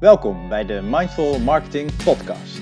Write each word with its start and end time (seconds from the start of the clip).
Welkom 0.00 0.48
bij 0.48 0.64
de 0.64 0.80
Mindful 0.82 1.38
Marketing 1.38 2.04
Podcast. 2.04 2.60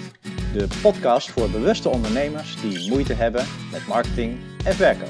De 0.53 0.79
podcast 0.83 1.31
voor 1.31 1.51
bewuste 1.51 1.89
ondernemers 1.89 2.61
die 2.61 2.91
moeite 2.91 3.13
hebben 3.13 3.45
met 3.73 3.87
marketing 3.87 4.39
en 4.65 4.75
verkoop. 4.75 5.09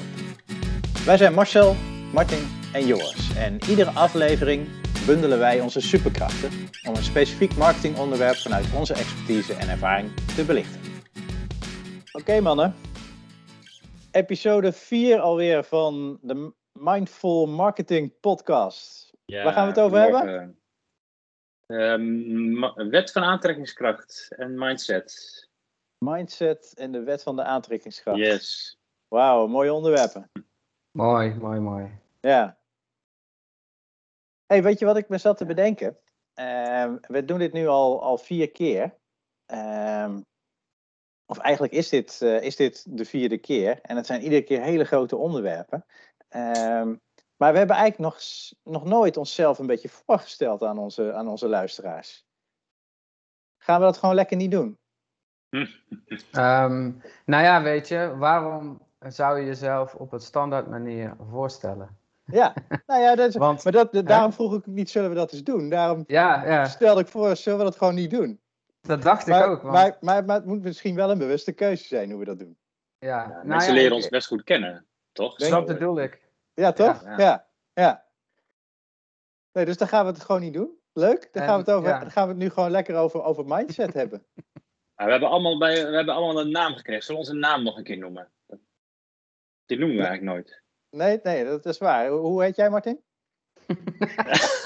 Wij 1.05 1.17
zijn 1.17 1.33
Marcel, 1.33 1.75
Martin 2.13 2.47
en 2.73 2.85
Joris 2.85 3.35
en 3.37 3.57
iedere 3.69 3.89
aflevering 3.89 4.67
bundelen 5.05 5.39
wij 5.39 5.61
onze 5.61 5.81
superkrachten 5.81 6.49
om 6.87 6.95
een 6.95 7.03
specifiek 7.03 7.57
marketingonderwerp 7.57 8.35
vanuit 8.35 8.65
onze 8.75 8.93
expertise 8.93 9.53
en 9.53 9.69
ervaring 9.69 10.09
te 10.35 10.45
belichten. 10.45 10.81
Oké 12.11 12.41
mannen, 12.41 12.75
episode 14.11 14.71
4 14.71 15.19
alweer 15.19 15.63
van 15.63 16.19
de 16.21 16.53
Mindful 16.73 17.47
Marketing 17.47 18.19
Podcast. 18.19 19.13
Ja, 19.25 19.43
Waar 19.43 19.53
gaan 19.53 19.63
we 19.63 19.69
het 19.69 19.79
over 19.79 19.99
hebben? 19.99 20.58
Ehm, 21.69 22.89
wet 22.89 23.11
van 23.11 23.23
aantrekkingskracht 23.23 24.27
en 24.35 24.57
mindset. 24.57 25.47
Mindset 25.97 26.73
en 26.73 26.91
de 26.91 27.03
wet 27.03 27.23
van 27.23 27.35
de 27.35 27.43
aantrekkingskracht. 27.43 28.17
Yes. 28.17 28.77
Wauw, 29.07 29.47
mooie 29.47 29.73
onderwerpen. 29.73 30.31
Mooi, 30.91 31.33
mooi, 31.33 31.59
mooi. 31.59 31.99
Ja. 32.21 32.57
hey, 34.45 34.63
weet 34.63 34.79
je 34.79 34.85
wat 34.85 34.97
ik 34.97 35.09
me 35.09 35.17
zat 35.17 35.37
te 35.37 35.45
bedenken? 35.45 35.97
Ehm, 36.33 36.97
we 37.01 37.25
doen 37.25 37.39
dit 37.39 37.53
nu 37.53 37.67
al, 37.67 38.01
al 38.01 38.17
vier 38.17 38.51
keer. 38.51 38.97
Ehm, 39.45 40.21
of 41.25 41.37
eigenlijk 41.37 41.73
is 41.73 41.89
dit, 41.89 42.21
eh, 42.21 42.41
is 42.41 42.55
dit 42.55 42.97
de 42.97 43.05
vierde 43.05 43.37
keer. 43.37 43.81
En 43.81 43.95
het 43.95 44.05
zijn 44.05 44.21
iedere 44.21 44.43
keer 44.43 44.61
hele 44.61 44.85
grote 44.85 45.15
onderwerpen. 45.15 45.85
Ehm, 46.29 46.95
maar 47.39 47.51
we 47.51 47.57
hebben 47.57 47.75
eigenlijk 47.75 48.13
nog, 48.13 48.21
nog 48.63 48.83
nooit 48.85 49.17
onszelf 49.17 49.59
een 49.59 49.67
beetje 49.67 49.89
voorgesteld 49.89 50.63
aan 50.63 50.77
onze, 50.77 51.13
aan 51.13 51.27
onze 51.27 51.47
luisteraars. 51.47 52.25
Gaan 53.57 53.79
we 53.79 53.85
dat 53.85 53.97
gewoon 53.97 54.15
lekker 54.15 54.37
niet 54.37 54.51
doen? 54.51 54.77
Ehm, 56.31 56.91
nou 57.25 57.43
ja, 57.43 57.61
weet 57.61 57.87
je, 57.87 58.15
waarom 58.17 58.81
zou 58.99 59.39
je 59.39 59.45
jezelf 59.45 59.95
op 59.95 60.11
het 60.11 60.23
standaard 60.23 60.67
manier 60.67 61.15
voorstellen? 61.29 61.97
Ja, 62.25 62.53
nou 62.87 63.01
ja, 63.01 63.15
dat 63.15 63.27
is, 63.29 63.35
Want- 63.35 63.63
maar 63.63 63.73
dat, 63.73 63.93
daarom 64.07 64.33
vroeg 64.33 64.53
ik 64.53 64.65
niet, 64.65 64.89
zullen 64.89 65.09
we 65.09 65.15
dat 65.15 65.31
eens 65.31 65.43
doen? 65.43 65.69
Daarom 65.69 66.03
Ja, 66.07 66.45
ja 66.45 66.65
stelde 66.65 67.01
ik 67.01 67.07
voor, 67.07 67.35
zullen 67.35 67.57
we 67.57 67.63
dat 67.65 67.77
gewoon 67.77 67.95
niet 67.95 68.09
doen? 68.11 68.41
dat 68.81 69.01
dacht 69.01 69.27
ik 69.27 69.33
ook. 69.33 69.61
Want, 69.61 69.73
maar, 69.73 69.97
maar, 70.01 70.25
maar 70.25 70.35
het 70.35 70.45
moet 70.45 70.61
misschien 70.63 70.95
wel 70.95 71.11
een 71.11 71.17
bewuste 71.17 71.51
keuze 71.51 71.83
zijn 71.87 72.09
hoe 72.09 72.19
we 72.19 72.25
dat 72.25 72.39
doen. 72.39 72.57
ja, 72.99 73.27
nou 73.27 73.47
mensen 73.47 73.69
ja, 73.69 73.75
leren 73.75 73.91
ik- 73.91 73.97
ons 73.97 74.09
best 74.09 74.27
goed 74.27 74.43
kennen, 74.43 74.85
toch? 75.11 75.35
Dat 75.37 75.65
bedoel 75.65 75.99
ik. 76.01 76.27
Ja, 76.59 76.71
toch? 76.71 77.03
Ja, 77.03 77.09
Ja. 77.09 77.17
ja. 77.17 77.47
ja. 77.73 78.05
Nee, 79.51 79.65
dus 79.65 79.77
dan 79.77 79.87
gaan 79.87 80.05
we 80.05 80.11
het 80.11 80.21
gewoon 80.23 80.41
niet 80.41 80.53
doen. 80.53 80.77
Leuk. 80.93 81.29
Dan, 81.33 81.43
gaan, 81.43 81.53
we 81.53 81.59
het 81.59 81.71
over, 81.71 81.89
ja. 81.89 81.99
dan 81.99 82.11
gaan 82.11 82.23
we 82.23 82.29
het 82.33 82.41
nu 82.41 82.49
gewoon 82.49 82.71
lekker 82.71 82.95
over, 82.95 83.23
over 83.23 83.45
mindset 83.45 83.93
hebben. 84.01 84.25
Maar 84.95 85.05
we, 85.05 85.11
hebben 85.11 85.29
allemaal 85.29 85.57
bij, 85.57 85.87
we 85.89 85.95
hebben 85.95 86.13
allemaal 86.15 86.41
een 86.41 86.51
naam 86.51 86.75
gekregen. 86.75 87.03
Zullen 87.03 87.21
we 87.21 87.27
onze 87.27 87.39
naam 87.39 87.63
nog 87.63 87.77
een 87.77 87.83
keer 87.83 87.97
noemen? 87.97 88.31
Die 89.65 89.77
noemen 89.77 89.97
we 89.97 90.03
eigenlijk 90.03 90.35
nooit. 90.35 90.61
Nee, 90.89 91.19
nee, 91.23 91.45
dat 91.45 91.65
is 91.65 91.77
waar. 91.77 92.07
Hoe- 92.07 92.43
heet 92.43 92.55
jij, 92.55 92.69
Martin? 92.69 93.03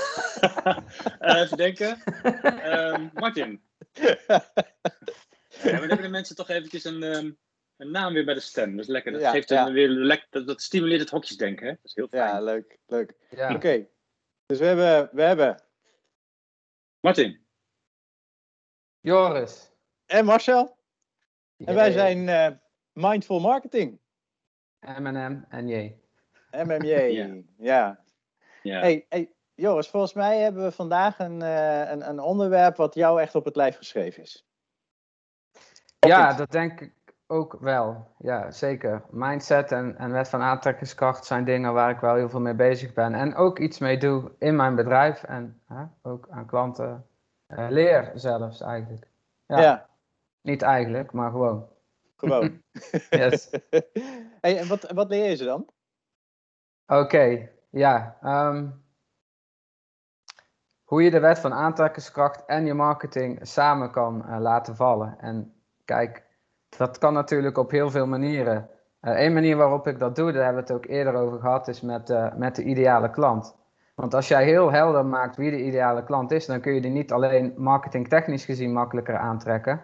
Eh, 1.19 1.39
even 1.41 1.57
denken. 1.57 2.03
Ehm, 2.44 3.07
Martin. 3.13 3.63
Ja, 5.63 5.69
dan 5.72 5.80
hebben 5.80 6.02
de 6.02 6.09
mensen 6.09 6.35
toch 6.35 6.50
eventjes 6.50 6.83
een, 6.83 7.03
ehm, 7.03 7.31
een 7.83 7.91
naam 7.91 8.13
weer 8.13 8.25
bij 8.25 8.33
de 8.33 8.39
stem. 8.39 8.71
Dat 8.71 8.79
is 8.85 8.91
lekker. 8.91 9.11
Dat, 9.11 9.21
Ja, 9.21 9.31
geeft 9.31 9.49
ja. 9.49 9.67
een, 9.67 9.73
weer 9.73 10.27
dat, 10.29 10.47
dat 10.47 10.61
stimuleert 10.61 10.99
het 10.99 11.09
hokjesdenken. 11.09 11.65
Hè? 11.65 11.71
Dat 11.71 11.83
is 11.83 11.95
heel 11.95 12.07
fijn. 12.07 12.23
Ja, 12.23 12.41
leuk. 12.41 12.79
leuk. 12.87 13.13
Ja. 13.29 13.53
Oké. 13.53 13.87
Dus 14.45 14.59
we 14.59 14.65
hebben, 14.65 15.09
we 15.11 15.21
hebben 15.21 15.63
Martin. 16.99 17.45
Joris. 18.99 19.71
en 20.05 20.25
Marcel. 20.25 20.77
En 21.57 21.75
wij 21.75 21.91
zijn 21.91 22.29
eh, 22.29 22.51
Mindful 22.93 23.39
Marketing. 23.39 23.99
M&M 24.79 25.45
en 25.49 25.67
J. 25.67 25.95
MMJ. 26.51 26.93
Ja. 27.13 27.41
ja. 27.57 28.03
Ja. 28.61 28.79
Hey, 28.79 29.05
hey, 29.09 29.31
Joris, 29.55 29.88
volgens 29.88 30.13
mij 30.13 30.39
hebben 30.39 30.63
we 30.63 30.72
vandaag 30.72 31.19
een, 31.19 31.41
eh, 31.41 31.89
een, 31.89 32.09
een 32.09 32.19
onderwerp 32.19 32.75
wat 32.75 32.93
jou 32.93 33.22
echt 33.22 33.35
op 33.35 33.45
het 33.45 33.55
lijf 33.55 33.77
geschreven 33.77 34.23
is. 34.23 34.45
Ja, 35.99 36.33
dat 36.33 36.51
denk 36.51 36.81
ik 36.81 36.93
ook 37.33 37.57
wel. 37.59 38.07
Ja, 38.17 38.51
zeker. 38.51 39.03
Mindset 39.09 39.71
en, 39.71 39.97
en 39.97 40.11
wet 40.11 40.29
van 40.29 40.41
aantrekkingskracht 40.41 41.25
zijn 41.25 41.45
dingen 41.45 41.73
waar 41.73 41.89
ik 41.89 41.99
wel 41.99 42.16
heel 42.16 42.29
veel 42.29 42.39
mee 42.39 42.53
bezig 42.55 42.94
ben. 42.94 43.13
En 43.13 43.35
ook 43.35 43.59
iets 43.59 43.79
mee 43.79 43.97
doe 43.97 44.31
in 44.39 44.55
mijn 44.55 44.75
bedrijf 44.75 45.23
en 45.23 45.61
hè, 45.66 45.83
ook 46.01 46.27
aan 46.29 46.45
klanten 46.45 47.07
eh, 47.47 47.66
leer 47.69 48.11
zelfs 48.16 48.61
eigenlijk. 48.61 49.07
Ja, 49.45 49.61
Ja. 49.61 49.89
Niet 50.41 50.61
eigenlijk, 50.61 51.11
maar 51.11 51.31
gewoon. 51.31 51.67
gewoon. 52.16 52.61
Yes. 53.09 53.49
hey, 54.41 54.59
en 54.59 54.67
wat, 54.67 54.91
wat 54.91 55.09
leer 55.09 55.29
je 55.29 55.35
ze 55.35 55.45
dan? 55.45 55.69
Oké, 56.88 57.49
ja. 57.69 58.17
ehm, 58.22 58.69
hoe 60.83 61.03
je 61.03 61.11
de 61.11 61.19
wet 61.19 61.39
van 61.39 61.53
aantrekkingskracht 61.53 62.45
en 62.45 62.66
je 62.66 62.73
marketing 62.73 63.47
samen 63.47 63.91
kan 63.91 64.25
eh, 64.25 64.39
laten 64.39 64.75
vallen. 64.75 65.19
En 65.19 65.53
kijk, 65.85 66.31
dat 66.78 66.97
kan 66.97 67.13
natuurlijk 67.13 67.57
op 67.57 67.72
heel 67.72 67.89
veel 67.89 68.07
manieren. 68.07 68.67
Eén 69.01 69.34
manier 69.34 69.57
waarop 69.57 69.88
ik 69.88 70.00
dat 70.00 70.16
doe, 70.16 70.31
daar 70.31 70.44
hebben 70.44 70.63
we 70.66 70.73
het 70.73 70.78
ook 70.84 70.89
eerder 70.91 71.13
over 71.16 71.39
gehad, 71.39 71.67
is 71.67 71.81
met, 71.81 72.09
eh, 72.09 72.34
met 72.35 72.56
de 72.56 72.63
ideale 72.63 73.09
klant. 73.09 73.56
Want 73.95 74.13
als 74.13 74.28
jij 74.28 74.44
heel 74.44 74.72
helder 74.72 75.06
maakt 75.06 75.35
wie 75.35 75.51
de 75.51 75.63
ideale 75.63 76.03
klant 76.03 76.31
is, 76.31 76.45
dan 76.45 76.61
kun 76.61 76.73
je 76.73 76.81
die 76.81 76.91
niet 76.91 77.11
alleen 77.11 77.53
marketingtechnisch 77.57 78.45
gezien 78.45 78.73
makkelijker 78.73 79.17
aantrekken. 79.17 79.81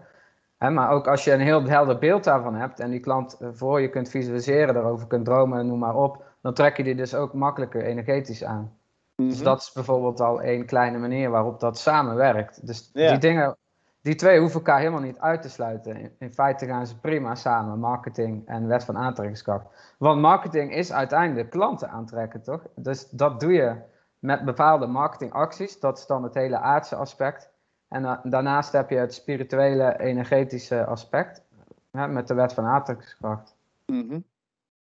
Hè, 0.58 0.70
maar 0.70 0.90
ook 0.90 1.08
als 1.08 1.24
je 1.24 1.32
een 1.34 1.40
heel 1.40 1.64
helder 1.64 1.98
beeld 1.98 2.24
daarvan 2.24 2.56
hebt 2.56 2.80
en 2.80 2.90
die 2.90 3.00
klant 3.00 3.38
eh, 3.40 3.48
voor 3.54 3.82
je 3.82 3.90
kunt 3.90 4.10
visualiseren, 4.10 4.74
daarover 4.74 5.08
kunt 5.08 5.26
dromen 5.26 5.60
en 5.60 5.68
noem 5.68 5.80
maar 5.80 5.96
op, 5.96 6.24
dan 6.42 6.54
trek 6.54 6.78
je 6.78 6.84
die 6.84 6.96
dus 6.96 7.16
ook 7.16 7.34
makkelijker 7.34 7.84
energetisch 7.84 8.44
aan. 8.44 8.78
Dus 9.16 9.36
Mhm. 9.36 9.44
dat 9.44 9.60
is 9.62 9.72
bijvoorbeeld 9.72 10.20
al 10.20 10.42
één 10.42 10.66
kleine 10.66 10.98
manier 10.98 11.30
waarop 11.30 11.60
dat 11.60 11.78
samenwerkt. 11.78 12.68
Dus 12.68 12.90
Ja. 12.94 13.10
die 13.10 13.18
dingen, 13.18 13.58
die 14.02 14.16
twee 14.16 14.40
hoeven 14.40 14.60
elkaar 14.60 14.80
helemaal 14.80 15.02
niet 15.02 15.20
uit 15.20 15.42
te 15.42 15.50
sluiten. 15.50 15.96
In, 15.96 16.16
in 16.20 16.34
feite 16.34 16.66
gaan 16.66 16.88
ze 16.88 17.00
prima 17.00 17.36
samen, 17.36 17.80
marketing 17.80 18.48
en 18.48 18.68
wet 18.68 18.84
van 18.84 18.98
aantrekkingskracht. 18.98 19.96
Want 19.98 20.22
marketing 20.22 20.74
is 20.74 20.92
uiteindelijk 20.92 21.50
klanten 21.50 21.90
aantrekken, 21.90 22.42
toch? 22.42 22.62
Dus 22.76 23.10
dat 23.10 23.40
doe 23.40 23.52
je 23.54 23.82
met 24.20 24.46
bepaalde 24.46 24.88
marketingacties. 24.88 25.80
Dat 25.80 25.98
is 25.98 26.06
dan 26.06 26.24
het 26.24 26.34
hele 26.34 26.58
aardse 26.58 26.96
aspect. 26.96 27.50
En 27.88 28.02
da- 28.04 28.22
daarnaast 28.24 28.72
heb 28.72 28.90
je 28.90 28.96
het 28.96 29.14
spirituele, 29.14 30.00
energetische 30.00 30.86
aspect. 30.86 31.44
Hè, 31.92 32.08
met 32.08 32.28
de 32.28 32.34
wet 32.34 32.54
van 32.54 32.66
aantrekkingskracht. 32.66 33.56
Mhm. 33.86 34.20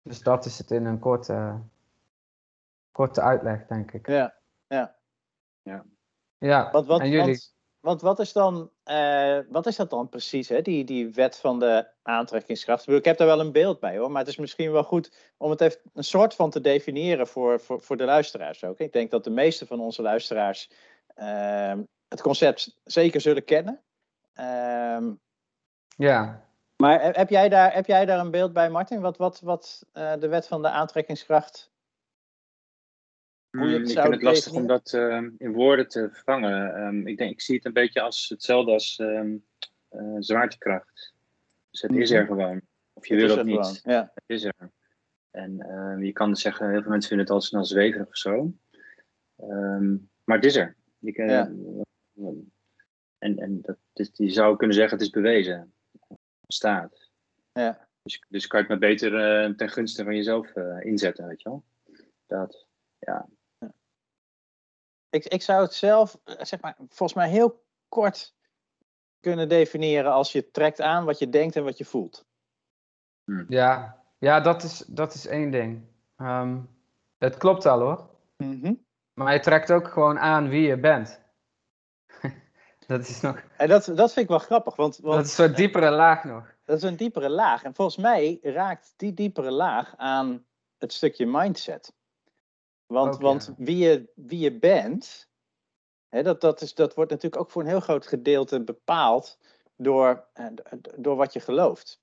Dus 0.03 0.22
dat 0.22 0.44
is 0.44 0.59
het 0.59 0.70
in 0.70 0.84
een 0.84 0.98
korte, 0.98 1.54
korte 2.93 3.20
uitleg, 3.20 3.66
denk 3.66 3.93
ik. 3.93 4.06
Ja, 4.06 4.34
ja. 4.66 4.94
Ja, 6.38 6.70
Want, 6.70 6.87
wat, 6.87 7.00
en 7.00 7.09
jullie? 7.09 7.26
want, 7.26 7.53
want 7.81 8.00
wat, 8.00 8.19
is 8.19 8.32
dan, 8.32 8.70
eh, 8.84 9.39
wat 9.49 9.67
is 9.67 9.77
dat 9.77 9.91
dan 9.91 10.09
precies, 10.09 10.49
hè? 10.49 10.62
Die, 10.62 10.84
die 10.84 11.09
wet 11.12 11.37
van 11.39 11.59
de 11.59 11.87
aantrekkingskracht? 12.03 12.89
Ik 12.89 13.05
heb 13.05 13.17
daar 13.19 13.27
wel 13.27 13.41
een 13.41 13.53
beeld 13.53 13.81
bij 13.81 13.99
hoor, 13.99 14.11
maar 14.11 14.21
het 14.21 14.31
is 14.31 14.37
misschien 14.37 14.72
wel 14.72 14.84
goed 14.84 15.33
om 15.37 15.50
het 15.50 15.61
even 15.61 15.81
een 15.95 16.05
soort 16.05 16.34
van 16.34 16.50
te 16.50 16.61
definiëren 16.61 17.27
voor, 17.27 17.61
voor, 17.61 17.81
voor 17.83 17.97
de 17.97 18.05
luisteraars 18.05 18.65
ook. 18.65 18.78
Ik 18.78 18.93
denk 18.93 19.11
dat 19.11 19.25
de 19.25 19.31
meeste 19.31 19.67
van 19.67 19.81
onze 19.81 20.03
luisteraars 20.03 20.71
ehm, 21.15 21.83
het 22.09 22.23
concept 22.23 22.77
zeker 22.84 23.21
zullen 23.21 23.44
kennen. 23.44 23.83
Ehm, 24.33 25.12
Ja, 25.97 26.44
maar 26.77 27.00
he- 27.00 27.11
heb 27.12 27.31
jij, 27.31 27.49
daar, 27.49 27.75
heb 27.75 27.87
jij 27.87 28.05
daar 28.05 28.19
een 28.19 28.31
beeld 28.31 28.53
bij, 28.53 28.71
Martin? 28.71 29.00
Wat, 29.00 29.17
wat, 29.17 29.41
wat 29.41 29.87
eh, 29.93 30.12
de 30.19 30.28
wet 30.28 30.47
van 30.47 30.62
de 30.62 30.69
aantrekkingskracht 30.69 31.73
Hoe 33.54 33.62
Hmm, 33.62 33.75
ik 33.75 33.88
vind 33.88 34.09
het 34.10 34.22
lastig 34.22 34.53
om 34.53 34.66
dat 34.66 34.92
ehm, 34.92 35.31
in 35.38 35.53
woorden 35.53 35.88
te 35.88 36.09
vangen. 36.12 36.75
Ehm, 36.75 37.06
ik, 37.06 37.19
denk, 37.19 37.31
ik 37.31 37.41
zie 37.41 37.55
het 37.56 37.64
een 37.64 37.73
beetje 37.73 38.00
als 38.00 38.29
hetzelfde 38.29 38.73
als 38.73 38.96
ehm, 38.99 39.37
eh, 39.88 40.17
zwaartekracht. 40.19 41.14
Dus 41.70 41.81
het 41.82 41.94
is 41.96 42.11
Mhm. 42.11 42.19
er 42.20 42.26
gewoon. 42.26 42.61
Of 42.93 43.06
je 43.06 43.14
Het 43.14 43.23
wil 43.23 43.32
is 43.32 43.37
het 43.37 43.46
niet. 43.46 43.81
Ja. 43.84 44.12
Het 44.14 44.25
is 44.26 44.44
er. 44.44 44.70
En 45.31 45.56
je 46.00 46.12
kan 46.12 46.37
zeggen, 46.37 46.70
heel 46.70 46.81
veel 46.82 46.90
mensen 46.90 47.08
vinden 47.08 47.26
het 47.26 47.34
al 47.34 47.40
snel 47.40 47.64
zweverig 47.64 48.06
of 48.06 48.17
zo. 48.17 48.52
Maar 50.25 50.37
het 50.37 50.44
is 50.44 50.56
er. 50.56 50.76
Je 50.99 51.12
kan, 51.12 51.29
Ja. 51.29 51.52
En, 53.19 53.38
en 53.38 53.61
dat, 53.62 53.76
dus 53.93 54.11
je 54.12 54.31
zou 54.31 54.56
kunnen 54.56 54.76
zeggen, 54.76 54.96
het 54.99 55.06
is 55.06 55.12
bewezen. 55.12 55.75
Het 56.08 56.19
bestaat. 56.46 57.11
Ja. 57.52 57.88
Dus, 58.02 58.25
dus 58.29 58.46
kan 58.46 58.61
je 58.61 58.67
het 58.67 58.81
maar 58.81 58.90
beter 58.90 59.14
eh, 59.44 59.50
ten 59.50 59.69
gunste 59.69 60.05
van 60.05 60.17
jezelf 60.17 60.55
eh, 60.55 60.84
inzetten, 60.84 61.26
weet 61.26 61.43
je 61.43 61.49
wel. 61.49 61.64
Dat, 62.26 62.67
ja. 62.99 63.29
Ik, 65.14 65.25
ik 65.25 65.43
zou 65.43 65.62
het 65.62 65.75
zelf, 65.75 66.19
eh, 66.25 66.34
zeg 66.44 66.61
maar, 66.61 66.76
volgens 66.76 67.14
mij 67.14 67.28
heel 67.28 67.64
kort 67.88 68.34
kunnen 69.20 69.49
definiëren 69.49 70.12
als 70.12 70.32
je 70.32 70.50
trekt 70.50 70.81
aan 70.81 71.05
wat 71.05 71.19
je 71.19 71.28
denkt 71.28 71.56
en 71.56 71.64
wat 71.64 71.78
je 71.78 71.84
voelt. 71.84 72.26
ja. 73.49 74.02
ja 74.19 74.40
dat, 74.40 74.62
is, 74.62 74.78
dat 74.78 75.14
is 75.14 75.26
één 75.26 75.50
ding. 75.50 75.82
Ehm, 76.16 76.61
het 77.19 77.37
klopt 77.37 77.64
wel 77.64 77.81
hoor. 77.81 78.08
Mhm. 78.37 78.75
Maar 79.12 79.32
je 79.32 79.40
trekt 79.40 79.72
ook 79.72 79.88
gewoon 79.88 80.19
aan 80.19 80.49
wie 80.49 80.66
je 80.66 80.78
bent. 80.78 81.20
Dat 82.87 83.00
is 83.00 83.20
nog. 83.20 83.43
En 83.56 83.69
dat, 83.69 83.84
dat 83.84 84.12
vind 84.12 84.17
ik 84.17 84.28
wel 84.28 84.38
grappig, 84.38 84.76
want, 84.76 84.96
want 84.96 85.14
Dat 85.14 85.25
is 85.25 85.38
een 85.38 85.44
soort 85.44 85.56
diepere 85.56 85.90
laag 85.90 86.25
nog. 86.25 86.55
dat 86.64 86.76
is 86.76 86.82
een 86.82 86.96
diepere 86.96 87.28
laag. 87.28 87.62
En 87.62 87.75
volgens 87.75 87.96
mij 87.96 88.38
raakt 88.43 88.94
die 88.96 89.14
diepere 89.14 89.50
laag 89.50 89.96
aan 89.96 90.46
het 90.78 90.93
stukje 90.93 91.26
mindset. 91.26 91.93
Want, 92.94 93.14
Ook, 93.14 93.20
want 93.20 93.44
ja. 93.56 93.64
wie, 93.64 93.76
je, 93.79 94.11
wie 94.14 94.38
je 94.38 94.58
bent, 94.58 95.29
hè, 96.08 96.23
dat, 96.23 96.41
dat, 96.41 96.61
is, 96.61 96.75
dat 96.75 96.94
wordt 96.94 97.11
natuurlijk 97.11 97.43
ook 97.43 97.50
voor 97.50 97.62
een 97.62 97.69
heel 97.69 97.81
groot 97.81 98.06
gedeelte 98.06 98.64
bepaald 98.64 99.38
door, 99.76 100.25
eh, 100.32 100.46
door 100.96 101.17
wat 101.17 101.32
je 101.32 101.41
gelooft. 101.41 102.02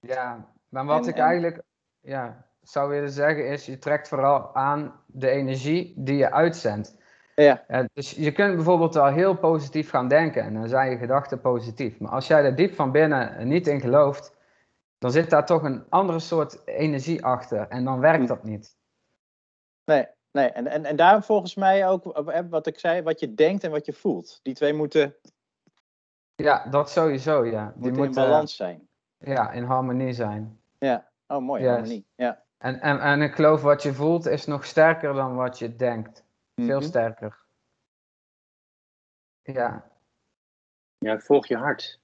Ja, 0.00 0.52
maar 0.68 0.84
wat 0.84 1.02
En- 1.02 1.08
ik 1.08 1.16
en- 1.16 1.22
eigenlijk 1.24 1.62
ja, 2.00 2.46
zou 2.60 2.90
willen 2.90 3.10
zeggen 3.10 3.48
is, 3.48 3.66
je 3.66 3.78
trekt 3.78 4.08
vooral 4.08 4.54
aan 4.54 5.02
de 5.06 5.28
energie 5.28 5.94
die 5.96 6.16
je 6.16 6.30
uitzendt. 6.32 6.96
Ja. 7.34 7.64
Eh, 7.66 7.84
dus 7.92 8.10
je 8.10 8.32
kunt 8.32 8.54
bijvoorbeeld 8.54 8.96
al 8.96 9.12
heel 9.12 9.36
positief 9.36 9.90
gaan 9.90 10.08
denken 10.08 10.42
en 10.42 10.54
dan 10.54 10.68
zijn 10.68 10.90
je 10.90 10.96
gedachten 10.96 11.40
positief. 11.40 11.98
Maar 11.98 12.10
als 12.10 12.26
jij 12.26 12.44
er 12.44 12.54
diep 12.56 12.74
van 12.74 12.90
binnen 12.92 13.48
niet 13.48 13.66
in 13.66 13.80
gelooft, 13.80 14.36
dan 14.98 15.10
zit 15.10 15.30
daar 15.30 15.46
toch 15.46 15.62
een 15.62 15.84
andere 15.88 16.18
soort 16.18 16.66
energie 16.66 17.24
achter 17.24 17.68
en 17.68 17.84
dan 17.84 18.00
werkt 18.00 18.22
Hm. 18.22 18.26
dat 18.26 18.44
niet. 18.44 18.78
Nee, 19.84 20.06
nee. 20.32 20.48
En, 20.48 20.66
en, 20.66 20.84
en 20.84 20.96
daarom 20.96 21.22
volgens 21.22 21.54
mij 21.54 21.88
ook, 21.88 22.06
eh, 22.28 22.40
wat 22.50 22.66
ik 22.66 22.78
zei, 22.78 23.02
wat 23.02 23.20
je 23.20 23.34
denkt 23.34 23.64
en 23.64 23.70
wat 23.70 23.86
je 23.86 23.92
voelt. 23.92 24.40
Die 24.42 24.54
twee 24.54 24.72
moeten, 24.72 25.14
Ja, 26.34 26.66
dat 26.70 26.90
sowieso, 26.90 27.44
ja. 27.44 27.72
Die 27.76 27.86
moeten 27.92 28.04
in 28.04 28.12
balans 28.14 28.56
zijn. 28.56 28.88
ja, 29.18 29.50
in 29.50 29.62
harmonie 29.64 30.12
zijn. 30.12 30.60
Ja, 30.78 31.08
oh 31.26 31.38
mooi, 31.42 31.66
harmonie. 31.68 32.06
Ja. 32.14 32.42
En, 32.58 32.80
en, 32.80 33.00
en 33.00 33.22
ik 33.22 33.34
geloof 33.34 33.62
wat 33.62 33.82
je 33.82 33.92
voelt 33.94 34.26
is 34.26 34.46
nog 34.46 34.64
sterker 34.64 35.14
dan 35.14 35.34
wat 35.34 35.58
je 35.58 35.76
denkt. 35.76 36.24
Veel 36.54 36.78
Mhm. 36.78 36.88
sterker. 36.88 37.38
Ja, 39.42 39.88
Ja, 40.98 41.18
volg 41.18 41.46
je 41.46 41.56
hart. 41.56 42.00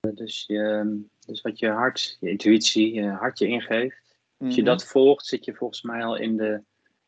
Dus, 0.00 0.44
je, 0.46 1.00
dus 1.26 1.40
wat 1.40 1.58
je 1.58 1.70
hart, 1.70 2.16
je 2.20 2.30
intuïtie, 2.30 2.94
je 2.94 3.08
hart 3.10 3.38
je 3.38 3.46
ingeeft. 3.46 4.16
Als 4.38 4.54
je 4.54 4.60
Mhm. 4.62 4.70
dat 4.70 4.84
volgt, 4.84 5.26
zit 5.26 5.44
je 5.44 5.54
volgens 5.54 5.82
mij 5.82 6.04
al 6.04 6.16
in 6.16 6.36
de, 6.36 6.62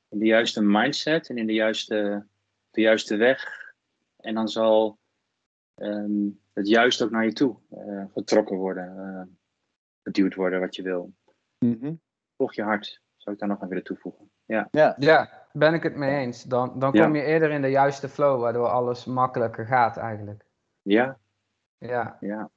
in 0.08 0.18
de 0.18 0.24
juiste 0.24 0.62
mindset 0.62 1.28
en 1.28 1.38
in 1.38 1.46
de 1.46 1.52
juiste, 1.52 2.26
de 2.70 2.80
juiste 2.80 3.16
weg. 3.16 3.72
En 4.16 4.34
dan 4.34 4.48
zal 4.48 4.98
ehm, 5.74 6.28
het 6.52 6.68
juist 6.68 7.02
ook 7.02 7.10
naar 7.10 7.24
je 7.24 7.32
toe 7.32 7.56
eh, 7.70 8.04
getrokken 8.14 8.56
worden, 8.56 8.98
eh, 8.98 9.22
geduwd 10.02 10.34
worden 10.34 10.60
wat 10.60 10.76
je 10.76 10.82
wil. 10.82 11.12
Mhm. 11.58 11.94
Volg 12.36 12.54
je 12.54 12.62
hart, 12.62 13.00
zou 13.16 13.34
ik 13.34 13.40
daar 13.40 13.48
nog 13.50 13.62
aan 13.62 13.68
willen 13.68 13.84
toevoegen. 13.84 14.30
Ja, 14.44 14.68
Ja, 14.70 14.96
ja, 14.98 15.46
ben 15.52 15.74
ik 15.74 15.82
het 15.82 15.96
mee 15.96 16.16
eens. 16.18 16.42
Dan, 16.42 16.78
dan 16.78 16.92
Ja. 16.92 17.04
kom 17.04 17.14
je 17.14 17.22
eerder 17.22 17.50
in 17.50 17.62
de 17.62 17.70
juiste 17.70 18.08
flow, 18.08 18.40
waardoor 18.40 18.68
alles 18.68 19.04
makkelijker 19.04 19.66
gaat 19.66 19.96
eigenlijk. 19.96 20.44
ja, 20.82 21.18
Ja, 21.78 22.16
ja. 22.20 22.50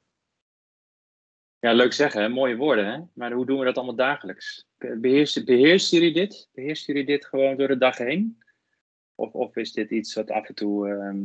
Ja, 1.59 1.73
leuk 1.73 1.93
zeggen, 1.93 2.21
hè? 2.21 2.29
mooie 2.29 2.55
woorden, 2.55 2.85
hè? 2.85 2.99
Maar 3.13 3.31
hoe 3.31 3.45
doen 3.45 3.59
we 3.59 3.65
dat 3.65 3.75
allemaal 3.77 3.95
dagelijks? 3.95 4.65
Beheersen, 4.77 5.45
beheersen 5.45 5.97
jullie 5.97 6.13
dit? 6.13 6.49
Beheersen 6.53 6.93
jullie 6.93 7.07
dit 7.07 7.25
gewoon 7.25 7.57
door 7.57 7.67
de 7.67 7.77
dag 7.77 7.97
heen? 7.97 8.43
Of, 9.15 9.33
of 9.33 9.55
is 9.55 9.73
dit 9.73 9.89
iets 9.91 10.13
wat 10.13 10.31
af 10.31 10.47
en 10.47 10.55
toe. 10.55 10.87
ehm, 10.89 11.17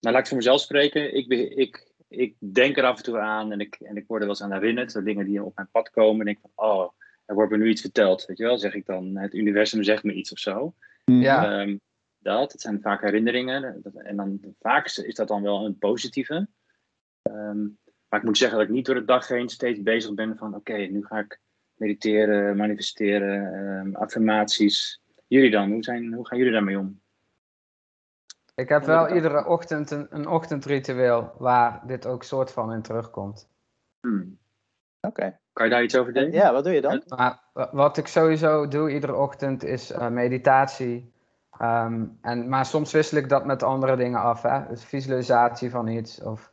Nou, 0.00 0.14
laat 0.14 0.18
ik 0.18 0.26
voor 0.26 0.36
mezelf 0.36 0.60
spreken. 0.60 1.14
Ik, 1.14 1.28
be- 1.28 1.54
ik, 1.54 1.92
ik 2.08 2.36
denk 2.38 2.76
er 2.76 2.84
af 2.84 2.96
en 2.96 3.02
toe 3.02 3.18
aan 3.18 3.52
en 3.52 3.60
ik, 3.60 3.74
en 3.74 3.96
ik 3.96 4.06
word 4.06 4.20
er 4.22 4.26
wel 4.28 4.36
eens 4.36 4.42
aan 4.44 4.52
herinnerd. 4.60 4.92
De 4.92 5.02
dingen 5.02 5.26
die 5.26 5.44
op 5.44 5.54
mijn 5.56 5.70
pad 5.70 5.90
komen. 5.90 6.20
En 6.26 6.32
ik 6.32 6.38
denk 6.40 6.52
van, 6.54 6.66
oh, 6.70 6.90
er 7.24 7.34
wordt 7.34 7.50
me 7.50 7.56
nu 7.58 7.68
iets 7.68 7.80
verteld. 7.80 8.26
Weet 8.26 8.38
je 8.38 8.44
wel, 8.44 8.58
zeg 8.58 8.74
ik 8.74 8.86
dan. 8.86 9.16
Het 9.16 9.34
universum 9.34 9.82
zegt 9.82 10.02
me 10.02 10.12
iets 10.12 10.32
of 10.32 10.38
zo. 10.38 10.74
ja. 11.04 11.60
Ehm, 11.60 11.76
dat, 12.18 12.52
het 12.52 12.60
zijn 12.60 12.80
vaak 12.80 13.00
herinneringen. 13.02 13.82
En 13.94 14.16
dan 14.16 14.40
vaak 14.60 14.86
is 14.86 14.98
is 14.98 15.14
dat 15.14 15.28
dan 15.28 15.42
wel 15.42 15.64
een 15.64 15.78
positieve. 15.78 16.48
Ehm, 17.22 17.66
maar 18.08 18.20
ik 18.20 18.26
moet 18.26 18.38
zeggen 18.38 18.58
dat 18.58 18.66
ik 18.66 18.72
niet 18.74 18.86
door 18.86 18.94
de 18.94 19.04
dag 19.04 19.28
heen 19.28 19.48
steeds 19.48 19.82
bezig 19.82 20.14
ben 20.14 20.36
van 20.36 20.54
oké, 20.54 20.76
nu 20.76 21.04
ga 21.04 21.18
ik 21.18 21.40
mediteren, 21.74 22.56
manifesteren, 22.56 23.52
ehm, 23.54 23.94
affirmaties. 23.94 25.02
Jullie 25.26 25.50
dan, 25.50 25.70
hoe, 25.70 25.82
zijn, 25.82 26.12
hoe 26.12 26.26
gaan 26.26 26.38
jullie 26.38 26.52
daarmee 26.52 26.78
om? 26.78 27.00
Ik 28.54 28.68
heb 28.68 28.84
wel 28.84 29.14
iedere 29.14 29.46
ochtend 29.46 29.90
een, 29.90 30.06
een 30.10 30.28
ochtendritueel 30.28 31.32
waar 31.38 31.82
dit 31.86 32.06
ook 32.06 32.22
soort 32.22 32.50
van 32.50 32.72
in 32.72 32.82
terugkomt. 32.82 33.48
Hmm. 34.00 34.38
Oké. 35.00 35.38
Kan 35.52 35.66
je 35.66 35.72
daar 35.72 35.82
iets 35.82 35.96
over 35.96 36.12
delen? 36.12 36.32
Ja, 36.32 36.52
wat 36.52 36.64
doe 36.64 36.72
je 36.72 36.80
dan? 36.80 37.02
Maar 37.06 37.40
wa- 37.52 37.70
wat 37.72 37.96
ik 37.96 38.06
sowieso 38.06 38.68
doe 38.68 38.92
iedere 38.92 39.14
ochtend 39.14 39.64
is 39.64 39.90
eh, 39.90 40.08
meditatie. 40.08 41.12
Ehm, 41.58 42.06
en, 42.20 42.48
maar 42.48 42.66
soms 42.66 42.92
wissel 42.92 43.18
ik 43.18 43.28
dat 43.28 43.44
met 43.44 43.62
andere 43.62 43.96
dingen 43.96 44.20
af. 44.20 44.42
Hè? 44.42 44.68
Dus 44.68 44.84
visualisatie 44.84 45.70
van 45.70 45.88
iets. 45.88 46.22
Of, 46.22 46.52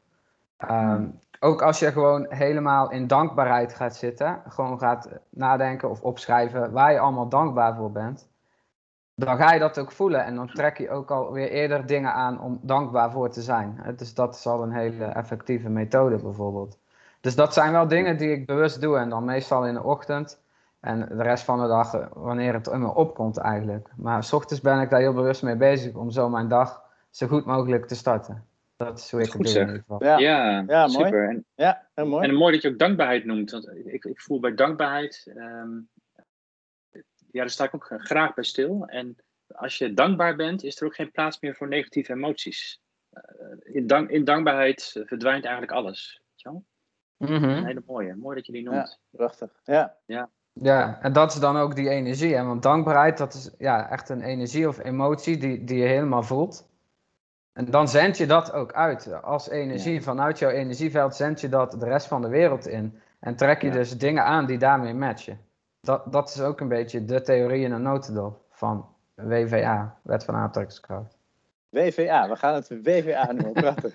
ehm, 0.58 1.08
ook 1.40 1.62
als 1.62 1.80
je 1.80 1.92
gewoon 1.92 2.26
helemaal 2.30 2.92
in 2.92 3.08
dankbaarheid 3.08 3.74
gaat 3.74 3.96
zitten. 3.96 4.42
Gewoon 4.48 4.80
gaat 4.80 5.10
nadenken 5.30 5.90
of 5.90 6.02
opschrijven 6.02 6.72
waar 6.72 6.92
je 6.92 7.00
allemaal 7.00 7.30
dankbaar 7.30 7.76
voor 7.76 7.92
bent. 7.92 8.28
Dan 9.16 9.38
ga 9.38 9.54
je 9.54 9.60
dat 9.60 9.80
ook 9.80 9.92
voelen. 9.92 10.26
En 10.26 10.36
dan 10.36 10.48
trek 10.48 10.78
je 10.78 10.90
ook 10.90 11.12
alweer 11.12 11.50
eerder 11.50 11.86
dingen 11.86 12.14
aan 12.14 12.42
om 12.42 12.60
dankbaar 12.62 13.12
voor 13.12 13.30
te 13.30 13.42
zijn. 13.42 13.96
Dus 13.96 14.14
dat 14.14 14.36
is 14.36 14.48
al 14.48 14.64
een 14.64 14.74
hele 14.74 15.06
effectieve 15.06 15.70
methode 15.70 16.18
bijvoorbeeld. 16.18 16.78
Dus 17.22 17.36
dat 17.36 17.54
zijn 17.54 17.72
wel 17.72 17.88
dingen 17.88 18.18
die 18.18 18.32
ik 18.32 18.46
bewust 18.46 18.82
doe. 18.82 18.98
En 18.98 19.10
dan 19.10 19.26
meestal 19.26 19.68
in 19.68 19.74
de 19.74 19.84
ochtend. 19.84 20.44
En 20.80 21.00
de 21.00 21.24
rest 21.24 21.44
van 21.44 21.62
de 21.62 21.68
dag, 21.68 21.94
eh, 21.94 22.06
wanneer 22.14 22.54
het 22.54 22.68
in 22.68 22.82
me 22.82 22.94
opkomt 22.94 23.38
eigenlijk. 23.38 23.90
Maar 23.96 24.24
s 24.24 24.34
ochtends 24.34 24.62
ben 24.62 24.80
ik 24.80 24.90
daar 24.90 25.00
heel 25.00 25.14
bewust 25.14 25.44
mee 25.44 25.56
bezig 25.56 25.96
om 25.96 26.10
zo 26.10 26.30
mijn 26.30 26.48
dag 26.48 26.84
zo 27.10 27.28
goed 27.28 27.46
mogelijk 27.46 27.86
te 27.86 27.96
starten. 27.96 28.46
Dat 28.76 29.00
is 29.00 29.12
hoe 29.12 29.22
ik 29.22 29.30
Goed 29.32 29.54
het 29.54 29.84
doe. 29.88 29.98
Ja, 30.00 30.18
Ja, 30.18 30.64
Ja, 30.68 30.88
mooi. 30.88 31.06
super. 31.06 31.30
En, 31.30 31.46
ja 31.56 31.88
heel 31.94 32.08
mooi. 32.08 32.28
en 32.28 32.36
mooi 32.36 32.54
dat 32.54 32.62
je 32.62 32.70
ook 32.70 32.80
dankbaarheid 32.80 33.26
noemt. 33.26 33.52
Want 33.52 33.68
ik, 33.86 34.06
ik 34.06 34.22
voel 34.22 34.40
bij 34.40 34.54
dankbaarheid, 34.54 35.32
ehm, 35.36 35.80
ja, 37.32 37.42
daar 37.42 37.50
sta 37.50 37.64
ik 37.64 37.76
ook 37.76 37.94
graag 37.98 38.34
bij 38.34 38.44
stil. 38.44 38.86
En 38.86 39.16
als 39.48 39.78
je 39.78 39.94
dankbaar 39.94 40.36
bent, 40.36 40.64
is 40.64 40.82
er 40.82 40.88
ook 40.88 40.96
geen 40.96 41.12
plaats 41.12 41.40
meer 41.40 41.56
voor 41.56 41.68
negatieve 41.68 42.14
emoties. 42.14 42.82
Eh, 43.10 43.76
in, 43.76 43.88
dank, 43.88 44.10
in 44.10 44.24
dankbaarheid 44.24 45.04
verdwijnt 45.06 45.44
eigenlijk 45.44 45.74
alles. 45.74 46.22
Weet 46.30 46.42
je 46.42 46.50
wel? 46.50 46.66
Mhm. 47.18 47.50
Een 47.50 47.66
hele 47.66 47.84
mooie. 47.86 48.16
Mooi 48.16 48.36
dat 48.36 48.46
je 48.46 48.52
die 48.52 48.64
noemt. 48.64 49.00
Prachtig. 49.10 49.60
Ja. 49.64 49.98
Ja, 50.54 51.02
en 51.02 51.14
dat 51.14 51.34
is 51.34 51.40
dan 51.40 51.58
ook 51.58 51.76
die 51.76 51.90
energie. 51.90 52.36
Hè? 52.36 52.44
Want 52.44 52.64
dankbaarheid, 52.64 53.18
dat 53.18 53.34
is 53.34 53.52
ja, 53.58 53.90
echt 53.90 54.10
een 54.10 54.22
energie 54.22 54.68
of 54.68 54.84
emotie 54.84 55.38
die, 55.38 55.64
die 55.64 55.78
je 55.78 55.88
helemaal 55.88 56.24
voelt. 56.24 56.70
En 57.56 57.66
dan 57.66 57.88
zend 57.88 58.18
je 58.18 58.26
dat 58.26 58.52
ook 58.54 58.74
uit. 58.74 59.22
Als 59.24 59.50
energie, 59.50 60.02
vanuit 60.02 60.40
jouw 60.40 60.50
energieveld 60.50 61.16
zend 61.16 61.42
je 61.42 61.50
dat 61.50 61.72
de 61.72 61.86
rest 61.86 62.08
van 62.08 62.22
de 62.22 62.28
wereld 62.28 62.68
in. 62.68 63.00
En 63.20 63.36
trek 63.36 63.62
je 63.62 63.68
Ja. 63.68 63.74
dus 63.74 63.98
dingen 63.98 64.24
aan 64.24 64.46
die 64.46 64.58
daarmee 64.58 64.94
matchen. 64.94 65.40
Dat, 65.82 66.12
dat 66.12 66.30
is 66.30 66.42
ook 66.42 66.60
een 66.60 66.68
beetje 66.68 67.06
de 67.06 67.22
theorie 67.22 67.64
in 67.66 67.72
een 67.72 67.82
notendop 67.82 68.42
van 68.52 68.90
WVA, 69.16 69.98
Wet 70.04 70.24
van 70.24 70.36
Aantrekkingskracht. 70.36 71.18
WVA, 71.70 72.30
we 72.30 72.36
gaan 72.36 72.54
het 72.54 72.68
WVA 72.84 73.32
noemen. 73.32 73.54
Prachtig. 73.64 73.94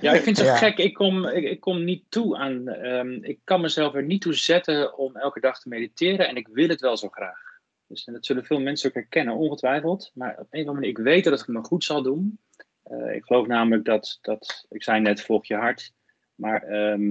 Ja, 0.00 0.12
ik 0.12 0.22
vind 0.22 0.36
het 0.36 0.46
zo 0.46 0.52
Ja. 0.52 0.56
gek. 0.56 0.78
Ik 0.78 0.94
kom, 0.94 1.26
ik, 1.26 1.44
ik 1.44 1.60
kom 1.60 1.84
niet 1.84 2.04
toe 2.08 2.36
aan. 2.36 2.68
ehm, 2.68 3.12
ik 3.12 3.40
kan 3.44 3.60
mezelf 3.60 3.94
er 3.94 4.02
niet 4.02 4.20
toe 4.22 4.34
zetten 4.34 4.98
om 4.98 5.16
elke 5.16 5.40
dag 5.40 5.60
te 5.60 5.68
mediteren. 5.68 6.28
En 6.28 6.36
ik 6.36 6.48
wil 6.48 6.68
het 6.68 6.80
wel 6.80 6.96
zo 6.96 7.08
graag. 7.08 7.51
Dus 7.92 8.04
en 8.04 8.12
dat 8.12 8.26
zullen 8.26 8.44
veel 8.44 8.60
mensen 8.60 8.88
ook 8.88 8.94
herkennen, 8.94 9.34
ongetwijfeld. 9.34 10.10
Maar 10.14 10.30
op 10.30 10.38
een 10.38 10.44
of 10.44 10.52
andere 10.52 10.72
manier, 10.72 10.88
ik 10.88 10.98
weet 10.98 11.24
dat 11.24 11.38
het 11.38 11.48
me 11.48 11.62
goed 11.62 11.84
zal 11.84 12.02
doen. 12.02 12.38
Eh, 12.82 13.14
ik 13.14 13.24
geloof 13.24 13.46
namelijk 13.46 13.84
dat, 13.84 14.18
dat. 14.22 14.66
Ik 14.70 14.82
zei 14.82 15.00
net, 15.00 15.20
volg 15.22 15.46
je 15.46 15.54
hart. 15.54 15.92
Maar 16.34 16.62
ehm, 16.62 17.10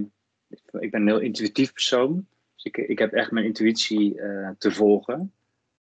ik, 0.80 0.92
ben 0.92 1.02
een 1.02 1.08
heel 1.08 1.20
intuïtief 1.20 1.74
persoon. 1.74 2.28
Dus 2.56 2.64
ik, 2.64 2.78
ik 2.78 3.00
heb 3.00 3.14
echt 3.14 3.32
mijn 3.32 3.46
intuïtie 3.46 4.22
eh, 4.22 4.50
te 4.58 4.72
volgen. 4.72 5.34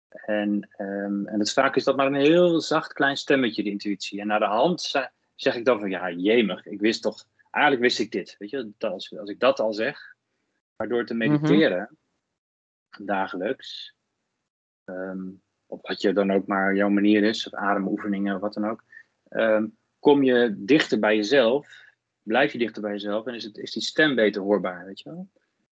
En, 0.09 0.69
ehm, 0.77 1.27
en 1.27 1.39
het, 1.39 1.53
vaak 1.53 1.77
is 1.77 1.85
dat 1.85 1.97
maar 1.97 2.07
een 2.07 2.15
heel 2.15 2.61
zacht 2.61 2.93
klein 2.93 3.17
stemmetje, 3.17 3.63
de 3.63 3.71
intuïtie. 3.71 4.21
En 4.21 4.27
naar 4.27 4.39
de 4.39 4.45
hand 4.45 4.81
ze- 4.81 5.11
zeg 5.35 5.55
ik 5.57 5.65
dan 5.65 5.79
van, 5.79 5.91
ja, 5.91 6.11
jemig, 6.11 6.67
ik 6.67 6.81
wist 6.81 7.03
toch, 7.03 7.27
eigenlijk 7.51 7.85
wist 7.85 7.99
ik 7.99 8.11
dit. 8.13 8.37
Weet 8.39 8.51
je, 8.51 8.73
dat 8.79 8.93
als, 8.93 9.19
als 9.19 9.31
ik 9.31 9.41
dat 9.41 9.61
al 9.61 9.73
zeg, 9.73 10.15
maar 10.77 10.89
door 10.89 11.07
te 11.07 11.15
mediteren, 11.15 11.99
dagelijks, 12.99 13.96
ehm, 14.87 15.29
op 15.67 15.87
wat 15.87 16.01
je 16.01 16.13
dan 16.13 16.31
ook 16.31 16.47
maar 16.47 16.75
jouw 16.75 16.89
manier 16.89 17.23
is, 17.23 17.55
ademoefeningen 17.55 18.35
of 18.35 18.41
wat 18.41 18.55
dan 18.55 18.67
ook, 18.67 18.85
ehm, 19.29 19.67
kom 19.99 20.23
je 20.23 20.55
dichter 20.59 20.99
bij 20.99 21.17
jezelf, 21.17 21.85
blijf 22.23 22.53
je 22.53 22.59
dichter 22.59 22.83
bij 22.83 22.93
jezelf 22.93 23.27
en 23.27 23.35
is, 23.35 23.45
het, 23.45 23.59
is 23.59 23.73
die 23.73 23.83
stem 23.83 24.15
beter 24.15 24.43
hoorbaar, 24.43 24.87
weet 24.87 25.01
je 25.01 25.11
wel. 25.11 25.29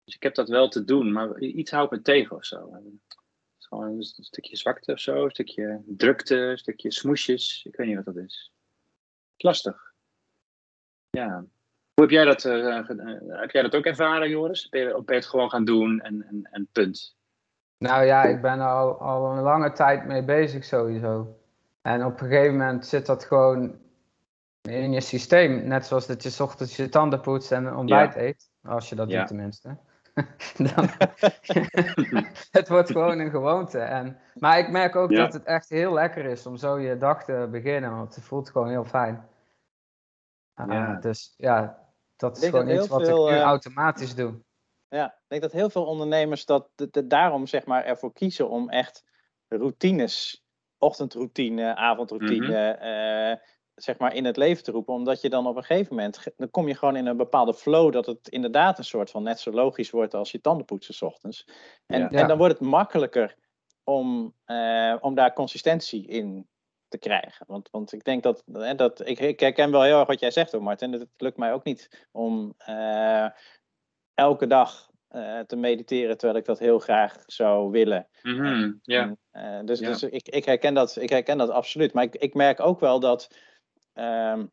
Dus 0.05 0.15
ik 0.15 0.23
heb 0.23 0.35
dat 0.35 0.49
wel 0.49 0.69
te 0.69 0.85
doen, 0.85 1.13
maar 1.13 1.39
iets 1.39 1.71
houdt 1.71 1.91
me 1.91 2.03
tegen 2.03 2.37
of 2.37 2.45
zo. 2.45 2.73
Het 2.73 2.83
is 3.59 3.67
Gewoon 3.67 3.89
een 3.89 4.05
stukje 4.05 4.57
zwakte 4.57 4.93
of 4.93 5.01
zo, 5.01 5.25
een 5.25 5.31
stukje 5.31 5.83
drukte, 5.87 6.37
een 6.37 6.59
stukje 6.59 6.93
smoesjes. 6.93 7.65
Ik 7.65 7.77
weet 7.77 7.87
niet 7.87 7.97
wat 7.97 8.05
dat 8.05 8.17
is. 8.17 8.53
Lastig. 9.37 9.95
Ja. 11.11 11.47
Hoe 11.95 12.05
heb 12.05 12.11
jij 12.11 12.25
dat, 12.25 12.45
eh, 12.45 12.79
eh, 12.79 13.19
heb 13.29 13.51
jij 13.51 13.63
dat 13.63 13.75
ook 13.75 13.85
ervaren, 13.85 14.29
Joris? 14.29 14.69
Ben 14.69 14.81
je, 14.81 14.87
ben 14.87 15.05
je 15.07 15.15
het 15.15 15.27
gewoon 15.27 15.51
gaan 15.51 15.65
doen 15.65 16.01
en, 16.01 16.23
en, 16.23 16.49
en 16.51 16.69
punt? 16.73 17.16
Nou 17.79 18.05
ja, 18.05 18.23
ik 18.23 18.41
ben 18.41 18.61
er 18.61 18.69
al, 18.69 19.01
al 19.01 19.31
een 19.37 19.43
lange 19.43 19.73
tijd 19.73 20.05
mee 20.05 20.25
bezig 20.25 20.65
sowieso. 20.65 21.37
En 21.83 22.05
op 22.05 22.21
een 22.21 22.29
gegeven 22.29 22.57
moment 22.57 22.87
zit 22.87 23.07
dat 23.07 23.25
gewoon 23.25 23.79
in 24.63 24.93
je 24.93 25.01
systeem. 25.01 25.67
Net 25.67 25.87
zoals 25.87 26.07
dat 26.07 26.23
je 26.23 26.31
's 26.31 26.41
ochtends 26.41 26.77
je 26.77 26.89
tanden 26.89 27.21
poetst 27.21 27.53
en 27.53 27.77
ontbijt 27.77 28.17
eet. 28.17 28.51
Als 28.63 28.89
je 28.89 28.95
dat 28.95 29.11
Ja. 29.11 29.19
doet 29.19 29.27
tenminste. 29.27 29.77
Dan, 30.75 30.89
het 32.59 32.69
wordt 32.69 32.91
gewoon 32.91 33.19
een 33.19 33.31
gewoonte. 33.31 33.79
En, 33.79 34.19
maar 34.35 34.59
ik 34.59 34.71
merk 34.71 34.97
ook 34.97 35.11
Ja. 35.11 35.17
dat 35.25 35.33
het 35.33 35.45
echt 35.45 35.69
heel 35.69 35.93
lekker 35.93 36.25
is 36.25 36.47
om 36.47 36.57
zo 36.57 36.79
je 36.79 36.97
dag 36.97 37.25
te 37.25 37.49
beginnen. 37.51 37.97
Want 37.97 38.15
het 38.15 38.25
voelt 38.25 38.51
gewoon 38.51 38.69
heel 38.69 38.85
fijn. 38.85 39.29
Ja. 40.55 40.95
Dus 40.95 41.35
ja, 41.37 41.79
dat 42.17 42.37
is 42.37 42.49
gewoon 42.49 42.69
iets 42.69 42.87
wat 42.89 43.05
veel, 43.05 43.27
ik 43.29 43.33
nu 43.35 43.39
eh, 43.41 43.45
automatisch 43.45 44.15
doe. 44.15 44.35
Ja, 44.89 45.07
ik 45.07 45.25
denk 45.29 45.43
dat 45.43 45.53
heel 45.53 45.71
veel 45.71 45.85
ondernemers 45.85 46.45
dat, 46.45 46.69
dat- 46.75 46.93
dat 46.93 47.11
daarom 47.11 47.47
zeg 47.47 47.65
maar 47.67 47.85
ervoor 47.85 48.13
kiezen 48.13 48.49
om 48.49 48.69
echt 48.71 49.05
routines, 49.49 50.45
ochtendroutine, 50.79 51.75
avondroutine, 51.75 52.71
eh, 52.71 53.47
zeg 53.75 53.99
maar 53.99 54.15
in 54.15 54.25
het 54.25 54.37
leven 54.37 54.63
te 54.65 54.71
roepen. 54.71 54.95
Omdat 54.95 55.21
je 55.21 55.29
dan 55.31 55.47
op 55.47 55.57
een 55.57 55.65
gegeven 55.65 55.95
moment, 55.95 56.25
dan 56.37 56.51
kom 56.51 56.69
je 56.69 56.75
gewoon 56.75 56.97
in 56.97 57.07
een 57.07 57.17
bepaalde 57.17 57.55
flow 57.55 57.93
dat 57.93 58.07
het 58.07 58.29
inderdaad 58.29 58.79
een 58.79 58.85
soort 58.85 59.11
van 59.11 59.23
net 59.23 59.41
zo 59.41 59.51
logisch 59.51 59.91
wordt 59.91 60.15
als 60.15 60.31
je 60.31 60.41
tanden 60.41 60.65
poetsen 60.67 60.95
's 60.95 61.03
ochtends. 61.03 61.49
En, 61.87 62.01
Ja. 62.01 62.09
en 62.11 62.29
dan 62.29 62.39
wordt 62.39 62.59
het 62.59 62.69
makkelijker 62.69 63.37
om, 63.85 64.35
eh, 64.45 64.97
om 65.01 65.15
daar 65.15 65.33
consistentie 65.33 66.07
in 66.07 66.49
te 66.89 66.99
krijgen. 66.99 67.47
Want, 67.49 67.71
want 67.71 67.93
ik 67.93 68.05
denk 68.05 68.23
dat, 68.23 68.43
hè, 68.53 68.75
dat 68.75 69.07
ik, 69.09 69.19
ik 69.19 69.41
herken 69.41 69.71
wel 69.71 69.83
heel 69.83 69.99
erg 69.99 70.07
wat 70.07 70.21
jij 70.21 70.31
zegt 70.31 70.53
hoor 70.53 70.63
Martin. 70.63 70.93
Het 70.93 71.09
lukt 71.17 71.37
mij 71.37 71.53
ook 71.53 71.65
niet 71.65 72.07
om 72.13 72.55
eh, 72.59 73.27
elke 74.17 74.47
dag 74.47 74.91
eh, 75.09 75.41
te 75.41 75.57
mediteren 75.57 76.19
terwijl 76.19 76.39
ik 76.39 76.45
dat 76.45 76.59
heel 76.59 76.79
graag 76.79 77.23
zou 77.27 77.71
willen. 77.71 78.07
Mhm. 78.23 78.73
En, 78.85 79.19
eh, 79.31 79.61
dus 79.65 79.79
dus 79.79 80.03
ik, 80.03 80.29
ik, 80.29 80.45
herken 80.45 80.75
dat, 80.75 80.97
ik 81.01 81.11
herken 81.11 81.39
dat 81.39 81.51
absoluut. 81.51 81.93
Maar 81.93 82.05
ik, 82.05 82.17
ik 82.17 82.35
merk 82.35 82.61
ook 82.61 82.81
wel 82.81 83.01
dat. 83.01 83.37
ehm, 83.93 84.47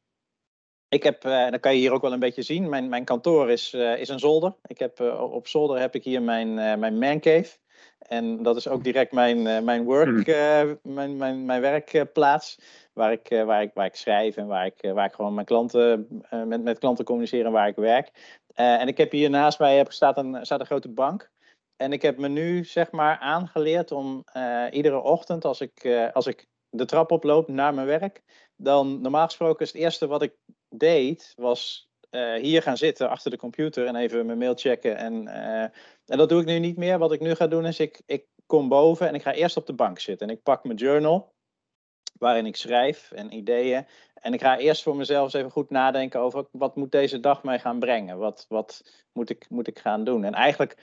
ik 0.88 1.04
heb, 1.04 1.24
eh, 1.26 1.50
dat 1.50 1.60
kan 1.60 1.74
je 1.74 1.80
hier 1.80 1.92
ook 1.92 2.02
wel 2.02 2.14
een 2.14 2.20
beetje 2.20 2.42
zien. 2.42 2.70
Mijn, 2.70 2.90
mijn 2.90 3.06
kantoor 3.06 3.52
is, 3.52 3.74
is 3.74 4.10
een 4.10 4.20
zolder. 4.20 4.56
Ik 4.66 4.80
heb, 4.80 5.00
op 5.32 5.48
zolder 5.48 5.80
heb 5.80 5.96
ik 5.96 6.04
hier 6.04 6.22
mijn, 6.22 6.54
mijn 6.80 6.98
mancave. 6.98 7.58
En 8.00 8.44
dat 8.44 8.56
is 8.56 8.68
ook 8.68 8.84
direct 8.84 9.12
mijn, 9.12 9.64
mijn 9.64 9.84
work, 9.84 10.28
eh, 10.28 10.72
mijn, 10.82 11.18
mijn, 11.18 11.46
mijn 11.46 11.62
werkplaats. 11.62 12.60
Waar 12.94 13.12
ik, 13.12 13.44
waar, 13.46 13.62
ik, 13.62 13.72
waar 13.74 13.86
ik 13.86 13.96
schrijf 13.96 14.38
en 14.38 14.48
waar 14.48 14.66
ik, 14.66 14.92
waar 14.94 15.06
ik 15.06 15.14
gewoon 15.14 15.34
mijn 15.34 15.46
klanten, 15.46 16.08
met, 16.46 16.64
met 16.64 16.80
klanten 16.80 17.06
communiceer 17.06 17.46
en 17.46 17.52
waar 17.52 17.68
ik 17.68 17.76
werk. 17.76 18.12
Eh, 18.54 18.82
en 18.82 18.88
ik 18.88 18.98
heb 18.98 19.12
hier 19.12 19.30
naast 19.30 19.60
mij 19.60 19.78
heb, 19.78 19.92
staat, 19.92 20.18
een, 20.18 20.34
een 20.34 20.66
grote 20.66 20.90
bank. 20.90 21.32
En 21.76 21.94
ik 21.94 22.02
heb 22.02 22.18
me 22.18 22.28
nu 22.28 22.66
zeg 22.66 22.92
maar 22.92 23.18
aangeleerd 23.18 23.92
om 23.92 24.22
eh, 24.26 24.66
iedere 24.72 25.02
ochtend 25.02 25.46
als 25.46 25.62
ik, 25.62 25.84
eh, 25.84 26.12
als 26.12 26.28
ik 26.28 26.48
de 26.70 26.86
trap 26.86 27.12
oploop 27.12 27.48
naar 27.48 27.74
mijn 27.74 27.88
werk, 27.88 28.22
dan 28.56 29.02
normaal 29.02 29.26
gesproken 29.26 29.66
is 29.66 29.72
het 29.72 29.82
eerste 29.82 30.08
wat 30.08 30.22
ik 30.22 30.36
deed, 30.70 31.34
was 31.36 31.92
hier 32.42 32.62
gaan 32.62 32.78
zitten 32.78 33.10
achter 33.10 33.32
de 33.32 33.38
computer 33.38 33.86
en 33.86 33.96
even 33.96 34.26
mijn 34.26 34.38
mail 34.38 34.56
checken. 34.56 34.98
En, 34.98 35.28
en 36.06 36.18
dat 36.18 36.30
doe 36.30 36.42
ik 36.42 36.46
nu 36.46 36.60
niet 36.60 36.78
meer. 36.78 36.98
Wat 36.98 37.12
ik 37.12 37.20
nu 37.20 37.36
ga 37.36 37.48
doen 37.48 37.66
is, 37.66 37.80
ik, 37.80 38.02
ik 38.06 38.26
kom 38.46 38.70
boven 38.70 39.08
en 39.08 39.16
ik 39.16 39.22
ga 39.22 39.34
eerst 39.34 39.58
op 39.58 39.66
de 39.66 39.74
bank 39.74 40.00
zitten. 40.00 40.28
En 40.28 40.34
ik 40.34 40.44
pak 40.44 40.64
mijn 40.64 40.78
journal, 40.78 41.34
waarin 42.20 42.46
ik 42.46 42.56
schrijf 42.56 43.12
en 43.12 43.34
ideeën. 43.34 43.86
En 44.14 44.34
ik 44.34 44.42
ga 44.42 44.58
eerst 44.58 44.84
voor 44.84 44.96
mezelf 44.96 45.24
eens 45.24 45.34
even 45.34 45.52
goed 45.52 45.70
nadenken 45.70 46.20
over 46.20 46.46
wat 46.52 46.76
moet 46.76 46.92
deze 46.92 47.20
dag 47.20 47.44
mij 47.44 47.60
gaan 47.60 47.80
brengen? 47.80 48.18
Wat, 48.18 48.46
wat 48.50 48.84
moet, 49.14 49.30
ik, 49.30 49.46
moet 49.50 49.68
ik 49.68 49.80
gaan 49.80 50.04
doen? 50.04 50.24
En 50.24 50.34
eigenlijk 50.34 50.78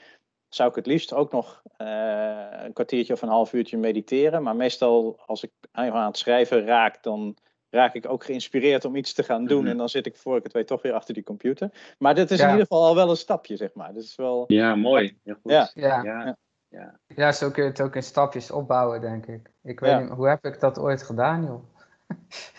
zou 0.49 0.69
ik 0.69 0.75
het 0.75 0.85
liefst 0.85 1.13
ook 1.13 1.31
nog 1.31 1.61
eh, 1.77 2.47
een 2.63 2.73
kwartiertje 2.73 3.13
of 3.13 3.21
een 3.21 3.29
half 3.29 3.53
uurtje 3.53 3.77
mediteren. 3.77 4.43
Maar 4.43 4.55
meestal 4.55 5.19
als 5.25 5.43
ik 5.43 5.51
aan 5.71 6.05
het 6.05 6.17
schrijven 6.17 6.65
raak, 6.65 7.03
dan 7.03 7.37
raak 7.69 7.93
ik 7.93 8.09
ook 8.09 8.23
geïnspireerd 8.23 8.85
om 8.85 8.95
iets 8.95 9.13
te 9.13 9.23
gaan 9.23 9.45
doen. 9.45 9.61
Mhm. 9.61 9.69
En 9.69 9.77
dan 9.77 9.89
zit 9.89 10.05
ik 10.05 10.15
voor 10.17 10.37
ik 10.37 10.43
het 10.43 10.53
weet 10.53 10.67
toch 10.67 10.81
weer 10.81 10.93
achter 10.93 11.13
die 11.13 11.23
computer. 11.23 11.95
Maar 11.97 12.15
dit 12.15 12.31
is 12.31 12.37
Ja. 12.37 12.43
in 12.45 12.51
ieder 12.51 12.65
geval 12.67 12.85
al 12.85 12.95
wel 12.95 13.09
een 13.09 13.17
stapje, 13.17 13.55
zeg 13.55 13.73
maar. 13.73 13.93
Dus 13.93 14.15
wel, 14.15 14.43
ja, 14.47 14.75
mooi. 14.75 15.17
Heel 15.23 15.35
goed. 15.41 15.51
Ja. 15.51 15.71
Ja. 15.73 16.03
Ja. 16.03 16.37
Ja. 16.71 16.99
Ja, 17.07 17.31
zo 17.31 17.51
kun 17.51 17.63
je 17.63 17.69
het 17.69 17.81
ook 17.81 17.95
in 17.95 18.03
stapjes 18.03 18.51
opbouwen, 18.51 19.01
denk 19.01 19.25
ik. 19.25 19.51
Ik 19.61 19.79
weet 19.79 19.89
Ja. 19.89 19.99
niet, 19.99 20.09
hoe 20.09 20.27
heb 20.27 20.45
ik 20.45 20.59
dat 20.59 20.79
ooit 20.79 21.03
gedaan, 21.03 21.43
joh? 21.45 21.63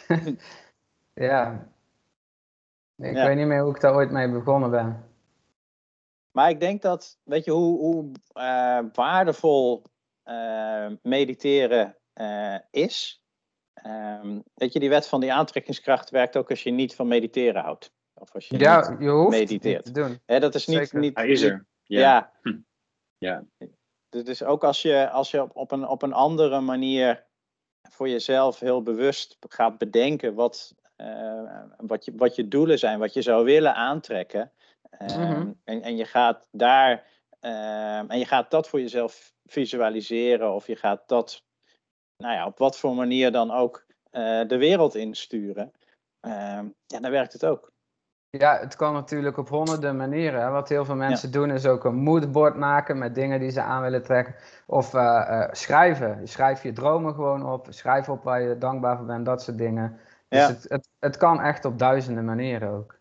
ja. 1.14 1.68
Ik 2.96 3.14
Ja. 3.14 3.26
weet 3.26 3.36
niet 3.36 3.46
meer 3.46 3.62
hoe 3.62 3.74
ik 3.74 3.80
daar 3.80 3.94
ooit 3.94 4.10
mee 4.10 4.30
begonnen 4.30 4.70
ben. 4.70 5.04
Maar 6.30 6.50
ik 6.50 6.60
denk 6.60 6.82
dat, 6.82 7.18
weet 7.22 7.44
je, 7.44 7.50
hoe, 7.50 7.78
hoe 7.78 8.12
eh, 8.32 8.78
waardevol 8.92 9.82
eh, 10.22 10.86
mediteren 11.02 11.96
eh, 12.12 12.58
is. 12.70 13.22
Ehm, 13.74 14.40
weet 14.54 14.72
je, 14.72 14.80
die 14.80 14.88
wet 14.88 15.08
van 15.08 15.20
die 15.20 15.32
aantrekkingskracht 15.32 16.10
werkt 16.10 16.36
ook 16.36 16.50
als 16.50 16.62
je 16.62 16.70
niet 16.70 16.94
van 16.94 17.08
mediteren 17.08 17.62
houdt. 17.62 17.92
Of 18.14 18.34
als 18.34 18.46
je 18.48 18.52
niet, 18.52 18.62
Ja, 18.62 18.96
je 18.98 19.08
hoeft 19.10 19.30
mediteert. 19.38 19.84
niet 19.84 19.94
te 19.94 20.00
doen. 20.00 20.20
hè, 20.26 20.40
dat 20.40 20.54
is 20.54 20.66
niet, 20.66 20.76
zeker. 20.78 20.98
niet, 20.98 21.16
Hij 21.16 21.28
is 21.28 21.42
er. 21.42 21.66
Ja. 21.82 22.00
Ja. 22.00 22.32
Hm. 22.42 22.58
Ja. 23.18 23.44
Dus, 24.20 24.42
ook 24.42 24.64
als 24.64 24.82
je, 24.82 25.10
als 25.10 25.30
je 25.30 25.42
op, 25.42 25.56
op, 25.56 25.70
een, 25.72 25.88
op 25.88 26.02
een 26.02 26.12
andere 26.12 26.60
manier 26.60 27.24
voor 27.90 28.08
jezelf 28.08 28.58
heel 28.60 28.82
bewust 28.82 29.36
gaat 29.48 29.78
bedenken 29.78 30.34
wat, 30.34 30.74
eh, 30.96 31.62
wat, 31.76 32.04
je, 32.04 32.12
wat 32.16 32.36
je 32.36 32.48
doelen 32.48 32.78
zijn, 32.78 32.98
wat 32.98 33.12
je 33.12 33.22
zou 33.22 33.44
willen 33.44 33.74
aantrekken. 33.74 34.52
ehm, 34.90 35.20
Mhm. 35.20 35.52
en, 35.64 35.82
en 35.82 35.96
je 35.96 36.04
gaat 36.04 36.48
daar 36.50 37.06
ehm, 37.40 38.10
en 38.10 38.18
je 38.18 38.24
gaat 38.24 38.50
dat 38.50 38.68
voor 38.68 38.80
jezelf 38.80 39.34
visualiseren 39.44 40.54
of 40.54 40.66
je 40.66 40.76
gaat 40.76 41.08
dat, 41.08 41.44
nou 42.16 42.34
ja, 42.34 42.46
op 42.46 42.58
wat 42.58 42.78
voor 42.78 42.94
manier 42.94 43.32
dan 43.32 43.50
ook 43.50 43.86
eh, 44.10 44.46
de 44.46 44.56
wereld 44.56 44.94
insturen. 44.94 45.72
Ehm, 46.20 46.68
ja, 46.86 47.00
dan 47.00 47.10
werkt 47.10 47.32
het 47.32 47.44
ook. 47.44 47.71
Ja, 48.38 48.58
het 48.58 48.76
kan 48.76 48.92
natuurlijk 48.92 49.36
op 49.36 49.48
honderden 49.48 49.96
manieren. 49.96 50.40
Hè. 50.40 50.50
Wat 50.50 50.68
heel 50.68 50.84
veel 50.84 50.94
mensen 50.94 51.32
doen 51.32 51.50
is 51.50 51.66
ook 51.66 51.84
een 51.84 51.94
moodboard 51.94 52.56
maken 52.56 52.98
met 52.98 53.14
dingen 53.14 53.40
die 53.40 53.50
ze 53.50 53.60
aan 53.62 53.82
willen 53.82 54.02
trekken. 54.02 54.34
Of 54.66 54.94
eh, 54.94 55.40
eh, 55.42 55.48
schrijven. 55.52 56.28
Schrijf 56.28 56.62
je 56.62 56.72
dromen 56.72 57.14
gewoon 57.14 57.52
op. 57.52 57.66
Schrijf 57.70 58.08
op 58.08 58.22
waar 58.24 58.42
je 58.42 58.58
dankbaar 58.58 58.96
voor 58.96 59.06
bent, 59.06 59.26
dat 59.26 59.42
soort 59.42 59.58
dingen. 59.58 59.98
Dus 60.28 60.40
Ja. 60.40 60.46
het, 60.48 60.64
het, 60.68 60.88
het 60.98 61.16
kan 61.16 61.40
echt 61.40 61.64
op 61.64 61.78
duizenden 61.78 62.24
manieren 62.24 62.68
ook. 62.70 62.98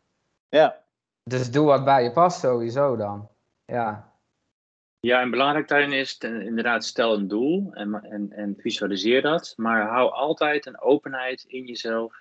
Ja, 0.50 0.78
Dus 1.24 1.52
doe 1.52 1.66
wat 1.66 1.84
bij 1.86 2.04
je 2.04 2.12
past 2.12 2.40
sowieso 2.40 2.96
dan. 2.96 3.30
Ja, 3.66 4.10
Ja, 5.00 5.22
en 5.22 5.32
belangrijk 5.32 5.68
daarin 5.68 5.92
is 5.94 6.18
ten- 6.18 6.42
inderdaad, 6.42 6.84
stel 6.84 7.14
een 7.14 7.28
doel 7.28 7.70
en, 7.74 8.04
en, 8.04 8.32
en 8.32 8.56
visualiseer 8.58 9.22
dat. 9.22 9.54
Maar 9.58 9.88
hou 9.88 10.12
altijd 10.12 10.66
een 10.66 10.82
openheid 10.82 11.44
in 11.44 11.66
jezelf. 11.66 12.21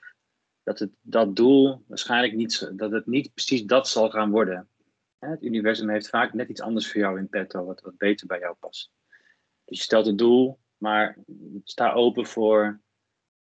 Dat 0.71 0.79
het, 0.79 0.91
dat 1.03 1.37
doel 1.37 1.85
waarschijnlijk 1.87 2.35
niet, 2.35 2.53
zo- 2.53 2.75
dat 2.75 2.91
het 2.91 3.07
niet 3.07 3.35
precies 3.35 3.65
dat 3.65 3.89
zal 3.89 4.11
gaan 4.11 4.31
worden. 4.31 4.69
Hè, 5.19 5.29
Het 5.29 5.43
universum 5.43 5.89
heeft 5.89 6.09
vaak 6.09 6.33
net 6.33 6.49
iets 6.49 6.61
anders 6.61 6.93
voor 6.93 7.01
jou 7.01 7.19
in 7.19 7.29
petto, 7.29 7.65
wat, 7.65 7.81
wat 7.81 7.97
beter 7.97 8.27
bij 8.27 8.39
jou 8.39 8.55
past. 8.61 8.91
Dus 9.65 9.79
je 9.79 9.85
stelt 9.85 10.07
het 10.07 10.19
doel, 10.19 10.59
maar 10.77 11.17
sta 11.65 11.93
open 11.93 12.27
voor, 12.27 12.81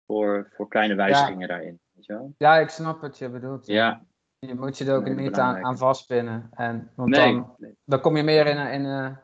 voor, 0.05 0.49
voor 0.53 0.67
kleine 0.67 0.95
wijzigingen 0.95 1.47
daarin. 1.47 1.79
Weet 1.91 2.05
je 2.05 2.13
wel? 2.13 2.33
ja 2.37 2.57
ik 2.57 2.69
snap 2.69 3.01
wat 3.01 3.17
je 3.17 3.29
bedoelt. 3.29 3.65
Ja, 3.67 4.05
Je 4.39 4.55
moet 4.55 4.77
je 4.77 4.85
er 4.85 4.95
ook 4.95 5.03
Nee, 5.03 5.15
niet 5.15 5.37
aan, 5.37 5.65
aan 5.65 5.77
vastpinnen. 5.77 6.49
En, 6.51 6.91
want 6.95 7.09
nee. 7.09 7.33
dan, 7.33 7.55
dan 7.85 8.01
kom 8.01 8.17
je 8.17 8.23
meer 8.23 8.47
in 8.47 8.57
een. 8.57 8.71
In 8.71 8.83
een 8.85 9.17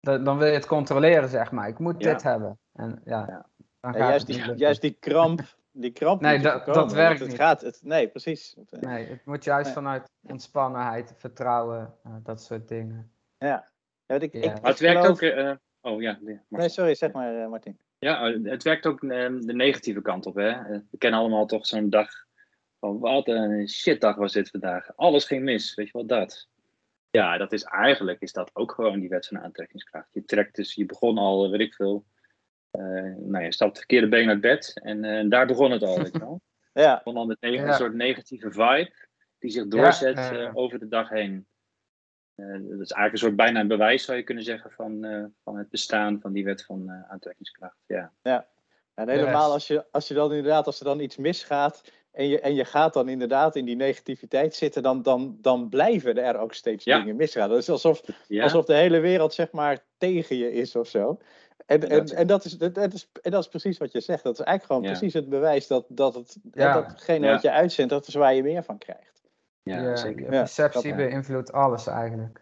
dan, 0.00 0.24
dan 0.24 0.38
wil 0.38 0.46
je 0.46 0.52
het 0.54 0.66
controleren, 0.66 1.28
zeg 1.28 1.50
maar. 1.50 1.68
Ik 1.68 1.78
moet 1.78 2.02
Ja. 2.02 2.12
dit 2.12 2.22
hebben. 2.22 2.58
En 2.72 3.00
ja, 3.04 3.24
Ja. 3.28 3.46
dan 3.80 3.92
Ja, 3.92 3.98
gaat 3.98 4.08
juist, 4.08 4.26
die, 4.26 4.54
juist 4.56 4.80
die 4.80 4.96
kramp. 5.00 5.40
Die 5.78 5.92
kramp 5.92 6.20
Nee, 6.20 6.32
moet 6.34 6.42
je 6.42 6.48
dat- 6.48 6.62
voorkomen, 6.64 6.88
dat 6.88 6.96
werkt 6.96 7.18
het 7.20 7.28
niet. 7.28 7.36
Gaat, 7.36 7.60
het, 7.60 7.80
nee, 7.82 8.08
precies. 8.08 8.56
Nee, 8.70 9.06
het 9.06 9.24
moet 9.24 9.44
juist 9.44 9.64
Nee. 9.64 9.74
vanuit 9.74 10.10
ontspannenheid, 10.22 11.14
vertrouwen, 11.16 11.94
eh, 12.04 12.12
dat 12.22 12.42
soort 12.42 12.68
dingen. 12.68 13.10
Ja. 13.38 13.68
ja 14.06 14.14
ik, 14.14 14.32
Ja. 14.32 14.38
ik, 14.40 14.44
Maar 14.44 14.70
het 14.70 14.80
ik 14.80 14.86
werkt 14.86 15.00
geloof- 15.00 15.22
ook. 15.22 15.28
eh, 15.28 15.52
oh 15.80 16.00
ja, 16.00 16.18
nee, 16.48 16.68
sorry, 16.68 16.94
zeg 16.94 17.12
maar, 17.12 17.42
eh, 17.42 17.48
Martin. 17.48 17.78
Ja, 17.98 18.30
het 18.42 18.62
werkt 18.62 18.86
ook 18.86 19.00
de 19.00 19.52
negatieve 19.54 20.02
kant 20.02 20.26
op. 20.26 20.34
Hè? 20.34 20.48
Eh, 20.50 20.78
We 20.90 20.98
kennen 20.98 21.20
allemaal 21.20 21.46
toch 21.46 21.66
zo'n 21.66 21.90
dag 21.90 22.08
van 22.80 22.98
wat 22.98 23.28
een 23.28 23.68
shitdag 23.68 24.16
was 24.16 24.32
dit 24.32 24.50
vandaag. 24.50 24.96
Alles 24.96 25.24
ging 25.24 25.42
mis, 25.42 25.74
weet 25.74 25.86
je 25.86 25.92
wel 25.92 26.06
dat. 26.06 26.48
Ja, 27.10 27.36
dat 27.38 27.52
is 27.52 27.62
eigenlijk 27.62 28.20
is 28.20 28.32
dat 28.32 28.50
ook 28.54 28.72
gewoon 28.72 29.00
die 29.00 29.08
wet 29.08 29.26
van 29.26 29.38
aantrekkingskracht. 29.40 30.08
Je 30.12 30.24
trekt 30.24 30.54
dus, 30.56 30.74
je 30.74 30.86
begon 30.86 31.18
al, 31.18 31.50
weet 31.50 31.60
ik 31.60 31.74
veel. 31.74 32.04
Eh, 32.78 33.14
nou, 33.18 33.44
je 33.44 33.52
stapt 33.52 33.70
het 33.70 33.78
verkeerde 33.78 34.08
been 34.08 34.28
uit 34.28 34.40
bed 34.40 34.80
en 34.82 35.04
eh, 35.04 35.24
daar 35.30 35.46
begon 35.46 35.70
het 35.70 35.82
al, 35.82 35.98
weet 35.98 36.12
je 36.12 36.18
wel. 36.18 36.40
Ja, 36.72 36.94
Het 36.94 37.04
begon 37.04 37.18
al 37.20 37.26
met 37.26 37.36
Ja. 37.40 37.48
een 37.66 37.72
soort 37.72 37.94
negatieve 37.94 38.50
vibe 38.50 38.92
die 39.38 39.50
zich 39.50 39.66
doorzet 39.68 40.16
Ja, 40.16 40.32
eh. 40.32 40.50
over 40.56 40.78
de 40.78 40.88
dag 40.88 41.08
heen. 41.08 41.46
Eh, 42.34 42.46
dat 42.46 42.60
is 42.60 42.90
eigenlijk 42.90 43.12
een 43.12 43.18
soort 43.18 43.36
bijna 43.36 43.60
een 43.60 43.68
bewijs, 43.68 44.04
zou 44.04 44.16
je 44.18 44.22
kunnen 44.24 44.44
zeggen, 44.44 44.70
van, 44.70 45.04
eh, 45.04 45.24
van 45.44 45.56
het 45.56 45.70
bestaan 45.70 46.20
van 46.20 46.32
die 46.32 46.44
wet 46.44 46.64
van 46.64 46.88
eh, 46.88 47.10
aantrekkingskracht. 47.10 47.76
Ja. 47.86 48.12
en 48.94 49.08
helemaal 49.08 49.52
als 49.52 49.66
je, 49.66 49.84
als 49.90 50.08
je 50.08 50.14
dan 50.14 50.32
inderdaad, 50.32 50.66
als 50.66 50.78
er 50.78 50.84
dan 50.84 51.00
iets 51.00 51.16
misgaat 51.16 51.92
en 52.12 52.28
je, 52.28 52.40
en 52.40 52.54
je 52.54 52.64
gaat 52.64 52.92
dan 52.92 53.08
inderdaad 53.08 53.56
in 53.56 53.64
die 53.64 53.76
negativiteit 53.76 54.54
zitten, 54.54 54.82
dan, 54.82 55.02
dan, 55.02 55.38
dan 55.40 55.68
blijven 55.68 56.16
er 56.18 56.38
ook 56.38 56.54
steeds 56.54 56.84
Ja. 56.84 56.98
dingen 56.98 57.16
misgaan. 57.16 57.48
Dat 57.48 57.58
is 57.58 57.68
alsof, 57.70 58.02
Ja? 58.28 58.42
alsof 58.42 58.64
de 58.64 58.74
hele 58.74 59.00
wereld 59.00 59.34
zeg 59.34 59.52
maar 59.52 59.84
tegen 59.98 60.36
je 60.36 60.52
is 60.52 60.76
of 60.76 60.88
zo. 60.88 61.18
En, 61.66 61.88
en, 61.88 62.06
en, 62.06 62.26
dat 62.26 62.44
is, 62.44 62.58
dat, 62.58 62.92
is, 62.92 63.10
en 63.22 63.30
dat 63.30 63.42
is 63.42 63.48
precies 63.48 63.78
wat 63.78 63.92
je 63.92 64.00
zegt. 64.00 64.22
Dat 64.22 64.38
is 64.38 64.44
eigenlijk 64.44 64.66
gewoon 64.66 64.98
precies 64.98 65.14
het 65.14 65.28
bewijs 65.28 65.66
dat, 65.66 65.84
dat, 65.88 66.14
het, 66.14 66.36
ja. 66.52 66.72
datgene 66.72 67.30
wat 67.30 67.42
je 67.42 67.50
uitzendt, 67.50 67.90
dat 67.90 68.06
is 68.06 68.14
waar 68.14 68.34
je 68.34 68.42
meer 68.42 68.62
van 68.62 68.78
krijgt. 68.78 69.22
Ja, 69.62 69.96
zeker. 69.96 70.26
Perceptie 70.26 70.94
beïnvloedt 70.94 71.52
alles 71.52 71.86
eigenlijk. 71.86 72.40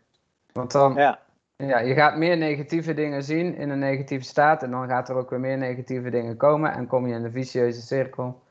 Want 0.52 0.72
dan, 0.72 0.94
ja. 0.94 1.20
Ja, 1.56 1.78
je 1.78 1.94
gaat 1.94 2.16
meer 2.16 2.36
negatieve 2.36 2.94
dingen 2.94 3.22
zien 3.22 3.56
in 3.56 3.70
een 3.70 3.78
negatieve 3.78 4.24
staat 4.24 4.62
en 4.62 4.70
dan 4.70 4.88
gaat 4.88 5.08
er 5.08 5.16
ook 5.16 5.30
weer 5.30 5.40
meer 5.40 5.58
negatieve 5.58 6.10
dingen 6.10 6.36
komen 6.36 6.72
en 6.72 6.86
kom 6.86 7.06
je 7.06 7.14
in 7.14 7.22
de 7.22 7.30
vicieuze 7.30 7.80
cirkel. 7.80 8.42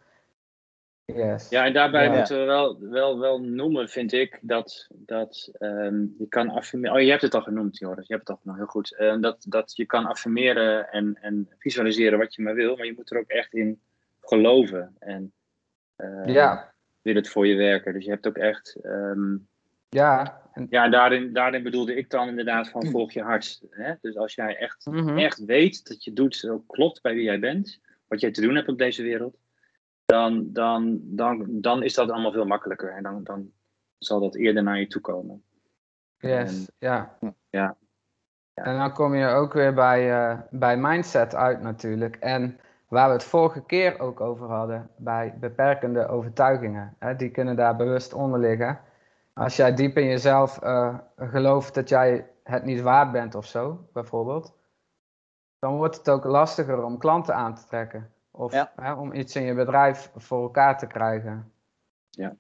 Yes. 1.05 1.49
Ja, 1.49 1.65
en 1.65 1.73
daarbij 1.73 2.09
moeten 2.09 2.39
we 2.39 2.45
wel, 2.45 2.79
wel, 2.79 3.19
wel 3.19 3.41
noemen, 3.41 3.89
vind 3.89 4.13
ik, 4.13 4.39
dat, 4.41 4.87
dat 4.91 5.51
um, 5.59 6.15
je 6.17 6.27
kan 6.27 6.49
affirmeren. 6.49 6.95
Oh, 6.95 7.01
je 7.01 7.09
hebt 7.09 7.21
het 7.21 7.33
al 7.33 7.41
genoemd, 7.41 7.77
Joris. 7.77 8.07
Je 8.07 8.13
hebt 8.13 8.27
het 8.27 8.37
al 8.37 8.43
nog 8.43 8.55
heel 8.55 8.65
goed. 8.65 8.95
Uh, 8.99 9.21
dat, 9.21 9.45
dat 9.47 9.75
je 9.75 9.85
kan 9.85 10.05
affirmeren 10.05 10.91
en, 10.91 11.17
en 11.21 11.49
visualiseren 11.57 12.19
wat 12.19 12.35
je 12.35 12.41
maar 12.41 12.55
wil, 12.55 12.75
maar 12.75 12.85
je 12.85 12.93
moet 12.95 13.11
er 13.11 13.19
ook 13.19 13.29
echt 13.29 13.53
in 13.53 13.81
geloven. 14.21 14.95
En 14.99 15.33
uh, 15.97 16.25
ja. 16.25 16.73
wil 17.01 17.15
het 17.15 17.29
voor 17.29 17.47
je 17.47 17.55
werken. 17.55 17.93
Dus 17.93 18.03
je 18.03 18.09
hebt 18.09 18.27
ook 18.27 18.37
echt. 18.37 18.77
Um, 18.83 19.47
ja, 19.89 20.41
en... 20.53 20.67
Ja, 20.69 20.89
daarin, 20.89 21.33
daarin 21.33 21.63
bedoelde 21.63 21.95
ik 21.95 22.09
dan 22.09 22.27
inderdaad 22.27 22.69
van 22.69 22.85
volg 22.85 23.11
je 23.11 23.21
hart. 23.21 23.61
Hè? 23.69 23.93
Dus 24.01 24.15
als 24.15 24.35
jij 24.35 24.57
echt, 24.57 24.85
mhm. 24.85 25.17
echt 25.17 25.45
weet 25.45 25.87
dat 25.87 26.03
je 26.03 26.13
doet, 26.13 26.51
klopt 26.67 27.01
bij 27.01 27.13
wie 27.13 27.23
jij 27.23 27.39
bent, 27.39 27.79
wat 28.07 28.19
jij 28.19 28.31
te 28.31 28.41
doen 28.41 28.55
hebt 28.55 28.67
op 28.67 28.77
deze 28.77 29.03
wereld, 29.03 29.37
dan, 30.13 30.49
dan, 30.51 30.99
dan, 31.03 31.45
dan 31.47 31.83
is 31.83 31.93
dat 31.93 32.09
allemaal 32.09 32.31
veel 32.31 32.45
makkelijker. 32.45 32.89
En 32.89 33.03
dan, 33.03 33.23
dan 33.23 33.51
zal 33.97 34.19
dat 34.19 34.35
eerder 34.35 34.63
naar 34.63 34.79
je 34.79 34.87
toe 34.87 35.01
komen. 35.01 35.43
Yes, 36.17 36.71
ja. 36.77 37.17
ja. 37.49 37.75
En 38.53 38.77
dan 38.77 38.93
kom 38.93 39.15
je 39.15 39.27
ook 39.27 39.53
weer 39.53 39.73
bij, 39.73 40.31
uh, 40.31 40.39
bij 40.49 40.77
mindset 40.77 41.35
uit 41.35 41.61
natuurlijk. 41.61 42.15
En 42.15 42.59
waar 42.87 43.07
we 43.07 43.13
het 43.13 43.23
vorige 43.23 43.65
keer 43.65 43.99
ook 43.99 44.21
over 44.21 44.47
hadden, 44.47 44.89
bij 44.97 45.37
beperkende 45.39 46.07
overtuigingen. 46.07 46.95
Hè, 46.99 47.15
die 47.15 47.31
kunnen 47.31 47.55
daar 47.55 47.75
bewust 47.75 48.13
onder 48.13 48.39
liggen. 48.39 48.79
Als 49.33 49.55
jij 49.55 49.73
diep 49.73 49.97
in 49.97 50.07
jezelf 50.07 50.63
uh, 50.63 50.97
gelooft 51.17 51.73
dat 51.73 51.89
jij 51.89 52.27
het 52.43 52.63
niet 52.63 52.81
waard 52.81 53.11
bent 53.11 53.35
of 53.35 53.45
zo, 53.45 53.87
bijvoorbeeld, 53.93 54.53
dan 55.59 55.75
wordt 55.75 55.97
het 55.97 56.09
ook 56.09 56.23
lastiger 56.23 56.83
om 56.83 56.97
klanten 56.97 57.35
aan 57.35 57.55
te 57.55 57.65
trekken. 57.65 58.12
Of 58.35 58.69
hè, 58.75 58.93
om 58.93 59.13
iets 59.13 59.35
in 59.35 59.43
je 59.43 59.53
bedrijf 59.53 60.11
voor 60.15 60.41
elkaar 60.41 60.77
te 60.77 60.87
krijgen. 60.87 61.51
Ja. 62.09 62.35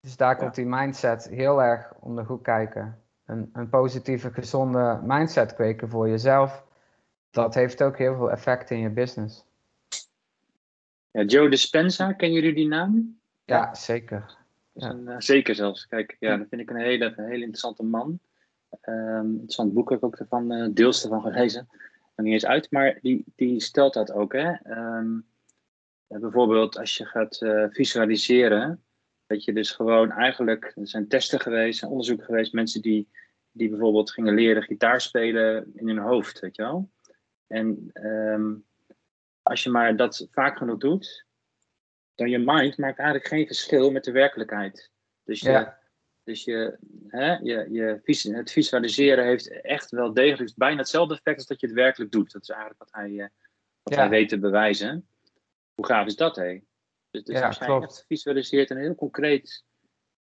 Dus 0.00 0.16
daar 0.16 0.36
komt 0.36 0.54
die 0.54 0.66
mindset 0.66 1.28
heel 1.28 1.62
erg 1.62 1.94
om 2.00 2.16
de 2.16 2.22
hoek 2.22 2.44
kijken. 2.44 3.02
Een, 3.24 3.50
een 3.52 3.68
positieve, 3.68 4.32
gezonde 4.32 5.00
mindset 5.02 5.54
kweken 5.54 5.88
voor 5.88 6.08
jezelf. 6.08 6.64
Dat 7.30 7.54
heeft 7.54 7.82
ook 7.82 7.98
heel 7.98 8.16
veel 8.16 8.30
effect 8.30 8.70
in 8.70 8.78
je 8.78 8.90
business. 8.90 9.44
Ja, 11.10 11.22
Joe 11.22 11.50
Dispenza, 11.50 12.12
kennen 12.12 12.40
jullie 12.40 12.54
die 12.54 12.68
naam? 12.68 13.20
Ja, 13.44 13.74
zeker. 13.74 14.36
Ja. 14.72 14.90
Een, 14.90 15.02
uh, 15.02 15.14
zeker 15.18 15.54
zelfs. 15.54 15.86
Kijk, 15.86 16.16
ja, 16.18 16.36
dat 16.36 16.48
vind 16.48 16.60
ik 16.60 16.70
een 16.70 16.76
hele, 16.76 17.04
een 17.04 17.24
hele 17.24 17.40
interessante 17.40 17.84
man. 17.84 18.18
Um, 18.82 19.30
interessant 19.30 19.72
boek 19.72 19.90
heb 19.90 19.98
ik 19.98 20.04
ook 20.04 20.16
ervan, 20.16 20.52
uh, 20.52 20.68
deels 20.74 21.02
ervan 21.02 21.22
gelezen 21.22 21.68
nog 22.18 22.26
niet 22.26 22.34
eens 22.34 22.46
uit, 22.46 22.70
maar 22.70 22.98
die, 23.02 23.24
die 23.36 23.60
stelt 23.60 23.94
dat 23.94 24.12
ook. 24.12 24.32
Hè? 24.32 24.52
Um, 24.70 25.26
bijvoorbeeld 26.06 26.78
als 26.78 26.96
je 26.96 27.04
gaat 27.04 27.40
uh, 27.40 27.64
visualiseren, 27.70 28.84
dat 29.26 29.44
je 29.44 29.52
dus 29.52 29.70
gewoon 29.70 30.10
eigenlijk, 30.10 30.72
er 30.74 30.88
zijn 30.88 31.08
testen 31.08 31.40
geweest, 31.40 31.82
er 31.82 31.88
onderzoeken 31.88 32.24
geweest, 32.24 32.52
mensen 32.52 32.82
die, 32.82 33.08
die 33.50 33.68
bijvoorbeeld 33.68 34.10
gingen 34.10 34.34
leren 34.34 34.62
gitaar 34.62 35.00
spelen 35.00 35.72
in 35.74 35.88
hun 35.88 35.98
hoofd, 35.98 36.40
weet 36.40 36.56
je 36.56 36.62
wel. 36.62 36.90
En 37.46 37.90
um, 37.92 38.64
als 39.42 39.62
je 39.62 39.70
maar 39.70 39.96
dat 39.96 40.28
vaak 40.30 40.56
genoeg 40.56 40.78
doet, 40.78 41.26
dan 42.14 42.30
je 42.30 42.38
mind 42.38 42.78
maakt 42.78 42.98
eigenlijk 42.98 43.28
geen 43.28 43.46
verschil 43.46 43.90
met 43.90 44.04
de 44.04 44.12
werkelijkheid. 44.12 44.90
Dus 45.24 45.40
ja. 45.40 45.77
Dus 46.28 46.44
je, 46.44 46.78
hè, 47.06 47.32
je, 47.32 47.66
je, 47.70 48.00
het 48.32 48.50
visualiseren 48.50 49.24
heeft 49.24 49.60
echt 49.60 49.90
wel 49.90 50.12
degelijk 50.12 50.52
bijna 50.56 50.76
hetzelfde 50.76 51.14
effect 51.14 51.36
als 51.36 51.46
dat 51.46 51.60
je 51.60 51.66
het 51.66 51.76
werkelijk 51.76 52.10
doet. 52.10 52.32
Dat 52.32 52.42
is 52.42 52.48
eigenlijk 52.48 52.80
wat 52.80 52.92
hij, 52.92 53.20
eh, 53.20 53.26
wat 53.82 53.94
hij 53.94 54.08
weet 54.08 54.28
te 54.28 54.38
bewijzen. 54.38 55.08
Hoe 55.74 55.86
gaaf 55.86 56.06
is 56.06 56.16
dat, 56.16 56.36
hé? 56.36 56.60
Dus, 57.10 57.24
dus 57.24 57.38
ja, 57.38 57.46
als 57.46 57.58
jij 57.58 57.66
klopt. 57.66 57.84
echt 57.84 58.04
visualiseert 58.06 58.70
en 58.70 58.76
heel 58.76 58.94
concreet 58.94 59.64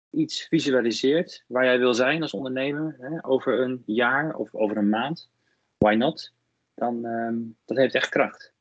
iets 0.09 0.47
visualiseert 0.47 1.43
waar 1.47 1.65
jij 1.65 1.79
wil 1.79 1.93
zijn 1.93 2.21
als 2.21 2.33
ondernemer 2.33 2.95
hè, 2.99 3.25
over 3.25 3.59
een 3.59 3.83
jaar 3.85 4.35
of 4.35 4.55
over 4.55 4.77
een 4.77 4.89
maand, 4.89 5.29
why 5.77 5.93
not? 5.93 6.33
Dan 6.73 7.05
um, 7.05 7.57
dat 7.65 7.77
heeft 7.77 7.95
echt 7.95 8.09
kracht. 8.09 8.53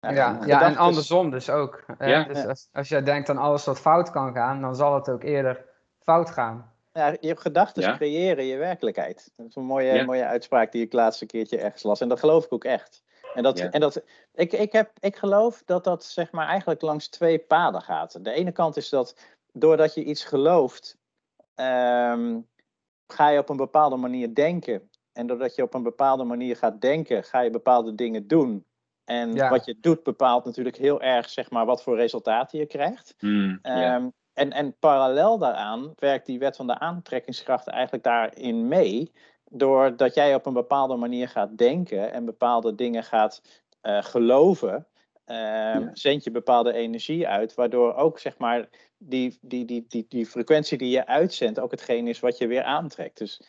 Ja, 0.00 0.10
ja, 0.10 0.40
ja 0.46 0.62
en 0.62 0.76
andersom 0.76 1.30
dus 1.30 1.50
ook. 1.50 1.84
Ja, 1.98 2.24
dus 2.24 2.44
als, 2.44 2.68
als 2.72 2.88
jij 2.88 3.02
denkt 3.02 3.28
aan 3.28 3.38
alles 3.38 3.64
wat 3.64 3.80
fout 3.80 4.10
kan 4.10 4.32
gaan, 4.34 4.60
dan 4.60 4.76
zal 4.76 4.94
het 4.94 5.08
ook 5.08 5.22
eerder 5.22 5.64
fout 5.98 6.30
gaan. 6.30 6.69
Ja, 6.92 7.16
je 7.20 7.36
gedachten 7.36 7.96
creëren 7.96 8.44
je 8.44 8.56
werkelijkheid. 8.56 9.32
Dat 9.36 9.46
is 9.46 9.54
een 9.54 9.64
mooie, 9.64 10.04
mooie 10.04 10.24
uitspraak 10.24 10.72
die 10.72 10.84
ik 10.84 10.92
laatste 10.92 11.26
keertje 11.26 11.58
ergens 11.58 11.82
las. 11.82 12.00
En 12.00 12.08
dat 12.08 12.18
geloof 12.18 12.44
ik 12.44 12.52
ook 12.52 12.64
echt. 12.64 13.02
En, 13.34 13.42
dat, 13.42 13.58
en 13.58 13.80
dat, 13.80 14.02
ik, 14.34 14.52
ik, 14.52 14.72
heb, 14.72 14.90
ik 15.00 15.16
geloof 15.16 15.62
dat 15.64 15.84
dat 15.84 16.04
zeg 16.04 16.32
maar 16.32 16.46
eigenlijk 16.46 16.80
langs 16.80 17.08
twee 17.08 17.38
paden 17.38 17.82
gaat. 17.82 18.24
De 18.24 18.32
ene 18.32 18.52
kant 18.52 18.76
is 18.76 18.88
dat 18.88 19.36
doordat 19.52 19.94
je 19.94 20.04
iets 20.04 20.24
gelooft, 20.24 20.98
um, 21.54 22.48
ga 23.06 23.28
je 23.28 23.38
op 23.38 23.48
een 23.48 23.56
bepaalde 23.56 23.96
manier 23.96 24.34
denken. 24.34 24.90
En 25.12 25.26
doordat 25.26 25.54
je 25.54 25.62
op 25.62 25.74
een 25.74 25.82
bepaalde 25.82 26.24
manier 26.24 26.56
gaat 26.56 26.80
denken, 26.80 27.24
ga 27.24 27.40
je 27.40 27.50
bepaalde 27.50 27.94
dingen 27.94 28.26
doen. 28.26 28.64
En 29.04 29.48
wat 29.48 29.64
je 29.64 29.76
doet 29.80 30.02
bepaalt 30.02 30.44
natuurlijk 30.44 30.76
heel 30.76 31.02
erg 31.02 31.28
zeg 31.28 31.50
maar, 31.50 31.66
wat 31.66 31.82
voor 31.82 31.96
resultaten 31.96 32.58
je 32.58 32.66
krijgt. 32.66 33.14
Mm, 33.20 33.58
um, 33.62 34.12
en, 34.40 34.52
en 34.52 34.78
parallel 34.78 35.38
daaraan 35.38 35.92
werkt 35.96 36.26
die 36.26 36.38
wet 36.38 36.56
van 36.56 36.66
de 36.66 36.78
aantrekkingskracht 36.78 37.66
eigenlijk 37.66 38.04
daarin 38.04 38.68
mee. 38.68 39.12
Doordat 39.50 40.14
jij 40.14 40.34
op 40.34 40.46
een 40.46 40.52
bepaalde 40.52 40.96
manier 40.96 41.28
gaat 41.28 41.58
denken 41.58 42.12
en 42.12 42.24
bepaalde 42.24 42.74
dingen 42.74 43.04
gaat 43.04 43.42
uh, 43.82 44.02
geloven, 44.02 44.86
uh, 45.26 45.88
zend 45.92 46.24
je 46.24 46.30
bepaalde 46.30 46.72
energie 46.72 47.28
uit, 47.28 47.54
waardoor 47.54 47.94
ook 47.94 48.18
zeg 48.18 48.38
maar 48.38 48.68
die, 48.98 49.38
die, 49.40 49.64
die, 49.64 49.84
die, 49.88 50.06
die 50.08 50.26
frequentie 50.26 50.78
die 50.78 50.90
je 50.90 51.06
uitzendt 51.06 51.58
ook 51.58 51.70
hetgeen 51.70 52.08
is 52.08 52.20
wat 52.20 52.38
je 52.38 52.46
weer 52.46 52.62
aantrekt. 52.62 53.18
Dus 53.18 53.42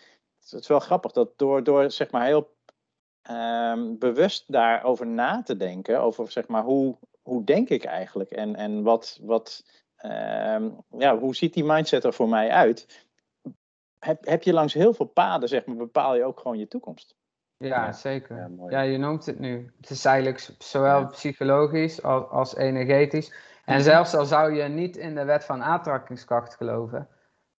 het 0.50 0.62
is 0.62 0.68
wel 0.68 0.80
grappig 0.80 1.12
dat 1.12 1.38
door, 1.38 1.64
door 1.64 1.92
zeg 1.92 2.12
maar 2.12 2.26
heel 2.26 2.56
um, 3.32 3.98
bewust 3.98 4.44
daarover 4.48 5.08
na 5.08 5.42
te 5.42 5.58
denken, 5.58 6.02
over 6.02 6.32
zeg 6.32 6.48
maar 6.48 6.64
hoe, 6.64 6.98
hoe 7.22 7.44
denk 7.44 7.70
ik 7.70 7.84
eigenlijk 7.84 8.32
en, 8.32 8.56
en 8.56 8.84
wat, 8.84 9.20
wat, 9.22 9.64
ja, 10.98 11.18
hoe 11.18 11.36
ziet 11.36 11.54
die 11.54 11.64
mindset 11.64 12.04
er 12.04 12.14
voor 12.14 12.30
mij 12.30 12.50
uit? 12.50 13.08
Heb, 14.00 14.26
heb 14.26 14.44
je 14.44 14.54
langs 14.54 14.74
heel 14.74 14.94
veel 14.94 15.06
paden, 15.06 15.50
zeg 15.50 15.66
maar, 15.66 15.76
bepaal 15.76 16.16
je 16.16 16.24
ook 16.24 16.40
gewoon 16.40 16.58
je 16.58 16.68
toekomst. 16.68 17.16
Ja, 17.58 17.92
zeker. 17.92 18.50
Ja, 18.70 18.82
je 18.82 18.98
noemt 18.98 19.26
het 19.26 19.40
nu. 19.40 19.72
Het 19.82 19.90
is 19.90 20.06
eigenlijk 20.06 20.50
zowel 20.58 21.08
psychologisch 21.08 22.04
als, 22.04 22.30
als 22.30 22.56
energetisch. 22.56 23.34
En 23.66 23.74
mhm. 23.74 23.84
zelfs 23.84 24.14
al 24.14 24.26
zou 24.26 24.54
je 24.54 24.64
niet 24.64 24.98
in 24.98 25.16
de 25.16 25.24
wet 25.24 25.46
van 25.46 25.64
aantrekkingskracht 25.64 26.56
geloven, 26.56 27.08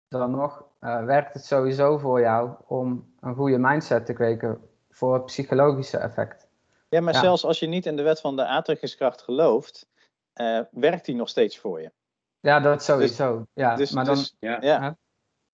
dan 0.08 0.30
nog 0.30 0.64
uh, 0.80 1.04
werkt 1.04 1.34
het 1.34 1.44
sowieso 1.44 1.98
voor 1.98 2.20
jou 2.20 2.50
om 2.66 3.14
een 3.20 3.34
goede 3.34 3.58
mindset 3.58 4.06
te 4.06 4.12
kweken 4.12 4.60
voor 4.90 5.14
het 5.14 5.24
psychologische 5.24 5.98
effect. 5.98 6.48
Ja, 6.88 7.00
maar 7.00 7.14
zelfs 7.14 7.44
als 7.44 7.58
je 7.58 7.66
niet 7.66 7.86
in 7.86 7.96
de 7.96 8.02
wet 8.02 8.20
van 8.20 8.36
de 8.36 8.44
aantrekkingskracht 8.44 9.22
gelooft, 9.22 9.88
uh, 10.34 10.60
werkt 10.70 11.04
die 11.04 11.14
nog 11.14 11.28
steeds 11.28 11.58
voor 11.58 11.80
je. 11.80 11.90
Ja, 12.42 12.60
dat 12.60 12.84
sowieso. 12.84 13.36
Dus, 13.38 13.46
ja, 13.52 13.76
dus, 13.76 13.92
maar 13.92 14.04
dan, 14.04 14.14
dus, 14.14 14.36
ja. 14.40 14.96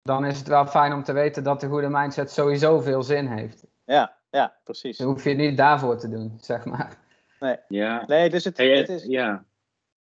dan 0.02 0.24
is 0.24 0.38
het 0.38 0.48
wel 0.48 0.66
fijn 0.66 0.92
om 0.92 1.02
te 1.02 1.12
weten 1.12 1.42
dat 1.42 1.60
de 1.60 1.68
goede 1.68 1.88
mindset 1.88 2.30
sowieso 2.30 2.80
veel 2.80 3.02
zin 3.02 3.26
heeft. 3.26 3.66
Ja, 3.84 4.16
ja, 4.30 4.56
precies. 4.64 4.96
Dan 4.96 5.06
hoef 5.06 5.22
je 5.22 5.28
het 5.28 5.38
niet 5.38 5.56
daarvoor 5.56 5.98
te 5.98 6.08
doen, 6.08 6.38
zeg 6.40 6.64
maar. 6.64 6.98
Nee, 7.40 7.56
ja. 7.68 8.06
nee 8.06 8.30
dus 8.30 8.44
het, 8.44 8.56
het 8.56 8.88
is... 8.88 9.04
Ja. 9.04 9.44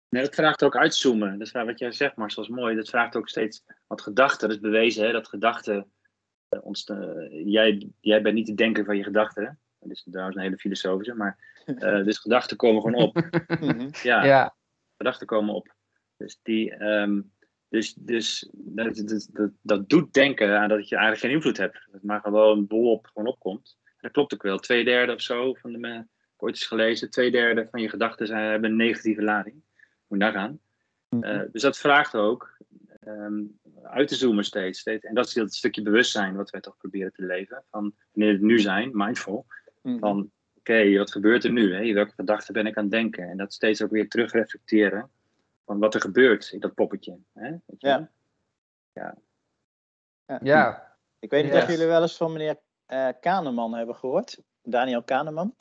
Nee, 0.08 0.22
dat 0.22 0.34
vraagt 0.34 0.62
ook 0.62 0.76
uitzoomen. 0.76 1.38
Dat 1.38 1.46
is 1.46 1.52
wat 1.52 1.78
jij 1.78 1.92
zegt, 1.92 2.16
Marcel, 2.16 2.42
is 2.42 2.48
mooi. 2.48 2.76
Dat 2.76 2.88
vraagt 2.88 3.16
ook 3.16 3.28
steeds 3.28 3.64
wat 3.86 4.02
gedachten. 4.02 4.48
Dat 4.48 4.56
is 4.56 4.62
bewezen, 4.62 5.06
hè, 5.06 5.12
dat 5.12 5.28
gedachten... 5.28 5.90
Uh, 6.50 6.64
ons, 6.64 6.88
uh, 6.88 7.46
jij, 7.52 7.90
jij 8.00 8.22
bent 8.22 8.34
niet 8.34 8.46
de 8.46 8.54
denker 8.54 8.84
van 8.84 8.96
je 8.96 9.02
gedachten. 9.02 9.58
Dat 9.78 9.90
is 9.90 10.06
trouwens 10.10 10.36
een 10.36 10.42
hele 10.42 10.58
filosofische, 10.58 11.14
maar... 11.14 11.38
Uh, 11.66 12.04
dus 12.04 12.18
gedachten 12.18 12.56
komen 12.56 12.82
gewoon 12.82 13.02
op. 13.02 13.14
Mhm. 13.60 13.88
ja, 14.02 14.24
ja, 14.24 14.54
gedachten 14.96 15.26
komen 15.26 15.54
op. 15.54 15.74
Dus, 16.16 16.38
die, 16.42 16.84
um, 16.84 17.32
dus, 17.68 17.94
dus 17.94 18.48
dat, 18.52 19.20
dat, 19.32 19.50
dat, 19.62 19.88
doet 19.88 20.12
denken 20.12 20.58
aan 20.58 20.68
dat 20.68 20.88
je 20.88 20.96
eigenlijk 20.96 21.24
geen 21.24 21.34
invloed 21.34 21.56
hebt. 21.56 21.88
Dat 21.92 22.02
maar 22.02 22.20
gewoon 22.20 22.66
bolop 22.66 23.06
gewoon 23.06 23.28
opkomt. 23.28 23.78
dat 24.00 24.12
klopt 24.12 24.34
ook 24.34 24.42
wel. 24.42 24.58
Twee 24.58 24.84
derde 24.84 25.14
of 25.14 25.20
zo 25.20 25.54
van 25.54 25.72
de, 25.72 26.04
ik 26.34 26.42
ooit 26.42 26.54
eens 26.54 26.66
gelezen, 26.66 27.10
twee 27.10 27.30
derde 27.30 27.68
van 27.70 27.80
je 27.80 27.88
gedachten 27.88 28.26
zijn, 28.26 28.50
hebben 28.50 28.70
een 28.70 28.76
negatieve 28.76 29.22
lading. 29.22 29.54
Moet 30.06 30.18
je 30.18 30.24
nagaan. 30.24 30.60
Uh, 31.10 31.20
mhm. 31.20 31.46
dus 31.52 31.62
dat 31.62 31.78
vraagt 31.78 32.14
ook 32.14 32.56
um, 33.06 33.58
uit 33.82 34.08
te 34.08 34.14
zoomen 34.14 34.44
steeds, 34.44 34.78
steeds. 34.78 35.04
En 35.04 35.14
dat 35.14 35.26
is 35.26 35.32
dat 35.32 35.54
stukje 35.54 35.82
bewustzijn 35.82 36.36
wat 36.36 36.50
wij 36.50 36.60
toch 36.60 36.76
proberen 36.76 37.12
te 37.12 37.24
leven. 37.24 37.64
Van 37.70 37.94
wanneer 38.12 38.32
het 38.32 38.42
nu 38.42 38.58
zijn, 38.58 38.90
mindful. 38.92 39.46
Mhm. 39.82 39.98
Van 39.98 40.30
oké, 40.58 40.96
wat 40.96 41.12
gebeurt 41.12 41.44
er 41.44 41.52
nu? 41.52 41.74
Hè? 41.74 41.92
Welke 41.92 42.12
gedachten 42.14 42.52
ben 42.52 42.66
ik 42.66 42.76
aan 42.76 42.82
het 42.82 42.92
denken? 42.92 43.28
En 43.28 43.36
dat 43.36 43.52
steeds 43.52 43.82
ook 43.82 43.90
weer 43.90 44.08
terugreflecteren 44.08 45.10
van 45.66 45.78
wat 45.78 45.94
er 45.94 46.00
gebeurt 46.00 46.50
in 46.52 46.60
dat 46.60 46.74
poppetje. 46.74 47.18
Hè? 47.32 47.50
Weet 47.50 47.80
je 47.80 47.86
Ja. 47.88 48.10
Ja. 48.92 49.14
Ja, 50.42 50.96
Ik 51.18 51.30
weet 51.30 51.44
niet 51.44 51.52
Yes. 51.52 51.62
of 51.62 51.68
jullie 51.70 51.86
wel 51.86 52.02
eens 52.02 52.16
van 52.16 52.32
meneer 52.32 52.58
eh 52.86 53.08
Kahneman 53.20 53.74
hebben 53.74 53.94
gehoord. 53.96 54.42
Daniel 54.62 55.02
Kahneman. 55.02 55.54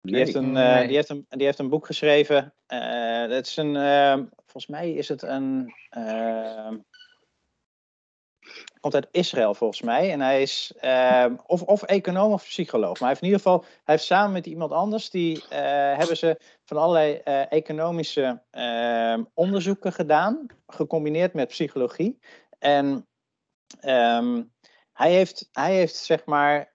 Die, 0.00 0.12
Nee. 0.14 0.22
heeft 0.24 0.34
een, 0.34 0.52
Nee. 0.52 0.80
eh, 0.80 0.86
die, 0.86 0.96
heeft 0.96 1.08
een, 1.08 1.26
die 1.28 1.46
heeft 1.46 1.58
een 1.58 1.68
boek 1.68 1.86
geschreven. 1.86 2.54
Eh, 2.66 3.20
het 3.28 3.46
is 3.46 3.56
een, 3.56 3.76
ehm, 3.76 4.24
volgens 4.36 4.66
mij 4.66 4.92
is 4.92 5.08
het 5.08 5.22
een. 5.22 5.74
Komt 8.80 8.94
uit 8.94 9.08
Israël 9.10 9.54
volgens 9.54 9.82
mij. 9.82 10.12
En 10.12 10.20
hij 10.20 10.42
is 10.42 10.72
ehm, 10.80 11.36
of, 11.46 11.62
of 11.62 11.82
econoom 11.82 12.32
of 12.32 12.44
psycholoog. 12.44 12.92
Maar 12.92 12.98
hij 12.98 13.08
heeft 13.08 13.20
in 13.20 13.26
ieder 13.26 13.42
geval, 13.42 13.60
hij 13.60 13.94
heeft 13.94 14.04
samen 14.04 14.32
met 14.32 14.46
iemand 14.46 14.72
anders, 14.72 15.10
die 15.10 15.48
eh, 15.48 15.58
hebben 15.96 16.16
ze 16.16 16.40
van 16.64 16.76
allerlei 16.76 17.14
eh, 17.14 17.52
economische 17.52 18.42
ehm, 18.50 19.24
onderzoeken 19.34 19.92
gedaan, 19.92 20.46
gecombineerd 20.66 21.34
met 21.34 21.48
psychologie. 21.48 22.18
En 22.58 23.08
ehm, 23.80 24.42
hij, 24.92 25.12
heeft, 25.12 25.48
hij 25.52 25.74
heeft 25.74 25.96
zeg 25.96 26.24
maar 26.24 26.72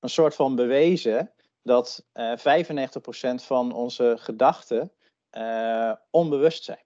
een 0.00 0.08
soort 0.08 0.34
van 0.34 0.54
bewezen 0.54 1.32
dat 1.62 2.06
eh 2.12 2.36
95% 2.38 3.34
van 3.34 3.72
onze 3.72 4.16
gedachten 4.18 4.92
eh, 5.30 5.92
onbewust 6.10 6.64
zijn. 6.64 6.84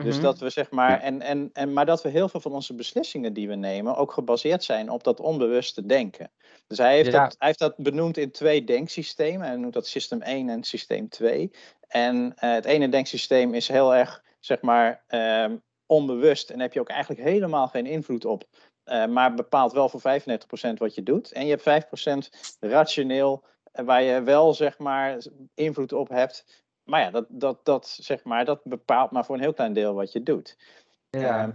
Dus 0.00 0.16
Mhm. 0.16 0.20
dat 0.20 0.38
we 0.38 0.50
zeg 0.50 0.70
maar, 0.70 1.00
en, 1.00 1.20
en, 1.22 1.50
en, 1.52 1.72
maar 1.72 1.86
dat 1.86 2.02
we 2.02 2.08
heel 2.08 2.28
veel 2.28 2.40
van 2.40 2.52
onze 2.52 2.74
beslissingen 2.74 3.32
die 3.32 3.48
we 3.48 3.54
nemen 3.54 3.96
ook 3.96 4.12
gebaseerd 4.12 4.64
zijn 4.64 4.90
op 4.90 5.04
dat 5.04 5.20
onbewuste 5.20 5.86
denken. 5.86 6.30
Dus 6.66 6.78
hij 6.78 6.94
heeft, 6.94 7.12
Ja. 7.12 7.18
dat, 7.20 7.34
hij 7.38 7.46
heeft 7.46 7.58
dat 7.58 7.76
benoemd 7.76 8.16
in 8.16 8.30
twee 8.30 8.64
denksystemen. 8.64 9.46
Hij 9.46 9.56
noemt 9.56 9.72
dat 9.72 9.86
systeem 9.86 10.22
1 10.22 10.48
en 10.48 10.62
systeem 10.64 11.08
2. 11.08 11.50
En 11.88 12.34
eh, 12.36 12.52
het 12.52 12.64
ene 12.64 12.88
denksysteem 12.88 13.54
is 13.54 13.68
heel 13.68 13.94
erg, 13.94 14.22
zeg 14.40 14.60
maar, 14.62 15.04
ehm, 15.06 15.56
onbewust. 15.86 16.50
En 16.50 16.60
heb 16.60 16.72
je 16.72 16.80
ook 16.80 16.88
eigenlijk 16.88 17.22
helemaal 17.22 17.68
geen 17.68 17.86
invloed 17.86 18.24
op. 18.24 18.44
eh, 18.84 19.06
maar 19.06 19.34
bepaalt 19.34 19.72
wel 19.72 19.88
voor 19.88 20.00
95% 20.00 20.78
wat 20.78 20.94
je 20.94 21.02
doet. 21.02 21.32
En 21.32 21.44
je 21.44 21.50
hebt 21.50 21.62
5% 21.62 22.30
rationeel, 22.60 23.44
eh, 23.72 23.84
waar 23.84 24.02
je 24.02 24.22
wel, 24.22 24.54
zeg 24.54 24.78
maar, 24.78 25.18
invloed 25.54 25.92
op 25.92 26.08
hebt. 26.08 26.66
Maar 26.88 27.00
ja, 27.00 27.10
dat, 27.10 27.26
dat, 27.28 27.64
dat, 27.64 27.88
zeg 28.00 28.24
maar, 28.24 28.44
dat 28.44 28.60
bepaalt 28.64 29.10
maar 29.10 29.24
voor 29.24 29.34
een 29.34 29.40
heel 29.40 29.52
klein 29.52 29.72
deel 29.72 29.94
wat 29.94 30.12
je 30.12 30.22
doet. 30.22 30.56
ja. 31.10 31.42
Ehm, 31.42 31.50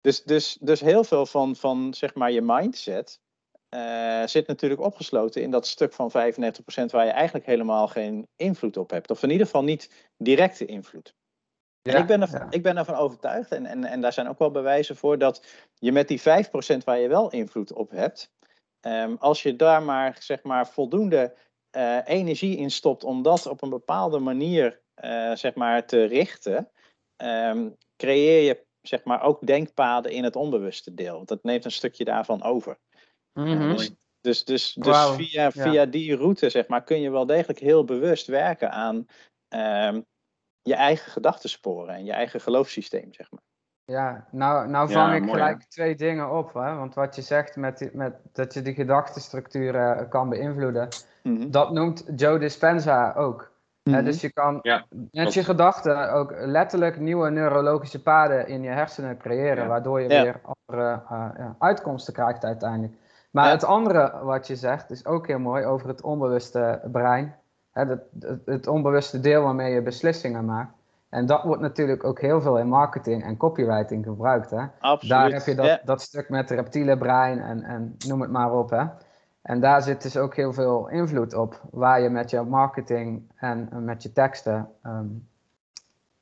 dus, 0.00 0.22
dus, 0.22 0.58
dus 0.60 0.80
heel 0.80 1.04
veel 1.04 1.26
van, 1.26 1.56
van 1.56 1.94
zeg 1.94 2.14
maar, 2.14 2.30
je 2.30 2.42
mindset 2.42 3.20
eh, 3.68 4.26
zit 4.26 4.46
natuurlijk 4.46 4.80
opgesloten 4.80 5.42
in 5.42 5.50
dat 5.50 5.66
stuk 5.66 5.92
van 5.92 6.10
95% 6.10 6.14
waar 6.90 7.04
je 7.04 7.10
eigenlijk 7.10 7.46
helemaal 7.46 7.88
geen 7.88 8.28
invloed 8.36 8.76
op 8.76 8.90
hebt. 8.90 9.10
Of 9.10 9.22
in 9.22 9.30
ieder 9.30 9.46
geval 9.46 9.64
niet 9.64 10.10
directe 10.16 10.66
invloed. 10.66 11.14
En 11.82 11.96
ik, 11.96 12.06
ben 12.06 12.20
ja. 12.20 12.46
ik 12.50 12.62
ben 12.62 12.76
ervan 12.76 12.94
overtuigd, 12.94 13.50
en, 13.50 13.66
en, 13.66 13.84
en 13.84 14.00
daar 14.00 14.12
zijn 14.12 14.28
ook 14.28 14.38
wel 14.38 14.50
bewijzen 14.50 14.96
voor, 14.96 15.18
dat 15.18 15.46
je 15.74 15.92
met 15.92 16.08
die 16.08 16.20
5% 16.20 16.22
waar 16.84 16.98
je 16.98 17.08
wel 17.08 17.30
invloed 17.30 17.72
op 17.72 17.90
hebt, 17.90 18.32
ehm, 18.80 19.14
als 19.18 19.42
je 19.42 19.56
daar 19.56 19.82
maar, 19.82 20.16
zeg 20.20 20.42
maar 20.42 20.68
voldoende 20.68 21.34
eh, 21.70 21.98
energie 22.04 22.56
in 22.56 22.70
stopt 22.70 23.04
om 23.04 23.22
dat 23.22 23.46
op 23.46 23.62
een 23.62 23.70
bepaalde 23.70 24.18
manier 24.18 24.80
eh, 24.94 25.34
zeg 25.34 25.54
maar, 25.54 25.86
te 25.86 26.04
richten, 26.04 26.70
ehm, 27.16 27.68
creëer 27.96 28.42
je 28.42 28.64
zeg 28.80 29.04
maar, 29.04 29.22
ook 29.22 29.46
denkpaden 29.46 30.12
in 30.12 30.24
het 30.24 30.36
onbewuste 30.36 30.94
deel. 30.94 31.16
Want 31.16 31.28
dat 31.28 31.42
neemt 31.42 31.64
een 31.64 31.70
stukje 31.70 32.04
daarvan 32.04 32.42
over. 32.42 32.78
Mhm. 33.32 33.76
Dus, 33.76 33.90
dus, 34.20 34.44
dus, 34.44 34.72
dus 34.72 35.10
via, 35.10 35.42
ja. 35.42 35.50
via 35.50 35.86
die 35.86 36.16
route 36.16 36.50
zeg 36.50 36.68
maar, 36.68 36.84
kun 36.84 37.00
je 37.00 37.10
wel 37.10 37.26
degelijk 37.26 37.58
heel 37.58 37.84
bewust 37.84 38.26
werken 38.26 38.70
aan 38.70 39.06
ehm, 39.48 40.00
je 40.62 40.74
eigen 40.74 41.12
gedachtensporen 41.12 41.94
en 41.94 42.04
je 42.04 42.12
eigen 42.12 42.40
geloofssysteem. 42.40 43.14
Zeg 43.14 43.30
maar. 43.30 43.42
Ja, 43.84 44.28
nou, 44.30 44.68
nou 44.68 44.88
Ja, 44.88 44.94
vang 44.94 45.14
ik 45.14 45.20
mooi, 45.20 45.32
gelijk 45.32 45.62
twee 45.62 45.94
dingen 45.94 46.30
op. 46.38 46.54
Hè? 46.54 46.74
Want 46.74 46.94
wat 46.94 47.16
je 47.16 47.22
zegt 47.22 47.56
met, 47.56 47.78
die- 47.78 47.90
met 47.92 48.14
dat 48.32 48.54
je 48.54 48.62
die 48.62 48.74
gedachtenstructuur 48.74 49.74
eh, 49.74 50.08
kan 50.08 50.28
beïnvloeden, 50.28 50.88
Mhm. 51.22 51.50
dat 51.50 51.72
noemt 51.72 52.04
Joe 52.16 52.38
Dispenza 52.38 53.12
ook. 53.16 53.50
Hè, 53.82 53.90
Mhm. 53.90 54.04
dus 54.04 54.20
je 54.20 54.32
kan 54.32 54.58
Ja, 54.62 54.84
met 54.90 55.08
klopt. 55.10 55.34
je 55.34 55.44
gedachten 55.44 56.12
ook 56.12 56.32
letterlijk 56.38 56.98
nieuwe 57.00 57.30
neurologische 57.30 58.02
paden 58.02 58.46
in 58.48 58.62
je 58.62 58.70
hersenen 58.70 59.16
creëren, 59.18 59.62
Ja. 59.62 59.68
waardoor 59.68 60.00
je 60.00 60.08
Ja. 60.08 60.22
weer 60.22 60.40
andere 60.42 60.92
eh, 61.10 61.26
ja, 61.38 61.54
uitkomsten 61.58 62.12
krijgt 62.12 62.44
uiteindelijk. 62.44 62.92
Maar 63.30 63.46
Ja. 63.46 63.50
het 63.52 63.64
andere 63.64 64.12
wat 64.22 64.46
je 64.46 64.56
zegt 64.56 64.90
is 64.90 65.06
ook 65.06 65.26
heel 65.26 65.38
mooi 65.38 65.64
over 65.64 65.88
het 65.88 66.02
onbewuste 66.02 66.80
brein. 66.92 67.34
Hè, 67.72 67.86
dat, 67.86 67.98
het, 68.20 68.40
het 68.44 68.66
onbewuste 68.66 69.20
deel 69.20 69.42
waarmee 69.42 69.72
je 69.74 69.82
beslissingen 69.82 70.44
maakt. 70.44 70.72
En 71.08 71.26
dat 71.26 71.42
wordt 71.42 71.62
natuurlijk 71.62 72.04
ook 72.04 72.20
heel 72.20 72.40
veel 72.40 72.58
in 72.58 72.68
marketing 72.68 73.24
en 73.24 73.36
copywriting 73.36 74.04
gebruikt. 74.04 74.50
Hè? 74.50 74.64
Absoluut. 74.80 75.14
Daar 75.16 75.30
heb 75.30 75.46
je 75.46 75.54
dat, 75.54 75.66
Ja. 75.66 75.80
dat 75.84 76.00
stuk 76.00 76.28
met 76.28 76.48
het 76.48 76.58
reptiele 76.58 76.98
brein 76.98 77.40
en, 77.40 77.62
en 77.62 77.96
noem 78.06 78.20
het 78.20 78.30
maar 78.30 78.52
op. 78.52 78.70
Hè? 78.70 78.84
En 79.42 79.60
daar 79.60 79.82
zit 79.82 80.02
dus 80.02 80.16
ook 80.16 80.36
heel 80.36 80.52
veel 80.52 80.88
invloed 80.88 81.34
op, 81.34 81.60
waar 81.70 82.00
je 82.00 82.08
met 82.08 82.30
je 82.30 82.40
marketing 82.42 83.30
en 83.36 83.84
met 83.84 84.02
je 84.02 84.12
teksten 84.12 84.70
ehm, 84.82 85.08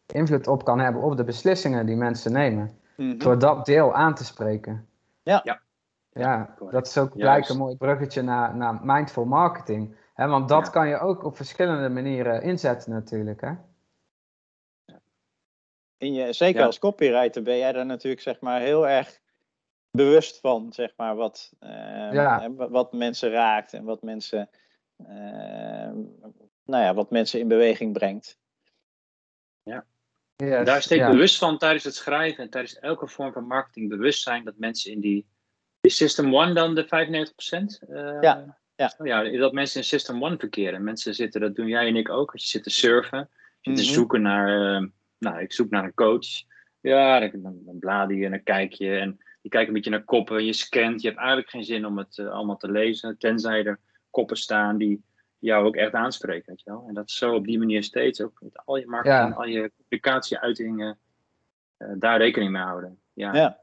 invloed 0.07 0.47
op 0.47 0.65
kan 0.65 0.79
hebben 0.79 1.03
op 1.03 1.17
de 1.17 1.25
beslissingen 1.25 1.87
die 1.87 1.97
mensen 1.97 2.33
nemen. 2.33 2.79
Mhm. 2.97 3.19
Door 3.19 3.39
dat 3.39 3.67
deel 3.67 3.95
aan 3.95 4.15
te 4.15 4.25
spreken. 4.25 4.89
Ja. 5.23 5.41
Ja. 5.45 5.61
Ja, 6.13 6.55
dat 6.71 6.87
is 6.87 6.99
ook 6.99 7.13
gelijk 7.13 7.49
een 7.49 7.57
mooi 7.57 7.77
bruggetje 7.77 8.23
naar, 8.23 8.57
naar 8.57 8.79
mindful 8.83 9.25
marketing. 9.25 9.97
Hè? 10.15 10.27
Want 10.27 10.49
dat 10.49 10.65
Ja. 10.65 10.71
kan 10.73 10.89
je 10.89 10.99
ook 10.99 11.25
op 11.25 11.37
verschillende 11.37 11.89
manieren 11.89 12.43
inzetten 12.43 12.93
natuurlijk. 12.93 13.41
Hè? 13.41 13.53
In 15.97 16.13
je, 16.13 16.33
zeker 16.33 16.61
Ja. 16.61 16.67
als 16.67 16.79
copywriter 16.79 17.43
ben 17.43 17.59
jij 17.59 17.73
daar 17.73 17.87
natuurlijk 17.87 18.23
zeg 18.23 18.41
maar, 18.41 18.61
heel 18.61 18.89
erg 18.89 19.21
bewust 19.91 20.41
van 20.41 20.73
zeg 20.73 20.93
maar, 20.97 21.17
wat, 21.17 21.53
ehm, 21.59 22.15
Ja. 22.15 22.51
wat 22.55 22.93
mensen 22.93 23.31
raakt 23.31 23.73
en 23.73 23.85
wat 23.85 24.03
mensen, 24.03 24.51
ehm, 25.07 25.95
nou 26.65 26.85
ja, 26.85 26.95
wat 26.95 27.11
mensen 27.11 27.41
in 27.41 27.49
beweging 27.49 27.93
brengt. 27.93 28.39
Yes, 30.45 30.65
Daar 30.67 30.83
steeds 30.83 31.01
ja. 31.03 31.11
bewust 31.11 31.39
van 31.39 31.59
tijdens 31.59 31.85
het 31.85 31.95
schrijven 31.95 32.45
en 32.45 32.51
tijdens 32.51 32.79
elke 32.79 33.09
vorm 33.09 33.33
van 33.33 33.47
marketing 33.47 33.89
bewust 33.89 34.23
zijn 34.23 34.45
dat 34.45 34.55
mensen 34.59 34.93
in 34.93 35.01
die. 35.01 35.27
Is 35.81 35.97
System 35.97 36.35
1 36.35 36.55
dan 36.55 36.75
de 36.75 36.85
95%? 36.87 37.79
Eh, 37.89 38.19
Ja, 38.21 38.59
ja. 38.77 38.93
oh 38.99 39.07
ja, 39.07 39.39
dat 39.39 39.53
mensen 39.53 39.81
in 39.81 39.87
System 39.87 40.23
1 40.23 40.39
verkeren. 40.39 40.85
Mensen 40.85 41.15
zitten, 41.15 41.41
dat 41.41 41.55
doen 41.57 41.67
jij 41.67 41.87
en 41.87 41.97
ik 41.97 42.09
ook, 42.11 42.33
als 42.33 42.43
je 42.43 42.49
zit 42.49 42.63
te 42.63 42.71
surfen, 42.71 43.19
je 43.61 43.71
zit 43.71 43.77
te 43.77 43.83
Mhm. 43.85 43.93
zoeken 43.93 44.23
naar. 44.23 44.77
eh, 44.77 44.87
nou, 45.19 45.41
ik 45.41 45.53
zoek 45.53 45.71
naar 45.71 45.85
een 45.85 45.95
coach. 45.95 46.27
Ja, 46.81 47.21
dan, 47.21 47.43
dan, 47.43 47.59
dan 47.65 47.79
blader 47.79 48.17
je 48.17 48.25
en 48.25 48.31
dan 48.31 48.43
kijk 48.43 48.73
je. 48.73 48.97
En 48.99 49.19
je 49.41 49.49
kijkt 49.49 49.69
een 49.69 49.75
beetje 49.75 49.91
naar 49.91 50.05
koppen, 50.05 50.45
je 50.45 50.53
scant. 50.53 51.01
Je 51.03 51.09
hebt 51.09 51.21
eigenlijk 51.21 51.51
geen 51.51 51.65
zin 51.65 51.87
om 51.87 51.99
het 51.99 52.19
eh, 52.19 52.29
allemaal 52.31 52.57
te 52.57 52.71
lezen, 52.71 53.19
tenzij 53.19 53.65
er 53.65 53.79
koppen 54.11 54.37
staan 54.37 54.77
die 54.77 55.03
jou 55.39 55.67
ook 55.67 55.77
echt 55.77 55.93
aanspreken. 55.93 56.45
Weet 56.47 56.63
je 56.65 56.71
wel? 56.71 56.85
En 56.89 56.95
dat 56.95 57.09
is 57.09 57.17
zo 57.17 57.35
op 57.35 57.45
die 57.47 57.59
manier 57.59 57.83
steeds, 57.83 58.23
ook 58.23 58.39
met 58.41 58.61
al 58.65 58.77
je 58.77 58.87
marketing, 58.87 59.29
Ja. 59.29 59.35
al 59.35 59.45
je 59.47 59.73
communicatieuitingen, 59.77 60.99
eh 61.77 61.89
daar 61.99 62.19
rekening 62.19 62.53
mee 62.53 62.63
houden. 62.63 62.99
Ja, 63.13 63.35
Ja. 63.35 63.59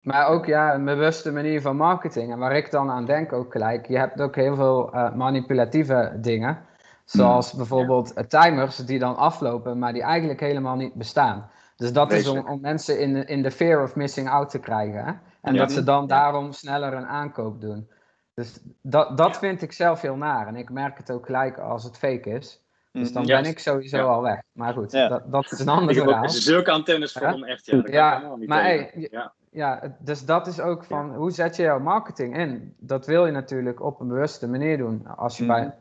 Maar 0.00 0.26
ook 0.28 0.46
ja, 0.46 0.74
een 0.74 0.84
bewuste 0.84 1.32
manier 1.32 1.60
van 1.60 1.76
marketing. 1.76 2.32
En 2.32 2.38
waar 2.38 2.56
ik 2.56 2.70
dan 2.70 2.90
aan 2.90 3.04
denk 3.06 3.32
ook 3.32 3.52
gelijk, 3.52 3.86
je 3.86 3.98
hebt 3.98 4.20
ook 4.20 4.34
heel 4.34 4.54
veel 4.56 4.92
eh, 4.92 5.14
manipulatieve 5.14 6.16
dingen. 6.20 6.66
Zoals 7.04 7.48
Hmm, 7.50 7.58
bijvoorbeeld 7.58 8.30
timers 8.30 8.76
die 8.76 8.98
dan 8.98 9.16
aflopen, 9.16 9.78
maar 9.78 9.92
die 9.92 10.02
eigenlijk 10.02 10.40
helemaal 10.40 10.76
niet 10.76 10.94
bestaan. 10.94 11.50
Dus 11.76 11.92
dat 11.92 12.12
is 12.12 12.28
om, 12.28 12.48
om 12.48 12.60
mensen 12.60 13.00
in 13.00 13.12
de, 13.12 13.24
in 13.24 13.42
de 13.42 13.50
fear 13.50 13.82
of 13.82 13.94
missing 13.96 14.28
out 14.28 14.50
te 14.50 14.58
krijgen. 14.58 15.04
Hè? 15.04 15.12
En 15.42 15.54
Ja. 15.54 15.60
dat 15.60 15.72
ze 15.72 15.84
dan 15.84 16.00
Ja. 16.00 16.06
daarom 16.06 16.52
sneller 16.52 16.92
een 16.94 17.06
aankoop 17.06 17.60
doen. 17.60 17.88
Dus 18.34 18.60
dat, 18.82 19.16
dat 19.16 19.32
Ja. 19.32 19.38
vind 19.38 19.62
ik 19.62 19.72
zelf 19.72 20.00
heel 20.00 20.16
naar. 20.16 20.46
En 20.46 20.56
ik 20.56 20.70
merk 20.70 20.96
het 20.98 21.10
ook 21.10 21.26
gelijk 21.26 21.58
als 21.58 21.84
het 21.84 21.98
fake 21.98 22.30
is. 22.30 22.62
Dus 22.92 23.12
dan. 23.12 23.26
Ja. 23.26 23.40
ben 23.40 23.50
ik 23.50 23.58
sowieso 23.58 23.96
Ja. 23.96 24.02
al 24.02 24.22
weg. 24.22 24.42
Maar 24.52 24.72
goed, 24.72 24.92
Ja. 24.92 25.08
dat, 25.08 25.32
dat 25.32 25.44
is 25.52 25.58
een 25.58 25.66
Ik 25.66 25.72
ander 25.72 25.94
heb 25.94 26.04
verhaal. 26.04 26.22
ook 26.22 26.28
zulke 26.30 26.70
antennes 26.70 27.12
voor 27.12 27.22
Ja? 27.22 27.34
om 27.34 27.44
echt. 27.44 27.66
Ja, 27.66 27.82
Ja, 27.86 28.34
niet 28.36 28.48
maar 28.48 28.62
hey, 28.62 29.08
ja. 29.50 29.96
Dus 29.98 30.24
dat 30.24 30.46
is 30.46 30.60
ook 30.60 30.84
van 30.84 31.14
hoe 31.14 31.30
zet 31.30 31.56
je 31.56 31.62
jouw 31.62 31.78
marketing 31.80 32.36
in? 32.36 32.74
Dat 32.78 33.06
wil 33.06 33.26
je 33.26 33.32
natuurlijk 33.32 33.80
op 33.82 34.00
een 34.00 34.08
bewuste 34.08 34.48
manier 34.48 34.78
doen. 34.78 35.06
Als 35.16 35.36
je 35.38 35.44
Mhm. 35.44 35.52
bij 35.52 35.74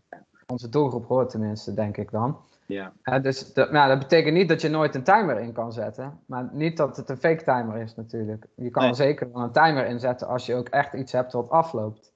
onze 0.48 0.70
doelgroep 0.70 1.06
hoort, 1.08 1.30
tenminste, 1.30 1.74
denk 1.74 1.98
ik 1.98 2.12
dan. 2.12 2.38
Ja. 2.74 3.20
Dus 3.20 3.54
dat, 3.54 3.72
nou, 3.72 3.90
dat 3.90 4.00
betekent 4.00 4.34
niet 4.34 4.50
dat 4.50 4.62
je 4.62 4.70
nooit 4.70 4.96
een 4.96 5.04
timer 5.04 5.40
in 5.40 5.54
kan 5.54 5.74
zetten. 5.74 6.20
Maar 6.28 6.50
niet 6.52 6.78
dat 6.78 6.98
het 6.98 7.10
een 7.10 7.18
fake 7.18 7.44
timer 7.44 7.78
is, 7.82 7.96
natuurlijk. 7.96 8.46
Je 8.56 8.70
kan 8.70 8.84
Nee. 8.84 8.94
zeker 8.94 9.32
wel 9.34 9.44
een 9.44 9.52
timer 9.52 9.86
inzetten 9.86 10.28
als 10.28 10.46
je 10.46 10.56
ook 10.56 10.68
echt 10.70 10.94
iets 10.94 11.12
hebt 11.12 11.34
wat 11.34 11.50
afloopt. 11.50 12.12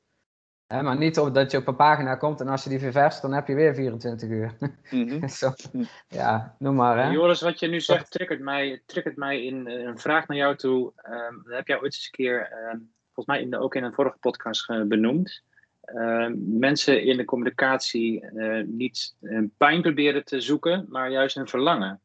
Hè, 0.67 0.81
maar 0.81 0.97
niet 0.97 1.19
op, 1.19 1.33
dat 1.33 1.51
je 1.51 1.57
op 1.57 1.67
een 1.67 1.75
pagina 1.75 2.15
komt 2.15 2.41
en 2.41 2.47
als 2.47 2.63
je 2.63 2.69
die 2.69 2.79
ververst, 2.79 3.21
dan 3.21 3.33
heb 3.33 3.47
je 3.47 3.55
weer 3.55 3.75
24 3.75 4.29
uur. 4.29 4.53
Mhm. 4.91 5.27
Zo, 5.39 5.51
Hm. 5.71 5.83
ja, 6.07 6.55
noem 6.59 6.75
maar. 6.75 6.97
Hè? 7.03 7.09
Joris, 7.11 7.41
wat 7.41 7.59
je 7.59 7.67
nu 7.67 7.79
zegt, 7.81 8.11
triggert 8.11 8.39
mij, 8.39 8.81
triggert 8.85 9.15
mij 9.17 9.43
in 9.43 9.67
eh, 9.67 9.73
een 9.83 9.97
vraag 9.99 10.27
naar 10.27 10.37
jou 10.37 10.55
toe. 10.55 10.91
Ehm, 10.95 11.33
dat 11.43 11.55
heb 11.55 11.67
jij 11.67 11.75
ooit 11.75 11.85
eens 11.85 12.05
een 12.05 12.11
keer, 12.25 12.41
ehm, 12.51 12.77
volgens 13.13 13.25
mij 13.25 13.41
in 13.41 13.49
de, 13.49 13.57
ook 13.59 13.75
in 13.75 13.83
een 13.83 13.93
vorige 13.93 14.17
podcast 14.19 14.63
ge- 14.63 14.85
benoemd. 14.87 15.43
Eh, 15.87 16.27
mensen 16.37 17.03
in 17.03 17.17
de 17.17 17.25
communicatie 17.25 18.21
eh, 18.25 18.65
niet 18.65 19.15
hun 19.19 19.53
pijn 19.57 19.81
proberen 19.81 20.25
te 20.25 20.41
zoeken, 20.41 20.85
maar 20.89 21.11
juist 21.11 21.35
hun 21.35 21.47
verlangen. 21.47 22.01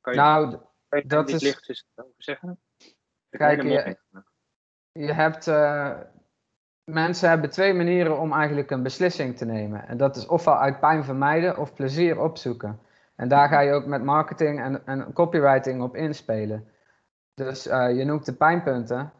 Kan 0.00 0.12
je, 0.12 0.18
Nou, 0.18 0.50
kan 0.88 0.98
je 1.00 1.06
dat 1.06 1.28
is- 1.28 1.42
licht 1.42 1.68
eens 1.68 1.86
over 1.94 2.12
zeggen? 2.16 2.60
Kijk, 3.30 3.62
je- 3.62 3.96
je 4.92 5.12
hebt. 5.12 5.46
eh, 5.48 5.98
mensen 6.84 7.28
hebben 7.28 7.50
twee 7.50 7.74
manieren 7.74 8.18
om 8.18 8.32
eigenlijk 8.32 8.70
een 8.70 8.82
beslissing 8.82 9.36
te 9.36 9.44
nemen. 9.44 9.88
En 9.88 9.96
dat 9.96 10.16
is 10.16 10.26
ofwel 10.26 10.56
uit 10.58 10.80
pijn 10.80 11.04
vermijden 11.04 11.58
of 11.58 11.74
plezier 11.74 12.20
opzoeken. 12.20 12.80
En 13.16 13.28
daar 13.28 13.48
ga 13.48 13.60
je 13.60 13.72
ook 13.72 13.86
met 13.86 14.02
marketing 14.02 14.60
en, 14.60 14.86
en 14.86 15.12
copywriting 15.12 15.82
op 15.82 15.96
inspelen. 15.96 16.68
Dus 17.34 17.66
eh, 17.66 17.96
je 17.96 18.04
noemt 18.04 18.24
de 18.26 18.34
pijnpunten 18.34 19.12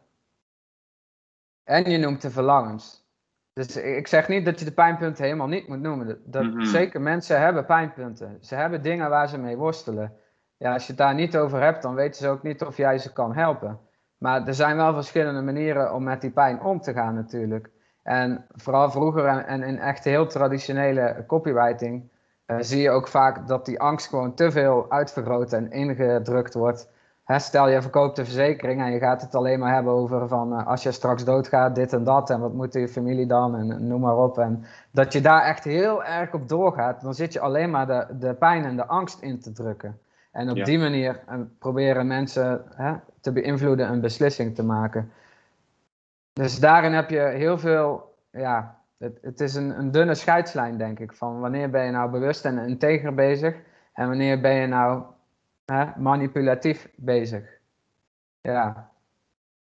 en 1.63 1.89
je 1.91 1.97
noemt 1.97 2.21
de 2.21 2.29
verlangens. 2.31 3.05
Dus 3.53 3.77
ik 3.77 4.07
zeg 4.07 4.27
niet 4.27 4.45
dat 4.45 4.59
je 4.59 4.65
de 4.65 4.71
pijnpunten 4.71 5.23
helemaal 5.23 5.47
niet 5.47 5.67
moet 5.67 5.79
noemen. 5.79 6.07
Dat, 6.07 6.17
dat- 6.25 6.43
Mhm. 6.43 6.63
Zeker 6.63 7.01
mensen 7.01 7.39
hebben 7.39 7.65
pijnpunten. 7.65 8.37
Ze 8.41 8.55
hebben 8.55 8.81
dingen 8.81 9.09
waar 9.09 9.29
ze 9.29 9.37
mee 9.37 9.57
worstelen. 9.57 10.13
Ja, 10.57 10.73
als 10.73 10.81
je 10.83 10.87
het 10.89 10.97
daar 10.97 11.13
niet 11.13 11.37
over 11.37 11.61
hebt, 11.61 11.81
dan 11.81 11.95
weten 11.95 12.21
ze 12.21 12.29
ook 12.29 12.43
niet 12.43 12.63
of 12.63 12.77
jij 12.77 12.97
ze 12.97 13.13
kan 13.13 13.33
helpen. 13.35 13.79
Maar 14.17 14.47
er 14.47 14.53
zijn 14.53 14.75
wel 14.75 14.93
verschillende 14.93 15.41
manieren 15.41 15.93
om 15.93 16.03
met 16.03 16.21
die 16.21 16.31
pijn 16.31 16.61
om 16.61 16.81
te 16.81 16.93
gaan 16.93 17.15
natuurlijk. 17.15 17.69
En 18.03 18.45
vooral 18.55 18.91
vroeger 18.91 19.25
en, 19.25 19.45
en 19.47 19.63
in 19.63 19.79
echt 19.79 20.03
heel 20.03 20.27
traditionele 20.27 21.23
copywriting 21.27 22.09
eh, 22.45 22.57
zie 22.59 22.81
je 22.81 22.89
ook 22.89 23.07
vaak 23.07 23.47
dat 23.47 23.65
die 23.65 23.79
angst 23.79 24.07
gewoon 24.09 24.33
te 24.33 24.51
veel 24.51 24.91
uitvergroot 24.91 25.53
en 25.53 25.71
ingedrukt 25.71 26.53
wordt. 26.53 26.89
Hè, 27.23 27.39
stel 27.39 27.69
je 27.69 27.81
verkoopt 27.81 28.17
een 28.17 28.25
verzekering 28.25 28.81
en 28.81 28.91
je 28.91 28.99
gaat 28.99 29.21
het 29.21 29.35
alleen 29.35 29.59
maar 29.59 29.73
hebben 29.73 29.93
over 29.93 30.27
van 30.27 30.53
eh, 30.59 30.67
als 30.67 30.83
je 30.83 30.91
straks 30.91 31.23
doodgaat, 31.23 31.75
dit 31.75 31.93
en 31.93 32.03
dat 32.03 32.29
en 32.29 32.39
wat 32.39 32.53
moet 32.53 32.73
je 32.73 32.87
familie 32.87 33.25
dan 33.27 33.55
en 33.55 33.87
noem 33.87 34.01
maar 34.01 34.17
op. 34.17 34.37
En 34.37 34.65
dat 34.91 35.13
je 35.13 35.21
daar 35.21 35.43
echt 35.43 35.63
heel 35.63 36.03
erg 36.03 36.33
op 36.33 36.47
doorgaat, 36.47 37.01
dan 37.01 37.13
zit 37.13 37.33
je 37.33 37.39
alleen 37.39 37.69
maar 37.69 37.87
de, 37.87 38.05
de 38.19 38.33
pijn 38.33 38.63
en 38.65 38.75
de 38.75 38.85
angst 38.85 39.21
in 39.21 39.39
te 39.39 39.51
drukken. 39.51 39.99
En 40.31 40.49
op 40.49 40.55
Ja. 40.57 40.63
die 40.63 40.79
manier 40.79 41.19
eh, 41.27 41.39
proberen 41.59 42.07
mensen 42.07 42.61
hè, 42.75 42.93
te 43.21 43.31
beïnvloeden 43.31 43.89
een 43.91 44.01
beslissing 44.01 44.55
te 44.55 44.63
maken. 44.63 45.11
Dus 46.33 46.59
daarin 46.59 46.93
heb 46.93 47.09
je 47.09 47.19
heel 47.19 47.57
veel, 47.57 48.13
ja, 48.31 48.75
het, 48.97 49.17
het 49.21 49.39
is 49.39 49.55
een, 49.55 49.79
een 49.79 49.91
dunne 49.91 50.15
scheidslijn 50.15 50.77
denk 50.77 50.99
ik, 50.99 51.13
van 51.13 51.39
wanneer 51.39 51.69
ben 51.69 51.85
je 51.85 51.91
nou 51.91 52.11
bewust 52.11 52.45
en 52.45 52.57
integer 52.57 53.13
bezig 53.13 53.55
en 53.93 54.07
wanneer 54.07 54.41
ben 54.41 54.53
je 54.53 54.67
nou 54.67 55.03
hè, 55.71 55.99
manipulatief 56.01 56.89
bezig. 56.95 57.59
Ja, 58.41 58.91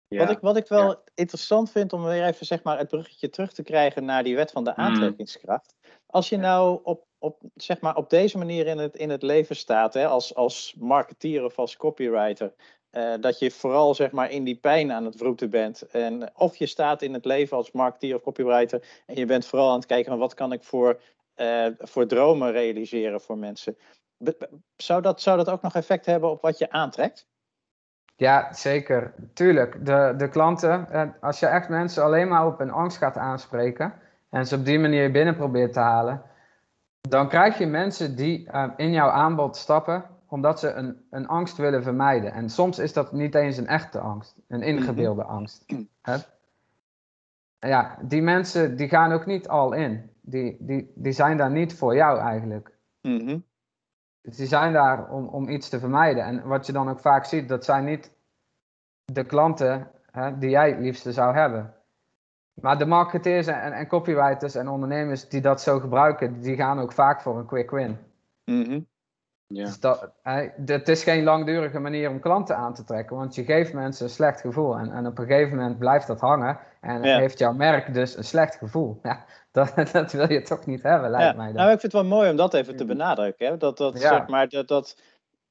Ja. 0.07 0.19
Wat, 0.19 0.29
ik, 0.29 0.39
wat 0.39 0.57
ik 0.57 0.67
wel 0.67 1.03
interessant 1.13 1.71
vind 1.71 1.93
om 1.93 2.03
weer 2.03 2.25
even 2.25 2.45
zeg 2.45 2.63
maar, 2.63 2.77
het 2.77 2.87
bruggetje 2.87 3.29
terug 3.29 3.53
te 3.53 3.63
krijgen 3.63 4.05
naar 4.05 4.23
die 4.23 4.35
wet 4.35 4.51
van 4.51 4.63
de 4.63 4.73
Mm. 4.75 4.83
aantrekkingskracht. 4.83 5.75
Als 6.05 6.29
je 6.29 6.37
nou 6.37 6.79
op, 6.83 7.05
op, 7.17 7.41
zeg 7.55 7.81
maar, 7.81 7.95
op 7.95 8.09
deze 8.09 8.37
manier 8.37 8.67
in 8.67 8.77
het, 8.77 8.95
in 8.95 9.09
het 9.09 9.21
leven 9.21 9.55
staat, 9.55 9.93
hè, 9.93 10.07
als, 10.07 10.35
als 10.35 10.75
marketeer 10.79 11.43
of 11.43 11.57
als 11.57 11.77
copywriter, 11.77 12.53
eh, 12.89 13.13
dat 13.19 13.39
je 13.39 13.51
vooral 13.51 13.95
zeg 13.95 14.11
maar, 14.11 14.31
in 14.31 14.43
die 14.43 14.55
pijn 14.55 14.91
aan 14.91 15.05
het 15.05 15.15
vroeten 15.17 15.49
bent. 15.49 15.81
En, 15.81 16.31
of 16.35 16.55
je 16.55 16.65
staat 16.65 17.01
in 17.01 17.13
het 17.13 17.25
leven 17.25 17.57
als 17.57 17.71
marketeer 17.71 18.15
of 18.15 18.21
copywriter 18.21 18.83
en 19.05 19.15
je 19.15 19.25
bent 19.25 19.45
vooral 19.45 19.69
aan 19.69 19.75
het 19.75 19.85
kijken 19.85 20.11
van 20.11 20.19
wat 20.19 20.33
kan 20.33 20.51
ik 20.51 20.63
voor, 20.63 21.01
eh, 21.33 21.65
voor 21.77 22.05
dromen 22.07 22.51
realiseren 22.51 23.21
voor 23.21 23.37
mensen. 23.37 23.77
Zou 24.75 25.01
dat, 25.01 25.21
zou 25.21 25.37
dat 25.37 25.49
ook 25.49 25.61
nog 25.61 25.75
effect 25.75 26.05
hebben 26.05 26.29
op 26.29 26.41
wat 26.41 26.57
je 26.57 26.71
aantrekt? 26.71 27.27
Ja, 28.15 28.53
zeker. 28.53 29.13
Tuurlijk. 29.33 29.85
De, 29.85 30.13
de 30.17 30.29
klanten, 30.29 30.89
eh, 30.91 31.07
als 31.21 31.39
je 31.39 31.45
echt 31.45 31.69
mensen 31.69 32.03
alleen 32.03 32.27
maar 32.27 32.45
op 32.45 32.59
hun 32.59 32.71
angst 32.71 32.97
gaat 32.97 33.17
aanspreken 33.17 33.93
en 34.29 34.47
ze 34.47 34.55
op 34.55 34.65
die 34.65 34.79
manier 34.79 35.11
binnen 35.11 35.35
probeert 35.35 35.73
te 35.73 35.79
halen, 35.79 36.21
dan 37.01 37.29
krijg 37.29 37.57
je 37.57 37.65
mensen 37.65 38.15
die 38.15 38.49
eh, 38.49 38.69
in 38.75 38.91
jouw 38.91 39.09
aanbod 39.09 39.55
stappen 39.55 40.05
omdat 40.29 40.59
ze 40.59 40.71
een, 40.71 41.05
een 41.09 41.27
angst 41.27 41.57
willen 41.57 41.83
vermijden. 41.83 42.33
En 42.33 42.49
soms 42.49 42.79
is 42.79 42.93
dat 42.93 43.11
niet 43.11 43.35
eens 43.35 43.57
een 43.57 43.67
echte 43.67 43.99
angst, 43.99 44.35
een 44.47 44.61
ingebeelde 44.61 45.23
angst. 45.23 45.65
Hè? 46.01 46.15
Ja, 47.59 47.97
die 48.01 48.21
mensen 48.21 48.77
die 48.77 48.89
gaan 48.89 49.11
ook 49.11 49.25
niet 49.25 49.47
al 49.47 49.73
in. 49.73 50.09
Die, 50.21 50.57
die, 50.59 50.91
die 50.95 51.11
zijn 51.11 51.37
daar 51.37 51.51
niet 51.51 51.77
voor 51.77 51.95
jou 51.95 52.19
eigenlijk. 52.19 52.77
Mhm. 53.01 53.25
Dus 53.25 53.39
die 54.21 54.47
zijn 54.47 54.73
daar 54.73 55.09
om, 55.09 55.27
om 55.27 55.49
iets 55.49 55.69
te 55.69 55.79
vermijden. 55.79 56.23
En 56.23 56.47
wat 56.47 56.65
je 56.65 56.71
dan 56.71 56.89
ook 56.89 56.99
vaak 56.99 57.25
ziet, 57.25 57.49
dat 57.49 57.65
zijn 57.65 57.85
niet 57.85 58.11
de 59.05 59.23
klanten 59.23 59.91
hè, 60.11 60.37
die 60.37 60.49
jij 60.49 60.69
het 60.69 60.79
liefste 60.79 61.11
zou 61.11 61.35
hebben. 61.35 61.73
Maar 62.53 62.77
de 62.77 62.85
marketeers 62.85 63.47
en, 63.47 63.73
en 63.73 63.87
copywriters 63.87 64.55
en 64.55 64.67
ondernemers 64.67 65.29
die 65.29 65.41
dat 65.41 65.61
zo 65.61 65.79
gebruiken, 65.79 66.41
die 66.41 66.55
gaan 66.55 66.79
ook 66.79 66.91
vaak 66.91 67.21
voor 67.21 67.37
een 67.37 67.45
quick 67.45 67.71
win. 67.71 67.97
Mhm. 68.45 68.79
Ja. 69.47 69.65
Dus 69.65 69.79
dat, 69.79 70.11
hè, 70.21 70.49
het 70.65 70.87
is 70.87 71.03
geen 71.03 71.23
langdurige 71.23 71.79
manier 71.79 72.09
om 72.09 72.19
klanten 72.19 72.55
aan 72.57 72.73
te 72.73 72.83
trekken, 72.83 73.15
want 73.15 73.35
je 73.35 73.43
geeft 73.43 73.73
mensen 73.73 74.05
een 74.05 74.11
slecht 74.11 74.41
gevoel. 74.41 74.77
En, 74.77 74.91
en 74.91 75.07
op 75.07 75.17
een 75.17 75.25
gegeven 75.25 75.57
moment 75.57 75.77
blijft 75.77 76.07
dat 76.07 76.19
hangen 76.19 76.59
en 76.79 77.03
Ja. 77.03 77.17
heeft 77.19 77.39
jouw 77.39 77.53
merk 77.53 77.93
dus 77.93 78.17
een 78.17 78.23
slecht 78.23 78.55
gevoel. 78.55 78.99
Ja, 79.03 79.25
dat, 79.51 79.73
dat 79.91 80.11
wil 80.11 80.31
je 80.31 80.41
toch 80.41 80.65
niet 80.65 80.83
hebben, 80.83 81.09
lijkt 81.09 81.31
Ja, 81.31 81.37
mij 81.37 81.45
dan. 81.47 81.55
nou, 81.55 81.71
ik 81.71 81.79
vind 81.79 81.91
het 81.93 82.01
wel 82.01 82.11
mooi 82.11 82.29
om 82.29 82.35
dat 82.35 82.53
even 82.53 82.75
te 82.75 82.85
benadrukken. 82.85 83.47
Hè? 83.47 83.57
Dat, 83.57 83.77
dat, 83.77 83.99
zeg 83.99 84.27
maar, 84.27 84.49
dat, 84.49 84.67
dat 84.67 85.01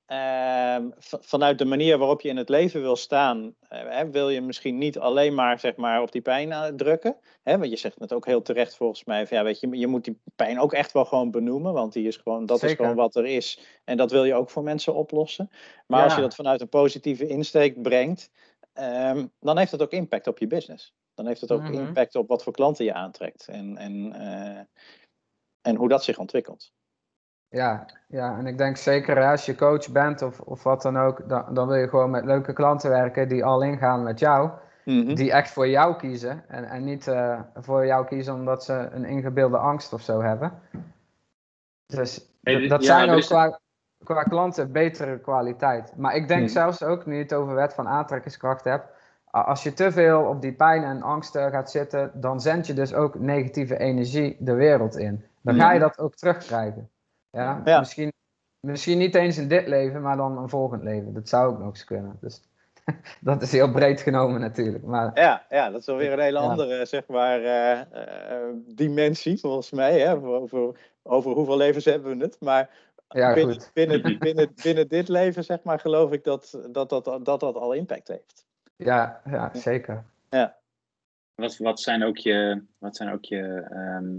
ehm, 0.07 0.88
vanuit 1.21 1.59
de 1.59 1.64
manier 1.64 1.99
waarop 1.99 2.21
je 2.21 2.29
in 2.29 2.37
het 2.37 2.49
leven 2.49 2.81
wil 2.81 2.97
staan, 2.97 3.55
eh, 3.69 4.01
wil 4.11 4.29
je 4.29 4.41
misschien 4.41 4.79
niet 4.79 4.99
alleen 4.99 5.35
maar, 5.35 5.59
zeg 5.59 5.77
maar 5.77 6.03
op 6.03 6.12
die 6.12 6.23
pijn 6.23 6.53
eh, 6.53 6.64
drukken. 6.67 7.17
Hè? 7.43 7.59
Want 7.59 7.71
je 7.71 7.77
zegt 7.77 7.99
het 7.99 8.12
ook 8.12 8.27
heel 8.27 8.43
terecht 8.43 8.77
volgens 8.77 9.05
mij. 9.05 9.27
Van, 9.27 9.37
ja, 9.37 9.45
weet 9.45 9.61
je, 9.61 9.79
je 9.79 9.87
moet 9.87 10.05
die 10.05 10.21
pijn 10.37 10.61
ook 10.61 10.73
echt 10.73 10.93
wel 10.93 11.05
gewoon 11.05 11.31
benoemen, 11.31 11.73
want 11.73 11.93
die 11.93 12.07
is 12.07 12.17
gewoon, 12.17 12.47
dat 12.47 12.62
is 12.62 12.73
gewoon 12.73 12.95
wat 12.95 13.17
er 13.17 13.27
is. 13.27 13.61
En 13.85 13.97
dat 13.97 14.11
wil 14.11 14.25
je 14.25 14.35
ook 14.35 14.51
voor 14.51 14.62
mensen 14.62 14.95
oplossen. 14.95 15.51
Maar 15.87 16.03
als 16.05 16.14
je 16.14 16.21
dat 16.21 16.35
vanuit 16.35 16.61
een 16.61 16.69
positieve 16.69 17.27
insteek 17.27 17.83
brengt, 17.83 18.31
ehm, 18.73 19.27
dan 19.41 19.59
heeft 19.59 19.71
dat 19.71 19.83
ook 19.83 19.91
impact 19.93 20.27
op 20.27 20.38
je 20.38 20.47
business. 20.47 20.95
Dan 21.18 21.26
heeft 21.26 21.40
het 21.40 21.52
ook 21.52 21.62
Mhm. 21.62 21.72
impact 21.72 22.14
op 22.14 22.28
wat 22.28 22.42
voor 22.42 22.52
klanten 22.52 22.85
je 22.85 22.94
aantrekt. 22.94 23.48
En, 23.48 23.76
en, 23.76 24.12
eh, 24.12 24.61
en 25.61 25.76
hoe 25.76 25.88
dat 25.88 26.04
zich 26.04 26.18
ontwikkelt. 26.18 26.72
Ja, 27.48 27.87
ja, 28.09 28.38
en 28.38 28.46
ik 28.46 28.59
denk 28.59 28.76
zeker 28.76 29.16
hè, 29.16 29.31
als 29.31 29.46
je 29.46 29.54
coach 29.54 29.92
bent 29.92 30.22
of, 30.22 30.40
of 30.40 30.62
wat 30.62 30.83
dan 30.83 30.98
ook, 30.98 31.28
dan, 31.28 31.54
dan 31.54 31.66
wil 31.68 31.76
je 31.76 31.88
gewoon 31.88 32.11
met 32.11 32.24
leuke 32.24 32.52
klanten 32.52 32.90
werken 32.90 33.28
die 33.28 33.44
al 33.44 33.62
ingaan 33.62 34.02
met 34.02 34.18
jou, 34.18 34.50
Mhm. 34.85 35.14
die 35.14 35.33
echt 35.33 35.50
voor 35.50 35.68
jou 35.68 35.96
kiezen 35.96 36.44
en, 36.48 36.64
en 36.64 36.85
niet 36.85 37.07
eh, 37.09 37.40
voor 37.54 37.87
jou 37.87 38.07
kiezen 38.07 38.35
omdat 38.35 38.64
ze 38.64 38.72
een 38.72 39.04
ingebeelde 39.04 39.59
angst 39.59 39.92
of 39.92 40.02
zo 40.02 40.20
hebben. 40.22 40.61
Dus 41.87 42.31
Hey, 42.42 42.68
dat 42.68 42.83
ja, 42.85 42.96
zijn 42.96 43.11
ook 43.11 43.18
is- 43.18 43.26
qua, 43.26 43.61
qua 44.04 44.22
klanten 44.22 44.72
betere 44.72 45.20
kwaliteit. 45.20 45.96
Maar 45.96 46.14
ik 46.14 46.28
denk 46.28 46.42
Mhm. 46.42 46.50
zelfs 46.50 46.83
ook, 46.83 47.07
nu 47.07 47.14
je 47.16 47.22
het 47.22 47.35
over 47.35 47.54
wet 47.54 47.74
van 47.74 47.88
aantrekkingskracht 47.88 48.64
hebt, 48.64 48.87
als 49.31 49.62
je 49.62 49.73
te 49.73 49.93
veel 49.93 50.23
op 50.25 50.41
die 50.41 50.53
pijn 50.53 50.83
en 50.85 51.03
angsten 51.03 51.51
gaat 51.51 51.71
zitten, 51.71 52.11
dan 52.14 52.41
zend 52.41 52.67
je 52.67 52.73
dus 52.75 52.95
ook 52.95 53.19
negatieve 53.19 53.79
energie 53.79 54.37
de 54.38 54.53
wereld 54.55 54.97
in. 54.97 55.25
Dan 55.43 55.55
ga 55.55 55.73
je 55.73 55.79
Mhm. 55.79 55.88
dat 55.88 55.99
ook 55.99 56.14
terugkrijgen. 56.14 56.91
Ja, 57.31 57.62
Ja. 57.64 57.79
Misschien, 57.79 58.12
misschien 58.61 58.99
niet 58.99 59.14
eens 59.14 59.38
in 59.38 59.49
dit 59.49 59.67
leven, 59.67 60.03
maar 60.03 60.17
dan 60.17 60.38
een 60.38 60.49
volgend 60.49 60.83
leven. 60.83 61.14
Dat 61.14 61.29
zou 61.29 61.53
ook 61.53 61.59
nog 61.59 61.69
eens 61.69 61.85
kunnen. 61.85 62.17
Dus 62.21 62.43
dat 63.21 63.43
is 63.43 63.53
heel 63.53 63.71
breed 63.71 64.01
genomen 64.01 64.41
natuurlijk. 64.41 64.85
Maar 64.85 65.11
Ja, 65.14 65.47
ja, 65.49 65.71
dat 65.71 65.81
is 65.81 65.88
alweer 65.88 66.12
een 66.12 66.21
hele 66.21 66.38
Ja. 66.41 66.45
andere 66.47 66.85
zeg 66.87 67.07
maar, 67.07 67.41
eh, 67.43 67.81
eh, 67.81 68.55
dimensie 68.67 69.38
volgens 69.38 69.71
mij. 69.71 70.01
Hè? 70.01 70.14
Over, 70.14 70.75
over 71.03 71.31
hoeveel 71.33 71.57
levens 71.57 71.85
hebben 71.85 72.19
we 72.19 72.25
het. 72.25 72.37
Maar 72.41 72.71
ja, 73.09 73.35
binnen, 73.35 73.55
goed. 73.55 73.71
binnen, 73.75 74.19
binnen, 74.19 74.53
binnen 74.62 74.88
dit 74.88 75.09
leven 75.09 75.45
zeg 75.45 75.62
maar, 75.62 75.81
geloof 75.81 76.12
ik 76.12 76.25
dat 76.25 76.59
dat, 76.71 76.88
dat, 76.88 77.05
dat, 77.05 77.41
dat 77.41 77.43
al 77.43 77.73
impact 77.73 78.09
heeft. 78.09 78.47
Ja, 78.79 79.21
ja, 79.25 79.55
zeker. 79.55 80.05
Wat, 81.35 81.57
wat 81.57 81.81
zijn 81.81 82.05
ook 82.05 82.17
je, 82.17 82.62
wat 82.79 82.97
zijn 82.97 83.12
ook 83.12 83.25
je, 83.25 83.67
ehm, 83.71 84.19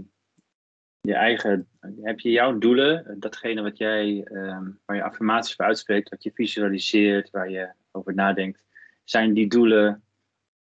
je 1.00 1.14
eigen, 1.14 1.68
heb 2.00 2.20
je 2.20 2.30
jouw 2.30 2.58
doelen, 2.58 3.16
datgene 3.18 3.62
wat 3.62 3.78
jij, 3.78 4.22
ehm, 4.24 4.70
waar 4.84 4.96
je 4.96 5.02
affirmaties 5.02 5.54
voor 5.54 5.64
uitspreekt, 5.64 6.08
wat 6.08 6.22
je 6.22 6.30
visualiseert, 6.34 7.30
waar 7.30 7.50
je 7.50 7.72
over 7.90 8.14
nadenkt, 8.14 8.60
zijn 9.04 9.34
die 9.34 9.48
doelen 9.48 10.02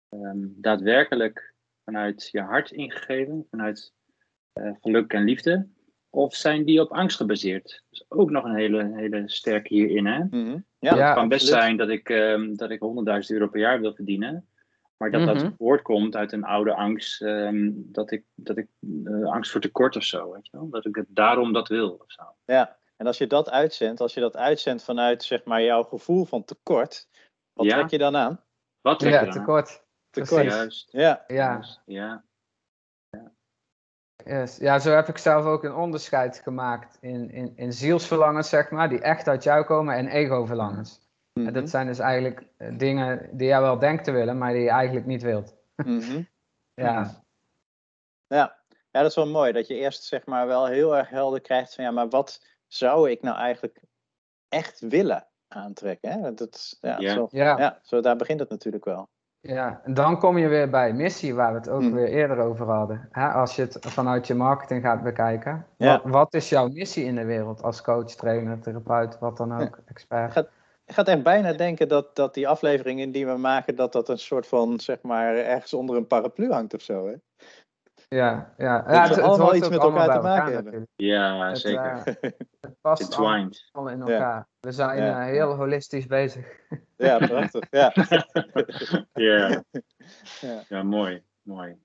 ehm, 0.09 0.39
daadwerkelijk 0.41 1.55
vanuit 1.85 2.29
je 2.33 2.41
hart 2.41 2.71
ingegeven, 2.71 3.47
vanuit 3.51 3.93
eh, 4.53 4.73
geluk 4.81 5.13
en 5.13 5.25
liefde? 5.25 5.69
Of 6.11 6.35
zijn 6.35 6.65
die 6.65 6.81
op 6.81 6.93
angst 6.93 7.17
gebaseerd? 7.17 7.63
Dat 7.65 8.01
is 8.01 8.05
ook 8.09 8.31
nog 8.31 8.45
een 8.45 8.55
hele, 8.55 8.93
hele 8.95 9.23
sterke 9.29 9.75
hierin. 9.75 10.07
Hè? 10.07 10.19
Mhm. 10.25 10.59
Ja, 10.79 10.95
Ja, 10.97 11.05
Het 11.07 11.15
kan 11.15 11.29
best 11.29 11.43
absoluut. 11.43 11.63
zijn 11.63 11.77
dat 11.77 11.89
ik, 11.89 12.09
ehm, 12.09 12.55
dat 12.55 12.71
ik 12.71 12.81
100.000 12.81 13.39
euro 13.39 13.49
per 13.51 13.61
jaar 13.61 13.81
wil 13.81 13.95
verdienen. 13.95 14.49
Maar 14.97 15.11
dat 15.11 15.21
Mhm. 15.25 15.35
dat 15.35 15.53
voortkomt 15.59 16.17
uit 16.17 16.33
een 16.33 16.45
oude 16.45 16.75
angst. 16.75 17.23
ehm, 17.23 17.71
dat 17.75 18.11
ik, 18.11 18.25
dat 18.35 18.57
ik 18.57 18.69
eh, 19.05 19.25
angst 19.33 19.51
voor 19.51 19.61
tekort 19.61 19.97
of 19.97 20.03
zo. 20.05 20.33
Weet 20.33 20.47
je 20.47 20.57
wel? 20.57 20.69
Dat 20.69 20.87
ik 20.87 20.95
het 20.95 21.07
daarom 21.09 21.53
dat 21.53 21.69
wil. 21.69 21.91
Of 21.91 22.05
zo. 22.13 22.23
Ja, 22.45 22.77
en 22.97 23.07
als 23.07 23.19
je 23.19 23.27
dat 23.27 23.51
uitzendt, 23.51 24.01
als 24.01 24.15
je 24.15 24.21
dat 24.21 24.37
uitzendt 24.37 24.85
vanuit 24.85 25.23
zeg 25.23 25.45
maar, 25.45 25.63
jouw 25.63 25.83
gevoel 25.83 26.25
van 26.25 26.45
tekort, 26.45 27.09
wat 27.53 27.67
Ja. 27.67 27.75
trek 27.77 27.91
je 27.91 27.99
dan 27.99 28.17
aan? 28.17 28.41
Wat 28.81 28.99
trek 28.99 29.13
Ja, 29.13 29.19
je 29.21 29.25
dan 29.27 29.35
aan? 29.35 29.41
tekort. 29.41 29.85
Tekort. 30.11 30.45
Juist. 30.45 30.89
Ja, 30.93 31.25
Ja, 31.27 31.35
juist, 31.35 31.81
ja. 31.87 32.25
Yes. 34.25 34.57
Ja, 34.57 34.79
zo 34.79 34.91
heb 34.91 35.09
ik 35.09 35.19
zelf 35.19 35.45
ook 35.45 35.65
een 35.65 35.75
onderscheid 35.75 36.39
gemaakt 36.39 36.99
in, 37.01 37.31
in, 37.31 37.53
in 37.57 37.73
zielsverlangens, 37.73 38.49
zeg 38.49 38.71
maar, 38.71 38.89
die 38.89 39.01
echt 39.01 39.29
uit 39.29 39.43
jou 39.43 39.65
komen, 39.65 39.95
en 39.95 40.07
ego-verlangens. 40.09 41.09
En 41.33 41.43
Mhm. 41.43 41.53
dat 41.53 41.69
zijn 41.71 41.87
dus 41.87 41.99
eigenlijk 41.99 42.43
eh, 42.57 42.79
dingen 42.79 43.29
die 43.37 43.47
jij 43.47 43.61
wel 43.61 43.79
denkt 43.79 44.05
te 44.05 44.11
willen, 44.11 44.39
maar 44.39 44.53
die 44.53 44.63
je 44.63 44.71
eigenlijk 44.71 45.07
niet 45.07 45.23
wilt. 45.23 45.55
Mhm. 45.77 46.23
Ja, 46.75 47.23
Ja. 48.27 48.57
ja, 48.91 49.01
dat 49.01 49.11
is 49.11 49.15
wel 49.15 49.27
mooi. 49.29 49.53
Dat 49.53 49.67
je 49.67 49.75
eerst 49.75 50.05
zeg 50.05 50.27
maar 50.27 50.47
wel 50.47 50.67
heel 50.67 50.97
erg 50.97 51.09
helder 51.09 51.41
krijgt 51.41 51.75
van 51.75 51.85
ja, 51.85 51.91
maar 51.91 52.09
wat 52.09 52.45
zou 52.67 53.11
ik 53.11 53.23
nou 53.23 53.37
eigenlijk 53.37 53.83
echt 54.49 54.81
willen 54.81 55.27
aantrekken? 55.49 56.11
Hè? 56.23 56.35
Dat, 56.35 56.55
is- 56.55 56.77
ja, 56.81 56.99
Ja. 56.99 57.13
Zo, 57.15 57.29
ja, 57.31 57.59
ja, 57.59 57.79
zo 57.83 58.01
daar 58.01 58.17
begint 58.17 58.41
het 58.41 58.49
natuurlijk 58.49 58.85
wel. 58.85 59.09
Ja. 59.41 59.81
En 59.85 59.95
dan 59.95 60.19
kom 60.19 60.39
je 60.39 60.49
weer 60.49 60.71
bij 60.71 60.93
missie, 60.93 61.35
waar 61.35 61.53
we 61.53 61.59
het 61.59 61.69
ook 61.69 61.81
Mm. 61.81 61.93
weer 61.93 62.09
eerder 62.09 62.39
over 62.39 62.67
hadden. 62.67 63.09
Hè, 63.11 63.29
als 63.29 63.57
je 63.57 63.63
het 63.63 63.77
vanuit 63.81 64.27
je 64.27 64.35
marketing 64.35 64.83
gaat 64.83 65.03
bekijken. 65.03 65.67
Ja. 65.77 66.01
Wat, 66.03 66.13
wat 66.13 66.35
is 66.35 66.49
jouw 66.49 66.69
missie 66.69 67.05
in 67.05 67.15
de 67.15 67.25
wereld 67.25 67.63
als 67.63 67.83
coach, 67.83 68.11
trainer, 68.15 68.61
therapeut, 68.61 69.19
wat 69.19 69.37
dan 69.37 69.61
ook, 69.61 69.79
expert? 69.87 70.33
Gaat- 70.33 70.49
Ik 70.87 70.97
ga 70.97 71.05
echt 71.05 71.23
bijna 71.23 71.53
denken 71.53 71.89
dat, 71.89 72.17
dat 72.17 72.35
die 72.35 72.49
afleveringen 72.49 73.13
die 73.13 73.27
we 73.27 73.37
maken, 73.37 73.77
dat 73.77 73.93
dat 73.93 74.09
een 74.09 74.19
soort 74.19 74.47
van, 74.47 74.81
zeg 74.81 75.03
maar, 75.03 75.37
ergens 75.37 75.75
onder 75.75 75.97
een 75.97 76.07
paraplu 76.07 76.53
hangt 76.53 76.75
of 76.75 76.81
zo. 76.83 77.07
Hè? 77.07 77.15
Ja, 78.15 78.55
ja. 78.59 78.83
Dat 78.83 78.95
ja 78.95 79.07
ze 79.15 79.21
allemaal 79.23 79.47
hoort 79.47 79.57
iets 79.57 79.65
ook 79.65 79.71
met 79.73 79.81
allemaal 79.81 80.03
elkaar 80.11 80.21
te 80.21 80.27
maken 80.27 80.53
hebben. 80.53 80.65
natuurlijk. 80.65 80.91
Ja, 80.97 81.49
Het, 81.49 81.59
zeker. 81.59 81.85
eh, 81.85 82.05
het 82.61 82.81
past 82.81 83.15
allemaal 83.15 83.49
in 83.89 83.99
Ja. 83.99 84.13
elkaar. 84.13 84.49
We 84.61 84.73
zijn 84.73 85.03
Ja. 85.03 85.21
eh, 85.21 85.27
heel 85.27 85.55
holistisch 85.55 86.07
bezig. 86.07 86.59
Ja, 86.97 87.19
prachtig. 87.19 87.67
Ja. 87.71 87.93
Ja. 89.13 89.63
Ja. 90.41 90.65
ja, 90.69 90.83
mooi. 90.83 91.23
Mooi. 91.43 91.77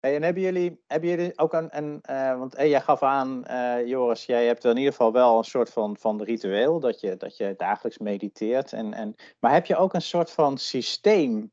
Hey, 0.00 0.14
en 0.16 0.22
hebben 0.22 0.42
jullie, 0.42 0.82
hebben 0.86 1.08
jullie 1.10 1.38
ook 1.38 1.52
een, 1.52 1.76
een 1.76 2.00
eh, 2.02 2.38
want 2.38 2.56
hey, 2.56 2.68
jij 2.68 2.80
gaf 2.80 3.02
aan, 3.02 3.44
eh, 3.44 3.86
Joris, 3.86 4.26
jij 4.26 4.46
hebt 4.46 4.64
in 4.64 4.76
ieder 4.76 4.92
geval 4.92 5.12
wel 5.12 5.38
een 5.38 5.44
soort 5.44 5.70
van, 5.70 5.96
van 5.96 6.22
ritueel, 6.22 6.80
dat 6.80 7.00
je, 7.00 7.16
dat 7.16 7.36
je 7.36 7.54
dagelijks 7.56 7.98
mediteert. 7.98 8.72
En, 8.72 8.94
en, 8.94 9.14
maar 9.38 9.52
heb 9.52 9.66
je 9.66 9.76
ook 9.76 9.94
een 9.94 10.02
soort 10.02 10.30
van 10.30 10.58
systeem 10.58 11.52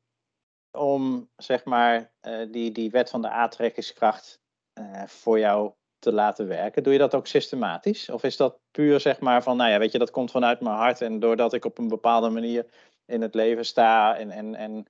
om, 0.76 1.30
zeg 1.36 1.64
maar, 1.64 2.12
eh, 2.20 2.52
die, 2.52 2.72
die 2.72 2.92
wet 2.92 3.10
van 3.10 3.22
de 3.22 3.30
aantrekkingskracht 3.30 4.42
eh, 4.74 5.04
voor 5.06 5.40
jou 5.40 5.72
te 6.00 6.12
laten 6.12 6.48
werken? 6.48 6.84
Doe 6.84 6.94
je 6.94 7.00
dat 7.00 7.16
ook 7.16 7.28
systematisch? 7.28 8.10
Of 8.10 8.24
is 8.24 8.38
dat 8.38 8.60
puur, 8.72 9.00
zeg 9.00 9.20
maar, 9.20 9.44
van, 9.44 9.58
nou 9.58 9.72
ja, 9.72 9.80
weet 9.80 9.92
je, 9.92 9.98
dat 9.98 10.12
komt 10.12 10.32
vanuit 10.32 10.62
mijn 10.62 10.76
hart 10.76 11.02
en 11.02 11.20
doordat 11.20 11.54
ik 11.54 11.66
op 11.66 11.78
een 11.78 11.88
bepaalde 11.88 12.30
manier 12.30 12.66
in 13.06 13.22
het 13.22 13.36
leven 13.36 13.66
sta 13.66 14.18
en, 14.18 14.32
en, 14.32 14.56
en 14.56 14.88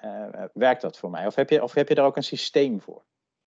eh, 0.00 0.44
werkt 0.52 0.80
dat 0.80 0.98
voor 0.98 1.10
mij? 1.10 1.26
Of 1.26 1.34
heb, 1.34 1.50
je, 1.50 1.62
of 1.62 1.74
heb 1.74 1.88
je 1.88 1.94
daar 1.94 2.06
ook 2.06 2.16
een 2.16 2.22
systeem 2.22 2.80
voor? 2.80 3.02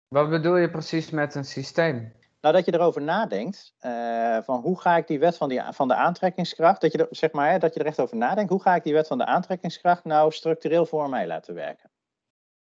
Wat 0.08 0.30
bedoel 0.30 0.56
je 0.56 0.70
precies 0.70 1.11
met 1.11 1.35
een 1.35 1.44
systeem? 1.44 2.12
Nou, 2.42 2.55
dat 2.55 2.64
je 2.64 2.74
erover 2.74 3.02
nadenkt, 3.02 3.74
eh, 3.78 4.38
van 4.42 4.61
hoe 4.61 4.81
ga 4.81 4.96
ik 4.96 5.07
die 5.07 5.18
wet 5.18 5.37
van, 5.37 5.48
die, 5.48 5.62
van 5.70 5.88
de 5.88 5.94
aantrekkingskracht, 5.94 6.81
dat 6.81 6.92
je, 6.92 6.98
er, 6.98 7.07
zeg 7.11 7.33
maar, 7.33 7.50
hè, 7.50 7.59
dat 7.59 7.74
je 7.74 7.81
er 7.81 7.87
echt 7.87 8.00
over 8.00 8.16
nadenkt, 8.16 8.50
hoe 8.50 8.62
ga 8.62 8.74
ik 8.74 8.83
die 8.83 8.92
wet 8.92 9.07
van 9.07 9.18
de 9.18 9.24
aantrekkingskracht 9.24 10.05
nou 10.05 10.33
structureel 10.33 10.87
voor 10.87 11.09
mij 11.09 11.26
laten 11.26 11.55
werken? 11.55 11.90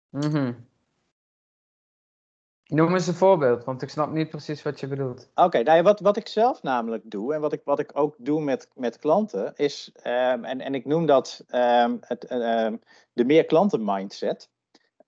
Mhm. 0.10 0.54
Noem 2.66 2.94
eens 2.94 3.08
een 3.08 3.14
voorbeeld, 3.14 3.64
want 3.64 3.82
ik 3.82 3.90
snap 3.90 4.12
niet 4.12 4.30
precies 4.30 4.62
wat 4.62 4.80
je 4.80 4.88
bedoelt. 4.88 5.30
Oké, 5.36 5.64
nou 5.64 5.78
ja, 5.78 5.84
wat, 5.84 6.00
wat 6.00 6.18
ik 6.18 6.28
zelf 6.28 6.64
namelijk 6.64 7.04
doe 7.12 7.34
en 7.34 7.42
wat 7.42 7.54
ik, 7.54 7.62
wat 7.64 7.80
ik 7.80 7.92
ook 7.94 8.16
doe 8.18 8.42
met, 8.42 8.70
met 8.74 9.00
klanten 9.00 9.54
is, 9.56 9.92
ehm, 9.94 10.44
en, 10.44 10.62
en 10.62 10.76
ik 10.76 10.86
noem 10.86 11.06
dat 11.06 11.44
ehm, 11.48 11.98
het, 12.02 12.26
ehm, 12.26 12.76
de 13.14 13.26
meer 13.26 13.46
klanten 13.46 13.84
mindset. 13.84 14.50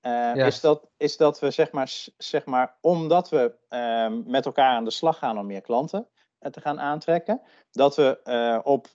Eh, 0.02 0.36
is, 0.36 0.62
dat, 0.62 0.90
is 0.98 1.18
dat 1.18 1.40
we 1.40 1.52
zeg 1.52 1.72
maar, 1.72 1.94
zeg 2.18 2.46
maar 2.46 2.78
omdat 2.82 3.30
we 3.30 3.56
ehm, 3.70 4.22
met 4.26 4.46
elkaar 4.46 4.76
aan 4.76 4.84
de 4.84 4.92
slag 4.92 5.18
gaan 5.18 5.40
om 5.40 5.46
meer 5.46 5.62
klanten 5.62 6.08
eh, 6.40 6.52
te 6.52 6.62
gaan 6.62 6.80
aantrekken, 6.80 7.42
dat 7.72 7.96
we 7.96 8.22
eh, 8.24 8.60
op 8.64 8.88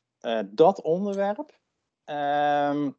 dat 0.46 0.82
onderwerp 0.82 1.58
ehm, 2.04 2.90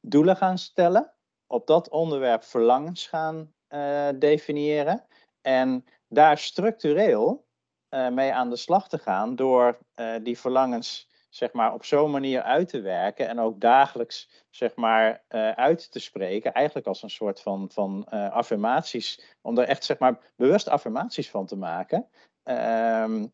doelen 0.00 0.36
gaan 0.36 0.58
stellen, 0.58 1.12
op 1.46 1.66
dat 1.66 1.88
onderwerp 1.88 2.44
verlangens 2.44 3.06
gaan 3.06 3.54
definiëren 4.18 5.06
en 5.40 5.84
daar 6.08 6.38
structureel 6.38 7.46
mee 8.10 8.32
aan 8.32 8.50
de 8.50 8.56
slag 8.56 8.88
te 8.88 8.98
gaan 8.98 9.36
door 9.36 9.78
die 10.22 10.38
verlangens 10.38 11.08
zeg 11.36 11.52
maar 11.52 11.74
op 11.74 11.84
zo'n 11.84 12.10
manier 12.10 12.42
uit 12.42 12.68
te 12.68 12.80
werken 12.80 13.28
en 13.28 13.38
ook 13.38 13.60
dagelijks 13.60 14.44
zeg 14.50 14.74
maar 14.74 15.24
eh, 15.28 15.50
uit 15.50 15.92
te 15.92 15.98
spreken, 15.98 16.52
eigenlijk 16.52 16.86
als 16.86 17.02
een 17.02 17.10
soort 17.10 17.40
van, 17.40 17.70
van 17.72 18.06
eh, 18.08 18.30
affirmaties, 18.30 19.36
om 19.42 19.58
er 19.58 19.68
echt 19.68 19.84
zeg 19.84 19.98
maar 19.98 20.32
bewust 20.36 20.68
affirmaties 20.68 21.30
van 21.30 21.46
te 21.46 21.56
maken. 21.56 22.08
Ehm, 22.42 23.26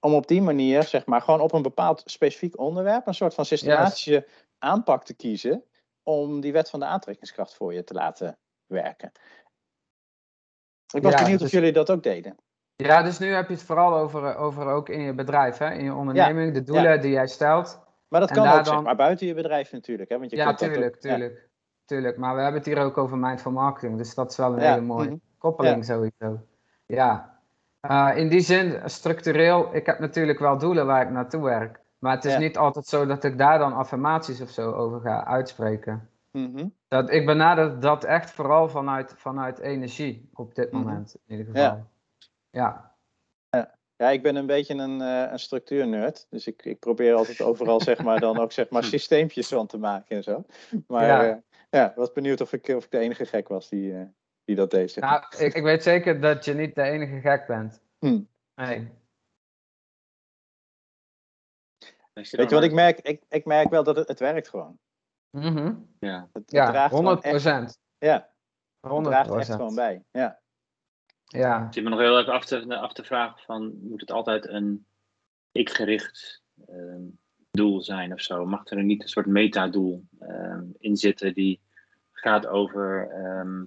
om 0.00 0.14
op 0.14 0.26
die 0.26 0.42
manier 0.42 0.82
zeg 0.82 1.06
maar 1.06 1.22
gewoon 1.22 1.40
op 1.40 1.52
een 1.52 1.62
bepaald 1.62 2.02
specifiek 2.04 2.58
onderwerp 2.58 3.06
een 3.06 3.14
soort 3.14 3.34
van 3.34 3.44
systematische 3.44 4.28
aanpak 4.58 5.04
te 5.04 5.14
kiezen 5.14 5.64
om 6.02 6.40
die 6.40 6.52
wet 6.52 6.70
van 6.70 6.80
de 6.80 6.86
aantrekkingskracht 6.86 7.54
voor 7.54 7.74
je 7.74 7.84
te 7.84 7.94
laten 7.94 8.38
werken. 8.66 9.12
Ik 10.94 11.02
was 11.02 11.12
Ja, 11.12 11.18
benieuwd 11.18 11.40
of 11.40 11.42
dus- 11.42 11.50
jullie 11.50 11.72
dat 11.72 11.90
ook 11.90 12.02
deden. 12.02 12.36
Ja, 12.76 13.02
dus 13.02 13.18
nu 13.18 13.26
heb 13.26 13.48
je 13.48 13.54
het 13.54 13.62
vooral 13.62 13.96
over, 13.96 14.24
eh, 14.24 14.42
over 14.42 14.66
ook 14.66 14.88
in 14.88 15.00
je 15.00 15.14
bedrijf, 15.14 15.58
hè? 15.58 15.70
in 15.72 15.84
je 15.84 15.94
onderneming, 15.94 16.54
de 16.54 16.62
doelen 16.62 17.00
die 17.00 17.10
jij 17.10 17.26
stelt. 17.26 17.84
Maar 18.08 18.20
dat 18.20 18.30
kan 18.30 18.48
ook 18.48 18.66
zeg 18.66 18.82
maar 18.82 18.96
buiten 18.96 19.26
je 19.26 19.34
bedrijf 19.34 19.72
natuurlijk. 19.72 20.08
Hè? 20.10 20.18
Want 20.18 20.30
je 20.30 20.36
Ja, 20.36 20.44
kunt 20.44 20.58
dat 20.58 20.68
ook- 20.68 20.74
tuurlijk, 20.74 20.96
ja. 21.02 21.10
tuurlijk, 21.10 21.48
tuurlijk. 21.84 22.16
Maar 22.16 22.34
we 22.34 22.40
hebben 22.40 22.60
het 22.60 22.68
hier 22.68 22.78
ook 22.78 22.98
over 22.98 23.18
mindful 23.18 23.52
marketing, 23.52 23.96
dus 23.98 24.14
dat 24.14 24.30
is 24.30 24.36
wel 24.36 24.52
een 24.52 24.58
hele 24.58 24.80
mooie 24.80 25.08
mhm. 25.08 25.16
koppeling 25.38 25.84
sowieso. 25.84 26.40
Ja, 26.86 27.34
Eh, 27.80 28.10
in 28.14 28.28
die 28.28 28.40
zin, 28.40 28.80
structureel, 28.84 29.74
ik 29.74 29.86
heb 29.86 29.98
natuurlijk 29.98 30.38
wel 30.38 30.58
doelen 30.58 30.86
waar 30.86 31.02
ik 31.02 31.10
naartoe 31.10 31.42
werk. 31.42 31.80
Maar 31.98 32.14
het 32.14 32.24
is 32.24 32.36
niet 32.38 32.56
altijd 32.56 32.86
zo 32.86 33.06
dat 33.06 33.24
ik 33.24 33.38
daar 33.38 33.58
dan 33.58 33.72
affirmaties 33.72 34.40
of 34.40 34.50
zo 34.50 34.72
over 34.72 35.00
ga 35.00 35.24
uitspreken. 35.24 36.08
Mhm. 36.32 36.68
Dat, 36.88 37.10
ik 37.10 37.26
benader 37.26 37.80
dat 37.80 38.04
echt 38.04 38.30
vooral 38.30 38.68
vanuit, 38.68 39.14
vanuit 39.16 39.58
energie 39.58 40.30
op 40.34 40.54
dit 40.54 40.72
Mhm. 40.72 40.82
moment, 40.82 41.16
in 41.26 41.36
ieder 41.38 41.54
geval. 41.54 41.84
Ja. 42.56 42.94
Ja, 43.98 44.10
ik 44.10 44.22
ben 44.22 44.36
een 44.36 44.46
beetje 44.46 44.74
een, 44.74 45.00
eh 45.00 45.30
een 45.32 45.38
structuurnerd. 45.38 46.26
Dus 46.30 46.46
ik, 46.46 46.64
ik 46.64 46.78
probeer 46.78 47.14
altijd 47.14 47.40
overal 47.40 47.80
zeg 47.80 48.02
maar, 48.02 48.20
dan 48.20 48.38
ook 48.38 48.52
zeg 48.52 48.70
maar, 48.70 48.84
systeempjes 48.94 49.48
van 49.48 49.66
te 49.66 49.78
maken 49.78 50.16
en 50.16 50.22
zo. 50.22 50.44
Maar 50.86 51.06
Ja. 51.06 51.22
ja, 51.22 51.42
ja 51.70 51.92
was 51.96 52.12
benieuwd 52.12 52.40
of 52.40 52.52
ik, 52.52 52.68
of 52.68 52.84
ik 52.84 52.90
de 52.90 52.98
enige 52.98 53.24
gek 53.26 53.48
was 53.48 53.68
die, 53.68 53.94
eh, 53.94 54.04
die 54.44 54.56
dat 54.56 54.70
deed. 54.70 54.90
Zeg 54.90 55.04
maar. 55.04 55.28
Nou, 55.30 55.44
ik, 55.44 55.54
ik 55.54 55.62
weet 55.62 55.82
zeker 55.82 56.20
dat 56.20 56.44
je 56.44 56.54
niet 56.54 56.74
de 56.74 56.82
enige 56.82 57.20
gek 57.20 57.46
bent. 57.46 57.82
Hm. 57.98 58.22
Nee. 58.54 58.90
Weet 62.12 62.30
je 62.30 62.54
wat 62.54 62.62
ik 62.64 62.72
merk? 62.72 63.00
Ik, 63.00 63.22
ik 63.28 63.44
merk 63.44 63.70
wel 63.70 63.82
dat 63.84 63.96
het, 63.96 64.08
het 64.08 64.18
werkt 64.18 64.48
gewoon. 64.48 64.78
Mhm. 65.30 65.74
Ja. 65.98 66.20
Het, 66.20 66.28
het 66.32 66.50
Ja, 66.50 66.70
draagt 66.70 66.88
gewoon 66.88 67.04
100 67.04 67.24
echt, 67.24 67.34
procent. 67.42 67.78
ja, 67.98 68.32
het 68.80 68.90
100 68.90 69.14
draagt 69.14 69.34
echt 69.34 69.50
gewoon 69.50 69.74
bij. 69.74 70.04
Ja. 70.10 70.40
Ja. 71.26 71.66
Ik 71.66 71.72
zit 71.72 71.84
me 71.84 71.90
nog 71.90 71.98
heel 71.98 72.18
even 72.18 72.32
af 72.32 72.44
te, 72.44 72.76
af 72.76 72.92
te 72.92 73.04
vragen 73.04 73.42
van, 73.44 73.78
moet 73.82 74.00
het 74.00 74.10
altijd 74.10 74.48
een 74.48 74.86
ik-gericht 75.52 76.42
ehm, 76.66 77.02
doel 77.50 77.82
zijn 77.82 78.12
of 78.12 78.20
zo? 78.20 78.46
Mag 78.46 78.70
er 78.70 78.84
niet 78.84 79.02
een 79.02 79.08
soort 79.08 79.26
metadoel 79.26 80.04
ehm 80.20 80.64
in 80.78 80.96
zitten 80.96 81.34
die 81.34 81.60
gaat 82.12 82.46
over 82.46 83.08
ehm, 83.10 83.64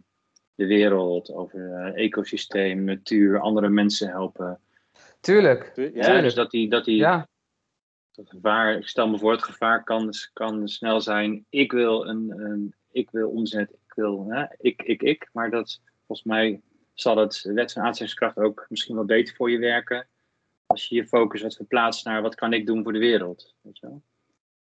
de 0.56 0.66
wereld, 0.66 1.32
over 1.32 1.74
eh, 1.74 2.04
ecosysteem, 2.06 2.84
natuur, 2.84 3.40
andere 3.40 3.70
mensen 3.70 4.10
helpen? 4.10 4.60
Tuurlijk. 5.20 5.64
Tu- 5.64 5.82
Ja. 5.82 5.90
Tuurlijk. 6.02 6.24
dus 6.24 6.34
dat 6.34 6.52
die, 6.52 6.70
dat 6.70 6.86
die 6.86 6.98
Ja. 6.98 7.28
gevaar, 8.24 8.78
ik 8.78 8.88
stel 8.88 9.08
me 9.10 9.18
voor, 9.18 9.32
het 9.32 9.44
gevaar 9.44 9.84
kan, 9.84 10.14
kan 10.34 10.68
snel 10.68 11.02
zijn, 11.02 11.46
ik 11.50 11.72
wil 11.72 12.08
een, 12.08 12.32
een 12.40 12.74
ik 12.92 13.12
wil 13.12 13.30
omzet, 13.30 13.72
ik 13.72 13.94
wil, 13.96 14.26
hè, 14.30 14.46
ik, 14.58 14.82
ik, 14.82 15.02
ik. 15.02 15.30
Maar 15.34 15.50
dat, 15.50 15.82
volgens 16.06 16.28
mij 16.28 16.62
zal 17.02 17.18
het 17.18 17.42
wet 17.44 17.72
van 17.72 17.82
aantrekkingskracht 17.82 18.38
ook 18.38 18.66
misschien 18.70 18.96
wel 18.96 19.06
beter 19.06 19.36
voor 19.36 19.52
je 19.52 19.58
werken. 19.58 20.08
Als 20.66 20.86
je 20.88 20.96
je 20.96 21.08
focus 21.08 21.42
wat 21.42 21.56
verplaatst 21.56 22.06
naar 22.06 22.22
wat 22.22 22.36
kan 22.36 22.54
ik 22.54 22.66
doen 22.66 22.84
voor 22.84 22.94
de 22.94 23.00
wereld. 23.00 23.56
Weet 23.62 23.78
je 23.80 23.88
wel? 23.88 24.02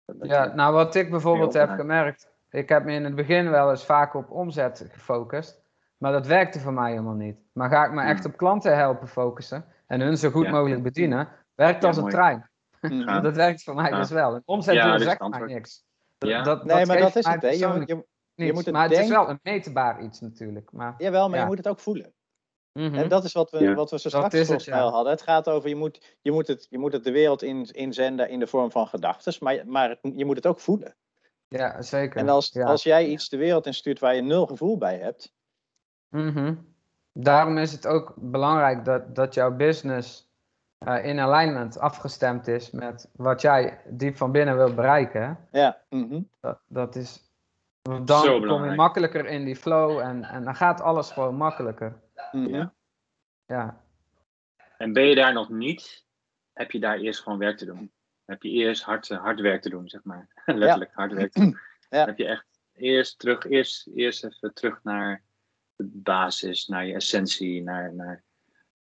Dat- 0.04 0.18
dat 0.20 0.28
Ja, 0.28 0.44
je- 0.44 0.54
nou 0.54 0.74
wat 0.74 0.94
ik 0.94 1.10
bijvoorbeeld 1.10 1.52
heb 1.52 1.68
gemerkt, 1.70 2.28
ik 2.50 2.68
heb 2.68 2.84
me 2.84 2.92
in 2.92 3.04
het 3.04 3.14
begin 3.14 3.50
wel 3.50 3.70
eens 3.70 3.84
vaak 3.84 4.14
op 4.14 4.30
omzet 4.30 4.86
gefocust, 4.92 5.60
maar 5.96 6.12
dat 6.12 6.26
werkte 6.26 6.60
voor 6.60 6.72
mij 6.72 6.90
helemaal 6.90 7.14
niet. 7.14 7.36
Maar 7.52 7.68
ga 7.70 7.84
ik 7.84 7.92
me 7.92 8.02
echt 8.02 8.22
Hmm. 8.22 8.32
op 8.32 8.36
klanten 8.38 8.76
helpen 8.76 9.08
focussen 9.08 9.64
en 9.86 10.00
hun 10.00 10.16
zo 10.16 10.30
goed 10.30 10.44
Ja. 10.44 10.50
mogelijk 10.50 10.82
bedienen, 10.82 11.28
werkt 11.54 11.82
Ja, 11.82 11.88
als 11.88 11.96
een 11.96 12.08
trein. 12.08 12.50
Ja. 12.80 13.20
Dat 13.20 13.36
werkt 13.36 13.62
voor 13.62 13.74
mij 13.74 13.90
Ja. 13.90 13.98
dus 13.98 14.10
wel. 14.10 14.34
En 14.34 14.42
omzet 14.44 14.74
Ja, 14.74 14.98
zegt 14.98 15.28
mij 15.28 15.40
niks. 15.46 15.84
Dat, 16.18 16.30
Ja. 16.30 16.42
dat, 16.42 16.64
Nee, 16.64 16.86
maar 16.86 16.98
dat 16.98 17.16
is 17.16 17.26
het. 17.26 17.42
Hè. 17.42 17.48
Je, 17.48 18.04
je, 18.34 18.52
moet 18.52 18.64
het 18.64 18.74
maar 18.74 18.88
het 18.88 18.98
is 18.98 19.08
wel 19.08 19.28
een 19.28 19.40
meetbaar 19.42 20.02
iets 20.02 20.20
natuurlijk. 20.20 20.72
Maar, 20.72 20.94
jawel, 20.98 21.26
maar 21.28 21.36
Ja. 21.36 21.42
je 21.42 21.48
moet 21.48 21.58
het 21.58 21.68
ook 21.68 21.80
voelen. 21.80 22.12
Mhm. 22.72 22.94
En 22.94 23.08
dat 23.08 23.24
is 23.24 23.32
wat 23.32 23.50
we, 23.50 23.58
Ja. 23.58 23.74
wat 23.74 23.90
we 23.90 23.98
zo 23.98 24.08
straks 24.08 24.36
volgens 24.36 24.66
mij 24.66 24.78
hadden. 24.78 25.12
Het 25.12 25.22
gaat 25.22 25.48
over, 25.48 25.68
je 25.68 25.76
moet, 25.76 26.16
je 26.22 26.32
moet, 26.32 26.46
het, 26.46 26.66
je 26.70 26.78
moet 26.78 26.92
het 26.92 27.04
de 27.04 27.10
wereld 27.12 27.42
in, 27.42 27.64
inzenden 27.64 28.28
in 28.28 28.38
de 28.38 28.46
vorm 28.46 28.70
van 28.70 28.86
gedachten, 28.86 29.34
maar, 29.40 29.62
maar 29.66 29.88
het- 29.88 30.12
je 30.16 30.24
moet 30.24 30.36
het 30.36 30.46
ook 30.46 30.60
voelen. 30.60 30.94
Ja, 31.48 31.82
zeker. 31.82 32.16
En 32.20 32.28
als, 32.28 32.48
ja. 32.52 32.64
als 32.66 32.82
jij 32.82 33.06
iets 33.06 33.28
de 33.28 33.36
wereld 33.36 33.66
instuurt 33.66 33.98
waar 33.98 34.14
je 34.14 34.22
nul 34.22 34.46
gevoel 34.46 34.78
bij 34.78 34.98
hebt, 34.98 35.32
Mhm. 36.08 36.54
Daarom 37.14 37.58
is 37.58 37.72
het 37.72 37.86
ook 37.86 38.14
belangrijk 38.16 38.84
dat, 38.84 39.14
dat 39.14 39.34
jouw 39.34 39.56
business 39.56 40.30
uh, 40.88 41.04
in 41.04 41.18
alignment 41.20 41.78
afgestemd 41.78 42.46
is 42.48 42.70
met 42.70 43.08
wat 43.16 43.40
jij 43.40 43.80
diep 43.88 44.16
van 44.16 44.32
binnen 44.32 44.56
wil 44.56 44.74
bereiken. 44.74 45.38
Ja. 45.50 45.82
Mhm. 45.90 46.20
Dat, 46.40 46.58
dat 46.66 46.96
is. 46.96 47.31
Dan 47.82 48.06
Zo 48.06 48.40
kom 48.40 48.64
je 48.64 48.74
makkelijker 48.74 49.26
in 49.26 49.44
die 49.44 49.56
flow 49.56 49.98
en, 49.98 50.24
en 50.24 50.44
dan 50.44 50.54
gaat 50.54 50.80
alles 50.80 51.10
gewoon 51.10 51.34
makkelijker. 51.34 52.00
Ja. 52.32 52.74
Ja, 53.46 53.84
En 54.78 54.92
ben 54.92 55.06
je 55.06 55.14
daar 55.14 55.32
nog 55.32 55.48
niet, 55.48 56.06
heb 56.52 56.70
je 56.70 56.80
daar 56.80 56.98
eerst 56.98 57.20
gewoon 57.20 57.38
werk 57.38 57.56
te 57.56 57.64
doen. 57.64 57.92
Heb 58.24 58.42
je 58.42 58.50
eerst 58.50 58.82
hard, 58.82 59.08
hard 59.08 59.40
werk 59.40 59.62
te 59.62 59.68
doen, 59.68 59.88
zeg 59.88 60.04
maar. 60.04 60.28
Letterlijk 60.44 60.90
hard 60.94 61.12
werk 61.12 61.32
te 61.32 61.40
doen. 61.40 61.58
Ja. 61.92 61.98
Dan 61.98 62.08
heb 62.08 62.18
je 62.18 62.26
echt 62.26 62.46
eerst 62.72 63.18
terug, 63.18 63.44
eerst, 63.44 63.86
eerst 63.94 64.24
even 64.24 64.54
terug 64.54 64.80
naar 64.82 65.22
de 65.76 65.90
basis, 65.92 66.66
naar 66.66 66.86
je 66.86 66.94
essentie, 66.94 67.62
naar, 67.62 67.94
naar, 67.94 68.24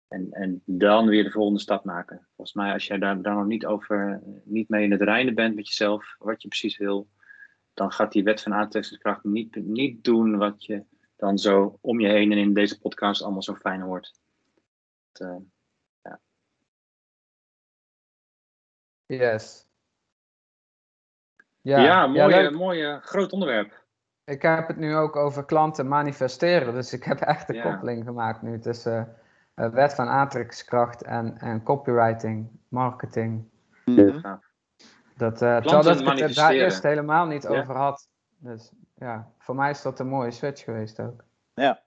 en, 0.08 0.32
en 0.32 0.62
dan 0.64 1.08
weer 1.08 1.24
de 1.24 1.30
volgende 1.30 1.60
stap 1.60 1.84
maken. 1.84 2.26
Volgens 2.36 2.56
mij, 2.56 2.72
als 2.72 2.86
jij 2.86 2.98
daar, 2.98 3.22
daar 3.22 3.34
nog 3.34 3.46
niet 3.46 3.66
over, 3.66 4.22
niet 4.44 4.68
mee 4.68 4.84
in 4.84 4.90
het 4.90 5.02
reinen 5.02 5.34
bent 5.34 5.54
met 5.54 5.68
jezelf, 5.68 6.16
wat 6.18 6.42
je 6.42 6.48
precies 6.48 6.76
wil, 6.76 7.08
dan 7.76 7.92
gaat 7.92 8.12
die 8.12 8.22
wet 8.24 8.42
van 8.42 8.54
aantrekkingskracht 8.54 9.24
niet, 9.24 9.54
niet 9.56 10.04
doen 10.04 10.36
wat 10.36 10.64
je 10.64 10.84
dan 11.16 11.38
zo 11.38 11.78
om 11.80 12.00
je 12.00 12.08
heen 12.08 12.32
en 12.32 12.38
in 12.38 12.54
deze 12.54 12.80
podcast 12.80 13.22
allemaal 13.22 13.42
zo 13.42 13.54
fijn 13.54 13.80
hoort. 13.80 14.12
Het, 15.12 15.20
eh, 15.20 16.12
yes. 19.06 19.68
Ja, 21.60 21.82
Ja, 21.82 22.06
mooi, 22.06 22.34
leuk. 22.34 22.54
mooi 22.54 22.98
groot 23.00 23.32
onderwerp. 23.32 23.84
Ik 24.24 24.42
heb 24.42 24.68
het 24.68 24.76
nu 24.76 24.96
ook 24.96 25.16
over 25.16 25.44
klanten 25.44 25.88
manifesteren. 25.88 26.74
Dus 26.74 26.92
ik 26.92 27.04
heb 27.04 27.20
echt 27.20 27.46
de 27.46 27.54
Ja. 27.54 27.62
koppeling 27.70 28.04
gemaakt 28.04 28.42
nu 28.42 28.58
tussen 28.58 29.16
eh, 29.54 29.70
wet 29.70 29.94
van 29.94 30.08
aantrekkingskracht 30.08 31.02
en, 31.02 31.38
en 31.38 31.62
copywriting, 31.62 32.48
marketing. 32.68 33.48
Mhm. 33.84 34.36
Dat, 35.16 35.42
eh 35.42 35.56
terwijl 35.56 35.82
dat 35.82 36.00
ik 36.00 36.18
het 36.18 36.34
daar 36.34 36.52
eerst 36.52 36.82
helemaal 36.82 37.26
niet 37.26 37.42
Ja. 37.42 37.48
over 37.48 37.76
had. 37.76 38.08
Dus 38.38 38.70
ja, 38.94 39.32
voor 39.38 39.54
mij 39.54 39.70
is 39.70 39.82
dat 39.82 40.00
een 40.00 40.08
mooie 40.08 40.30
switch 40.30 40.64
geweest 40.64 41.00
ook. 41.00 41.24
Ja. 41.54 41.82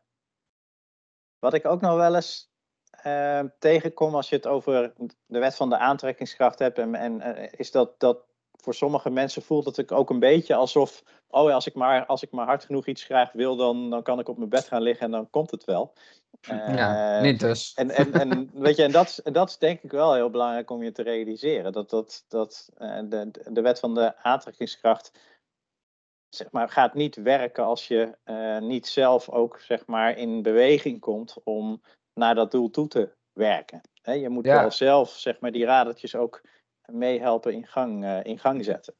Wat 1.40 1.54
ik 1.54 1.66
ook 1.66 1.82
nog 1.82 1.96
wel 1.96 2.16
eens 2.16 2.52
eh, 2.90 3.44
tegenkom 3.60 4.16
als 4.16 4.30
je 4.30 4.36
het 4.36 4.48
over 4.48 4.94
de 5.26 5.40
wet 5.40 5.56
van 5.56 5.70
de 5.70 5.78
aantrekkingskracht 5.78 6.60
hebt, 6.60 6.78
en, 6.78 6.96
en 6.96 7.22
eh, 7.22 7.54
is 7.58 7.72
dat, 7.72 8.00
dat 8.00 8.24
voor 8.52 8.74
sommige 8.74 9.10
mensen 9.10 9.42
voelt 9.42 9.76
het 9.76 9.92
ook 9.92 10.10
een 10.10 10.20
beetje 10.20 10.56
alsof, 10.56 11.04
oh 11.30 11.48
ja, 11.48 11.54
als 11.54 11.68
ik 11.68 11.74
maar, 11.74 12.06
als 12.06 12.24
ik 12.24 12.32
maar 12.32 12.46
hard 12.46 12.66
genoeg 12.66 12.88
iets 12.88 13.04
graag 13.04 13.32
wil, 13.32 13.56
dan, 13.56 13.90
dan 13.90 14.04
kan 14.04 14.20
ik 14.20 14.28
op 14.30 14.38
mijn 14.38 14.50
bed 14.50 14.68
gaan 14.68 14.82
liggen 14.82 15.06
en 15.06 15.12
dan 15.12 15.30
komt 15.30 15.52
het 15.52 15.64
wel. 15.66 15.94
ja, 16.42 17.16
Eh, 17.18 17.22
niet 17.24 17.40
dus. 17.40 17.74
En, 17.74 17.90
en, 17.90 18.14
en, 18.14 18.50
weet 18.54 18.76
je, 18.76 18.84
en 18.84 18.92
dat, 18.92 19.08
is- 19.08 19.22
en 19.22 19.34
dat 19.34 19.50
is 19.50 19.58
denk 19.58 19.82
ik 19.82 19.92
wel 19.92 20.14
heel 20.14 20.30
belangrijk 20.30 20.70
om 20.70 20.84
je 20.84 20.92
te 20.92 21.02
realiseren. 21.04 21.72
Dat, 21.72 21.90
dat, 21.90 22.26
dat 22.28 22.70
eh, 22.78 23.00
de, 23.06 23.32
de 23.52 23.62
wet 23.62 23.80
van 23.80 23.94
de 23.96 24.18
aantrekkingskracht 24.18 25.12
zeg 26.30 26.52
maar, 26.52 26.70
gaat 26.70 26.94
niet 26.94 27.16
werken 27.16 27.64
als 27.64 27.88
je 27.88 28.18
eh, 28.24 28.58
niet 28.60 28.88
zelf 28.88 29.30
ook 29.30 29.60
zeg 29.60 29.86
maar, 29.86 30.18
in 30.18 30.42
beweging 30.42 31.00
komt 31.00 31.36
om 31.44 31.82
naar 32.14 32.36
dat 32.36 32.52
doel 32.52 32.70
toe 32.70 32.88
te 32.88 33.10
werken. 33.34 33.82
Hè, 34.02 34.12
je 34.14 34.30
moet 34.30 34.46
Ja. 34.46 34.62
wel 34.62 34.72
zelf 34.72 35.10
zeg 35.10 35.40
maar, 35.40 35.52
die 35.52 35.66
radertjes 35.66 36.16
ook 36.16 36.42
meehelpen 36.86 37.54
in 37.54 37.68
gang, 37.68 38.04
eh, 38.04 38.24
in 38.24 38.40
gang 38.40 38.66
zetten. 38.66 38.94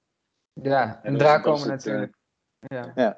Ja, 0.54 1.00
en 1.04 1.18
daar 1.18 1.42
komen 1.42 1.60
het, 1.60 1.70
natuurlijk. 1.70 2.18
Ja. 2.60 2.92
Ja. 2.96 3.18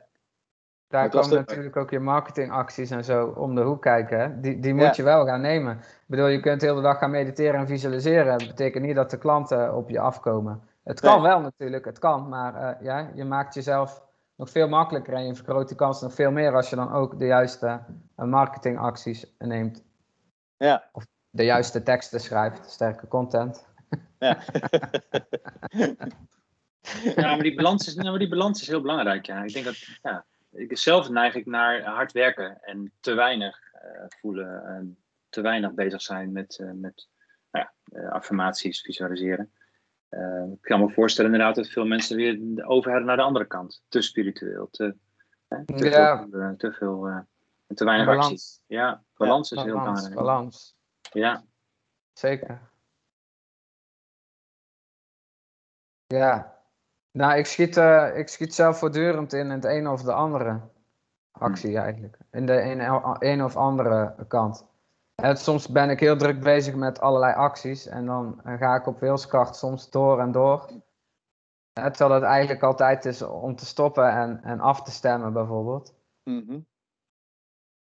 Daar 0.88 1.10
komen 1.10 1.30
de- 1.30 1.36
natuurlijk 1.36 1.76
ook 1.76 1.90
je 1.90 2.00
marketingacties 2.00 2.90
en 2.92 3.04
zo 3.04 3.28
om 3.28 3.56
de 3.56 3.62
hoek 3.62 3.82
kijken. 3.82 4.20
Hè? 4.20 4.40
Die, 4.40 4.60
die 4.60 4.74
moet 4.74 4.84
Ja. 4.84 4.94
je 4.96 5.04
wel 5.04 5.26
gaan 5.26 5.42
nemen. 5.42 5.78
Ik 5.78 6.04
bedoel, 6.06 6.28
je 6.28 6.40
kunt 6.40 6.60
de 6.62 6.66
hele 6.68 6.82
dag 6.82 6.98
gaan 6.98 7.12
mediteren 7.12 7.60
en 7.60 7.68
visualiseren. 7.68 8.38
Dat 8.38 8.48
betekent 8.48 8.86
niet 8.86 8.96
dat 8.96 9.10
de 9.10 9.18
klanten 9.18 9.76
op 9.76 9.90
je 9.90 10.00
afkomen. 10.00 10.62
Het 10.84 11.00
kan 11.00 11.22
Nee. 11.22 11.32
wel 11.32 11.40
natuurlijk, 11.42 11.86
het 11.86 12.00
kan. 12.00 12.30
Maar 12.30 12.56
eh, 12.56 12.82
ja, 12.86 13.12
je 13.14 13.24
maakt 13.26 13.54
jezelf 13.54 14.02
nog 14.36 14.50
veel 14.50 14.68
makkelijker 14.68 15.14
en 15.14 15.26
je 15.26 15.36
vergroot 15.36 15.68
die 15.68 15.78
kans 15.78 16.02
nog 16.02 16.14
veel 16.14 16.32
meer 16.32 16.56
als 16.56 16.70
je 16.70 16.76
dan 16.76 16.92
ook 16.94 17.20
de 17.20 17.26
juiste 17.26 17.80
eh, 18.16 18.26
marketingacties 18.26 19.36
neemt. 19.38 19.84
Ja, 20.58 20.84
De 21.30 21.44
juiste 21.44 21.84
teksten 21.84 22.20
schrijft, 22.20 22.70
sterke 22.70 23.08
content. 23.08 23.68
ja. 24.20 24.38
Ja, 27.16 27.36
maar 27.36 27.44
die 27.44 27.56
balans 27.56 27.88
is, 27.88 27.96
nou, 27.96 28.10
maar 28.10 28.20
die 28.20 28.30
balans 28.30 28.62
is 28.62 28.68
heel 28.68 28.82
belangrijk. 28.82 29.26
Ja. 29.26 29.44
Ik 29.44 29.54
denk 29.54 29.66
dat, 29.66 29.78
ja, 30.02 30.26
ik, 30.52 30.78
zelf 30.78 31.10
neig 31.10 31.36
ik 31.36 31.46
naar 31.46 31.84
hard 31.84 32.12
werken 32.12 32.62
en 32.62 32.94
te 33.00 33.14
weinig 33.14 33.60
eh, 33.74 34.06
voelen 34.08 34.66
en 34.66 34.98
te 35.30 35.42
weinig 35.42 35.74
bezig 35.74 36.02
zijn 36.02 36.32
met, 36.32 36.60
eh, 36.60 36.72
met 36.72 37.08
nou 37.52 37.66
ja, 37.66 38.00
eh, 38.00 38.12
affirmaties, 38.12 38.82
visualiseren. 38.82 39.52
Ik 40.52 40.62
kan 40.62 40.80
me 40.80 40.90
voorstellen 40.90 41.32
inderdaad 41.32 41.56
dat 41.56 41.68
veel 41.70 41.86
mensen 41.86 42.16
weer 42.16 42.38
de 42.42 42.66
overheden 42.66 43.06
naar 43.06 43.16
de 43.16 43.22
andere 43.22 43.46
kant. 43.46 43.84
Te 43.88 44.02
spiritueel, 44.02 44.68
te, 44.72 44.96
hè, 45.48 45.66
te 45.66 45.90
Ja. 45.90 46.28
veel, 46.30 46.56
te, 46.58 46.72
veel 46.72 47.26
te 47.68 47.84
weinig 47.84 48.06
Balans. 48.06 48.32
actie. 48.32 48.78
Ja, 48.78 49.04
balans 49.18 49.52
is 49.52 49.62
heel 49.62 49.80
belangrijk. 49.80 50.16
balans. 50.16 50.76
Ja, 51.14 51.44
Zeker. 52.14 52.62
Ja. 56.08 56.61
Nou, 57.12 57.38
ik 57.38 57.46
schiet, 57.46 57.78
eh, 57.78 58.18
ik 58.18 58.28
schiet 58.28 58.56
zelf 58.56 58.78
voortdurend 58.78 59.34
in 59.34 59.50
het 59.50 59.66
een 59.66 59.88
of 59.88 60.02
de 60.02 60.14
andere 60.14 60.60
actie 61.32 61.78
eigenlijk. 61.78 62.18
In 62.32 62.46
de 62.46 62.62
een, 62.62 62.80
een 63.20 63.44
of 63.44 63.56
andere 63.56 64.16
kant. 64.28 64.66
En 65.16 65.38
soms 65.38 65.68
ben 65.68 65.90
ik 65.90 66.00
heel 66.00 66.18
druk 66.18 66.40
bezig 66.40 66.76
met 66.76 67.02
allerlei 67.02 67.34
acties 67.34 67.88
en 67.88 68.06
dan 68.06 68.42
eh, 68.44 68.58
ga 68.58 68.76
ik 68.76 68.88
op 68.88 69.00
wilskracht 69.00 69.56
soms 69.56 69.90
door 69.90 70.20
en 70.20 70.32
door. 70.32 70.70
Eh, 71.74 71.86
terwijl 71.86 72.22
het 72.22 72.30
eigenlijk 72.30 72.64
altijd 72.64 73.06
is 73.06 73.22
om 73.22 73.56
te 73.56 73.66
stoppen 73.66 74.10
en, 74.10 74.44
en 74.44 74.60
af 74.60 74.84
te 74.84 74.92
stemmen 74.92 75.34
bijvoorbeeld. 75.34 75.94
Mhm. 76.24 76.60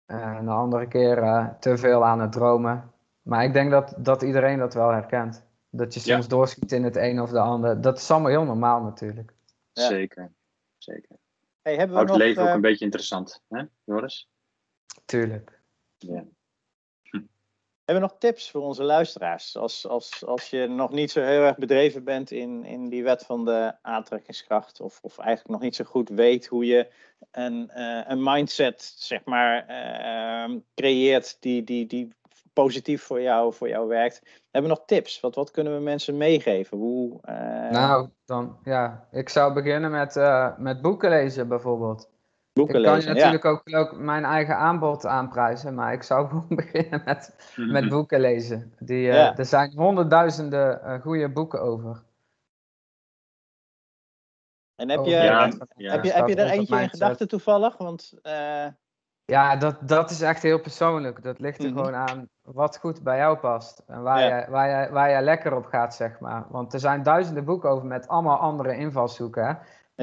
En 0.05 0.45
de 0.45 0.51
andere 0.51 0.87
keer 0.87 1.55
te 1.59 1.77
veel 1.77 2.05
aan 2.05 2.19
het 2.19 2.31
dromen. 2.31 2.91
Maar 3.21 3.43
ik 3.43 3.53
denk 3.53 3.71
dat, 3.71 3.93
dat 3.97 4.21
iedereen 4.21 4.59
dat 4.59 4.73
wel 4.73 4.89
herkent. 4.89 5.48
Dat 5.69 5.93
je 5.93 5.99
Ja. 6.03 6.13
soms 6.13 6.27
doorschiet 6.27 6.71
in 6.71 6.83
het 6.83 6.95
een 6.95 7.21
of 7.21 7.29
de 7.29 7.39
ander. 7.39 7.81
Dat 7.81 7.97
is 7.97 8.11
allemaal 8.11 8.29
heel 8.29 8.43
normaal 8.43 8.81
natuurlijk. 8.81 9.33
Ja. 9.71 9.87
zeker. 9.87 10.31
zeker. 10.77 11.15
Hey, 11.61 11.75
hebben 11.75 11.89
we 11.89 11.95
Houdt 11.95 12.09
het 12.09 12.19
nog, 12.19 12.27
leven 12.27 12.41
ook 12.41 12.47
eh, 12.47 12.53
een 12.53 12.61
beetje 12.61 12.85
interessant, 12.85 13.43
hè, 13.47 13.63
Joris? 13.83 14.29
Tuurlijk. 15.05 15.61
Ja. 15.97 16.23
Hebben 17.85 18.07
we 18.07 18.11
nog 18.11 18.19
tips 18.19 18.51
voor 18.51 18.61
onze 18.61 18.83
luisteraars? 18.83 19.57
Als, 19.57 19.87
als, 19.87 20.25
als 20.25 20.49
je 20.49 20.67
nog 20.67 20.91
niet 20.91 21.11
zo 21.11 21.21
heel 21.21 21.41
erg 21.41 21.57
bedreven 21.57 22.03
bent 22.03 22.31
in, 22.31 22.65
in 22.65 22.89
die 22.89 23.03
wet 23.03 23.25
van 23.25 23.45
de 23.45 23.75
aantrekkingskracht, 23.81 24.79
of, 24.79 24.99
of 25.01 25.17
eigenlijk 25.17 25.49
nog 25.49 25.61
niet 25.61 25.75
zo 25.75 25.83
goed 25.83 26.09
weet 26.09 26.47
hoe 26.47 26.65
je 26.65 26.91
een, 27.31 27.69
eh, 27.69 28.01
een 28.07 28.23
mindset 28.23 28.93
zeg 28.97 29.23
maar, 29.23 29.67
eh, 29.67 30.55
creëert 30.75 31.37
die, 31.39 31.63
die, 31.63 31.85
die 31.85 32.13
positief 32.63 33.03
voor 33.03 33.21
jou, 33.21 33.53
voor 33.53 33.67
jou 33.69 33.87
werkt. 33.87 34.21
Hebben 34.51 34.71
we 34.71 34.77
nog 34.77 34.85
tips? 34.85 35.19
Wat, 35.19 35.35
wat 35.35 35.51
kunnen 35.51 35.75
we 35.75 35.79
mensen 35.83 36.17
meegeven? 36.17 36.77
Hoe, 36.77 37.19
eh, 37.21 37.69
Nou, 37.71 38.09
dan 38.25 38.57
ja. 38.63 39.07
Ik 39.11 39.29
zou 39.29 39.53
beginnen 39.53 39.91
met, 39.91 40.15
eh, 40.15 40.57
met 40.57 40.81
boeken 40.81 41.09
lezen 41.09 41.47
bijvoorbeeld. 41.47 42.09
boeken 42.53 42.75
ik 42.75 42.83
kan 42.83 42.93
lezen? 42.95 43.09
je 43.09 43.15
natuurlijk 43.15 43.45
ook, 43.45 43.75
ook 43.75 43.97
mijn 43.97 44.25
eigen 44.25 44.55
aanbod 44.57 45.05
aanprijzen. 45.05 45.73
Maar 45.75 45.93
ik 45.93 46.03
zou 46.03 46.27
gewoon 46.29 46.47
beginnen 46.49 47.01
met, 47.05 47.35
met 47.55 47.89
boeken 47.89 48.19
lezen. 48.19 48.73
Die, 48.79 49.09
eh, 49.09 49.15
Ja. 49.15 49.37
Er 49.37 49.45
zijn 49.45 49.71
honderdduizenden 49.75 51.01
goede 51.01 51.29
boeken 51.29 51.61
over. 51.61 52.03
En 54.75 54.89
heb 54.89 55.05
je, 55.05 55.11
Ja, 55.11 55.21
ja. 55.75 55.91
heb 55.91 56.03
je, 56.03 56.11
heb 56.11 56.27
je 56.27 56.35
er 56.35 56.49
eentje 56.49 56.81
in 56.81 56.89
gedachten 56.89 57.27
toevallig? 57.27 57.77
Want 57.77 58.13
eh, 58.21 58.67
Ja, 59.25 59.55
dat, 59.55 59.87
dat 59.87 60.09
is 60.11 60.21
echt 60.21 60.41
heel 60.43 60.59
persoonlijk. 60.61 61.23
Dat 61.23 61.39
ligt 61.39 61.63
er 61.63 61.69
Mhm. 61.69 61.77
gewoon 61.77 61.95
aan 61.95 62.29
wat 62.53 62.77
goed 62.77 63.03
bij 63.03 63.17
jou 63.17 63.37
past. 63.37 63.83
En 63.87 64.01
waar, 64.01 64.19
Ja. 64.19 64.27
jij, 64.27 64.47
waar, 64.49 64.67
jij, 64.69 64.89
waar 64.91 65.09
jij 65.09 65.21
lekker 65.21 65.55
op 65.55 65.65
gaat, 65.65 65.95
zeg 65.95 66.19
maar. 66.19 66.43
Want 66.49 66.73
er 66.73 66.79
zijn 66.79 67.03
duizenden 67.03 67.45
boeken 67.45 67.69
over 67.69 67.85
met 67.87 68.07
allemaal 68.07 68.37
andere 68.37 68.75
invalshoeken. 68.77 69.45
Hè? 69.45 69.53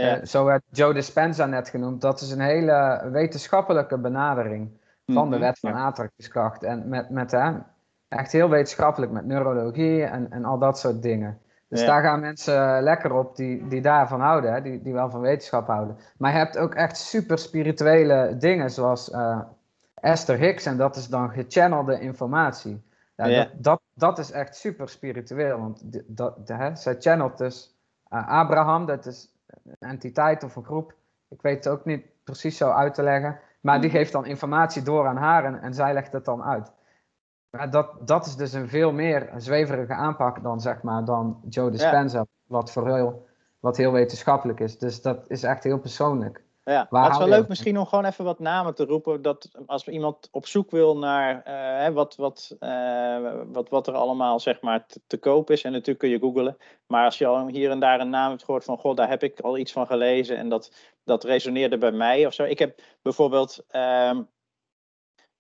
ja. 0.01 0.17
Eh, 0.17 0.25
zo 0.25 0.45
werd 0.45 0.63
Joe 0.71 0.95
Dispenza 0.95 1.47
net 1.47 1.69
genoemd. 1.69 2.01
Dat 2.01 2.21
is 2.21 2.31
een 2.31 2.41
hele 2.41 3.09
wetenschappelijke 3.13 3.99
benadering 3.99 4.71
van 5.07 5.31
de 5.31 5.37
Mhm. 5.37 5.45
wet 5.45 5.59
van 5.59 5.71
ja. 5.71 5.77
aantrekkingskracht. 5.77 6.63
En 6.63 6.89
met, 6.89 7.11
met 7.11 7.31
hè, 7.31 7.53
echt 8.09 8.33
heel 8.33 8.49
wetenschappelijk 8.49 9.13
met 9.13 9.25
neurologie 9.27 10.05
en, 10.05 10.31
en 10.31 10.45
al 10.45 10.59
dat 10.59 10.79
soort 10.79 11.03
dingen. 11.03 11.39
Dus 11.69 11.81
Ja. 11.81 11.87
daar 11.87 12.03
gaan 12.03 12.21
mensen 12.21 12.83
lekker 12.83 13.13
op 13.13 13.37
die, 13.37 13.69
die 13.69 13.81
daarvan 13.81 14.21
houden, 14.21 14.53
hè, 14.53 14.63
die, 14.63 14.83
die 14.83 14.93
wel 14.93 15.11
van 15.11 15.21
wetenschap 15.21 15.67
houden. 15.67 15.97
Maar 16.19 16.33
je 16.33 16.39
hebt 16.39 16.59
ook 16.59 16.75
echt 16.75 16.97
super 16.97 17.39
spirituele 17.39 18.37
dingen, 18.39 18.71
zoals 18.71 19.11
eh, 19.11 19.39
Esther 20.07 20.39
Hicks, 20.39 20.67
en 20.67 20.77
dat 20.77 20.97
is 20.97 21.09
dan 21.09 21.31
gechannelde 21.31 22.01
informatie. 22.01 22.83
Ja, 23.17 23.25
Ja. 23.27 23.43
Dat, 23.45 23.53
dat, 23.63 23.81
dat 23.95 24.19
is 24.19 24.31
echt 24.31 24.57
super 24.57 24.89
spiritueel, 24.89 25.59
want 25.59 25.83
dat, 26.07 26.47
de- 26.47 26.55
hè, 26.55 26.75
zij 26.77 26.97
channelt 26.99 27.39
dus 27.39 27.77
eh, 28.09 28.29
Abraham, 28.29 28.87
dat 28.87 29.07
is 29.07 29.29
een 29.65 29.89
entiteit 29.89 30.43
of 30.45 30.57
een 30.57 30.65
groep. 30.65 30.95
Ik 31.29 31.43
weet 31.43 31.65
het 31.65 31.73
ook 31.73 31.85
niet 31.85 32.05
precies 32.25 32.57
zo 32.57 32.71
uit 32.71 32.95
te 32.95 33.03
leggen. 33.03 33.39
Maar 33.61 33.81
die 33.81 33.91
geeft 33.91 34.13
dan 34.13 34.25
informatie 34.27 34.83
door 34.83 35.07
aan 35.07 35.17
haar 35.17 35.45
en, 35.45 35.61
en 35.61 35.75
zij 35.75 35.93
legt 35.93 36.13
het 36.13 36.25
dan 36.25 36.43
uit. 36.43 36.73
Maar 37.51 37.71
dat, 37.71 38.09
dat 38.09 38.27
is 38.27 38.37
dus 38.37 38.53
een 38.53 38.69
veel 38.69 38.93
meer 38.93 39.33
zweverige 39.37 39.93
aanpak 39.95 40.43
dan, 40.43 40.61
zeg 40.61 40.83
maar, 40.83 41.05
dan 41.05 41.41
Joe 41.49 41.71
Dispenza, 41.71 42.27
wat, 42.47 42.73
voor 42.73 42.95
heel, 42.95 43.27
wat 43.61 43.77
heel 43.77 43.93
wetenschappelijk 43.93 44.61
is. 44.61 44.79
Dus 44.79 45.03
dat 45.03 45.31
is 45.31 45.43
echt 45.43 45.65
heel 45.65 45.79
persoonlijk. 45.79 46.43
Ja, 46.71 46.87
het 46.91 47.13
is 47.13 47.19
wel 47.19 47.29
leuk 47.29 47.49
misschien 47.49 47.79
om 47.79 47.87
gewoon 47.87 48.05
even 48.05 48.25
wat 48.25 48.39
namen 48.39 48.75
te 48.75 48.85
roepen. 48.85 49.23
Dat 49.23 49.51
als 49.67 49.89
iemand 49.89 50.29
op 50.31 50.47
zoek 50.47 50.71
wil 50.71 50.99
naar 50.99 51.43
uh, 51.89 51.95
wat, 51.95 52.17
wat, 52.17 52.57
uh, 52.61 53.33
wat, 53.53 53.69
wat 53.69 53.87
er 53.87 53.95
allemaal 53.95 54.41
zeg 54.41 54.61
maar 54.61 54.87
te, 54.87 55.01
te, 55.07 55.19
koop 55.19 55.51
is. 55.51 55.63
En 55.63 55.73
natuurlijk 55.73 55.99
kun 55.99 56.09
je 56.09 56.19
googlen. 56.19 56.57
Maar 56.87 57.05
als 57.05 57.19
je 57.19 57.27
al 57.27 57.47
hier 57.47 57.71
en 57.71 57.81
daar 57.81 58.01
een 58.01 58.11
naam 58.11 58.31
hebt 58.31 58.45
gehoord 58.45 58.65
van... 58.65 58.79
God, 58.79 58.97
daar 58.97 59.09
heb 59.09 59.23
ik 59.23 59.41
al 59.41 59.59
iets 59.59 59.73
van 59.73 59.87
gelezen. 59.87 60.37
En 60.37 60.49
dat, 60.49 60.73
dat 61.05 61.25
resoneerde 61.25 61.79
bij 61.79 61.93
mij 61.93 62.27
of 62.27 62.35
zo. 62.35 62.45
Ik 62.45 62.59
heb 62.59 62.81
bijvoorbeeld 63.03 63.65
um, 63.71 64.29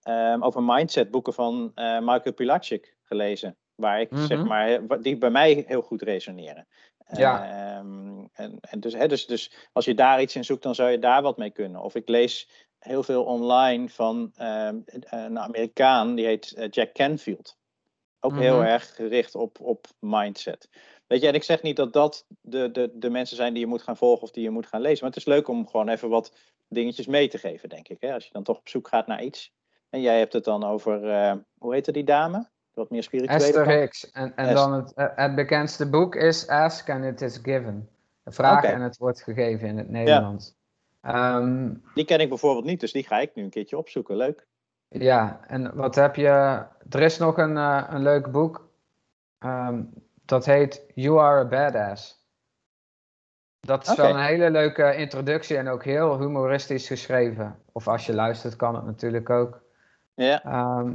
um, 0.09 0.45
over 0.45 0.63
mindset 0.63 1.11
boeken 1.11 1.33
van 1.33 1.73
uh, 1.75 1.99
Michael 1.99 2.35
Pilatschik 2.35 2.97
gelezen. 3.05 3.57
Waar 3.75 4.01
ik 4.01 4.09
zeg 4.13 4.39
Mhm. 4.39 4.47
maar, 4.47 5.01
die 5.03 5.19
bij 5.19 5.31
mij 5.31 5.65
heel 5.67 5.83
goed 5.83 6.03
resoneren. 6.03 6.67
Ja. 7.07 7.45
Ehm, 7.77 8.25
en, 8.33 8.59
en 8.61 8.81
dus, 8.81 8.93
hè, 8.93 9.09
dus, 9.09 9.27
dus 9.27 9.69
als 9.73 9.85
je 9.85 9.95
daar 9.95 10.21
iets 10.23 10.37
in 10.37 10.45
zoekt, 10.45 10.63
dan 10.63 10.75
zou 10.75 10.91
je 10.91 10.99
daar 10.99 11.23
wat 11.23 11.37
mee 11.37 11.51
kunnen. 11.51 11.81
Of 11.81 11.95
ik 11.95 12.09
lees 12.09 12.49
heel 12.79 13.03
veel 13.03 13.25
online 13.25 13.89
van 13.89 14.33
ehm, 14.37 14.81
een 14.85 15.39
Amerikaan, 15.39 16.15
die 16.15 16.27
heet 16.27 16.53
eh, 16.53 16.69
Jack 16.71 16.93
Canfield. 16.93 17.57
Ook 18.21 18.39
heel 18.39 18.57
Mhm. 18.59 18.67
erg 18.67 18.95
gericht 18.95 19.35
op, 19.35 19.61
op 19.61 19.87
mindset. 20.01 20.69
Weet 21.07 21.21
je, 21.21 21.29
en 21.29 21.35
ik 21.35 21.43
zeg 21.43 21.63
niet 21.63 21.77
dat 21.77 21.93
dat 21.93 22.27
de, 22.41 22.71
de, 22.71 22.91
de 22.95 23.11
mensen 23.11 23.37
zijn 23.37 23.53
die 23.53 23.63
je 23.63 23.69
moet 23.69 23.83
gaan 23.83 23.97
volgen 23.97 24.23
of 24.23 24.31
die 24.31 24.43
je 24.43 24.51
moet 24.51 24.67
gaan 24.67 24.81
lezen. 24.81 24.99
Maar 25.05 25.09
het 25.15 25.19
is 25.19 25.25
leuk 25.35 25.49
om 25.49 25.69
gewoon 25.69 25.89
even 25.89 26.09
wat 26.09 26.37
dingetjes 26.69 27.07
mee 27.07 27.29
te 27.29 27.39
geven, 27.39 27.69
denk 27.69 27.89
ik. 27.89 28.01
Hè? 28.01 28.15
Als 28.15 28.25
je 28.25 28.33
dan 28.33 28.43
toch 28.43 28.59
op 28.59 28.69
zoek 28.69 28.89
gaat 28.89 29.07
naar 29.07 29.23
iets. 29.23 29.53
En 29.91 30.01
jij 30.01 30.19
hebt 30.19 30.33
het 30.33 30.45
dan 30.45 30.65
over, 30.65 31.11
eh, 31.11 31.35
hoe 31.59 31.75
heette 31.75 31.93
die 31.93 32.05
dame? 32.05 32.51
Wat 32.77 32.91
meer 32.91 33.03
spirituele 33.03 33.45
Esther. 33.45 33.69
Hicks. 33.69 34.11
En, 34.11 34.37
en 34.37 34.45
Esther. 34.47 34.55
dan 34.55 34.73
het, 34.73 34.95
eh, 34.95 35.07
het 35.15 35.35
bekendste 35.35 35.89
boek 35.89 36.15
is 36.15 36.49
Ask 36.49 36.91
and 36.91 37.05
it 37.05 37.21
is 37.21 37.39
given. 37.43 37.89
Vraag 38.25 38.65
en 38.65 38.81
het 38.81 38.97
wordt 38.97 39.23
gegeven 39.23 39.69
in 39.69 39.79
het 39.79 39.89
Nederlands. 39.89 40.55
Ja. 41.03 41.41
Die 41.95 42.05
ken 42.05 42.21
ik 42.21 42.29
bijvoorbeeld 42.29 42.65
niet, 42.65 42.81
dus 42.81 42.93
die 42.93 43.05
ga 43.05 43.19
ik 43.19 43.35
nu 43.35 43.43
een 43.43 43.51
keertje 43.51 43.79
opzoeken. 43.79 44.17
Leuk. 44.17 44.47
ja, 44.89 45.41
en 45.47 45.75
wat 45.75 45.95
heb 45.95 46.17
je? 46.17 46.65
Er 46.89 47.01
is 47.01 47.19
nog 47.19 47.37
een, 47.37 47.57
eh, 47.57 47.87
een 47.89 48.03
leuk 48.03 48.31
boek. 48.31 48.69
Ehm, 49.39 49.83
dat 50.25 50.45
heet 50.45 50.85
You 50.95 51.21
Are 51.21 51.45
a 51.45 51.49
Badass. 51.49 52.25
Dat 53.61 53.89
is 53.89 53.95
wel 53.95 54.11
een 54.11 54.25
hele 54.25 54.51
leuke 54.51 54.97
introductie 54.97 55.57
en 55.57 55.69
ook 55.69 55.85
heel 55.85 56.19
humoristisch 56.19 56.87
geschreven. 56.87 57.59
Of 57.73 57.89
als 57.89 58.07
je 58.07 58.15
luistert, 58.15 58.57
kan 58.57 58.75
het 58.75 58.85
natuurlijk 58.85 59.31
ook. 59.31 59.63
Ja, 60.15 60.45
Ehm, 60.45 60.93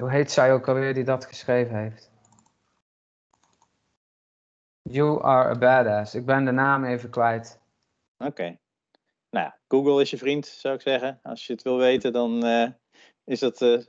hoe 0.00 0.10
heet 0.10 0.30
zij 0.30 0.52
ook 0.52 0.68
alweer 0.68 0.94
die 0.94 1.04
dat 1.04 1.24
geschreven 1.24 1.76
heeft? 1.76 2.10
You 4.82 5.22
are 5.22 5.48
a 5.48 5.58
badass. 5.58 6.14
Ik 6.14 6.26
ben 6.26 6.44
de 6.44 6.50
naam 6.50 6.84
even 6.84 7.10
kwijt. 7.10 7.60
oké. 8.18 8.58
Nou 9.30 9.44
ja, 9.44 9.58
Google 9.68 10.00
is 10.00 10.10
je 10.10 10.18
vriend, 10.18 10.46
zou 10.46 10.74
ik 10.74 10.80
zeggen. 10.80 11.20
Als 11.22 11.46
je 11.46 11.52
het 11.52 11.62
wil 11.62 11.78
weten, 11.78 12.12
dan 12.12 12.44
eh, 12.44 12.68
is 13.24 13.40
dat 13.40 13.62
eh, 13.62 13.80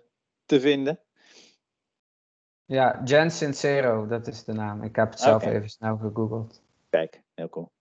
te 0.45 0.59
vinden. 0.59 0.99
Ja, 2.65 3.01
Jen 3.03 3.31
Sincero, 3.31 4.07
dat 4.07 4.27
is 4.27 4.43
de 4.43 4.53
naam. 4.53 4.83
Ik 4.83 4.95
heb 4.95 5.09
het 5.09 5.19
zelf 5.19 5.45
even 5.45 5.69
snel 5.69 5.97
gegoogeld. 5.97 6.61
Kijk, 6.89 7.23
heel 7.33 7.49
cool. 7.49 7.71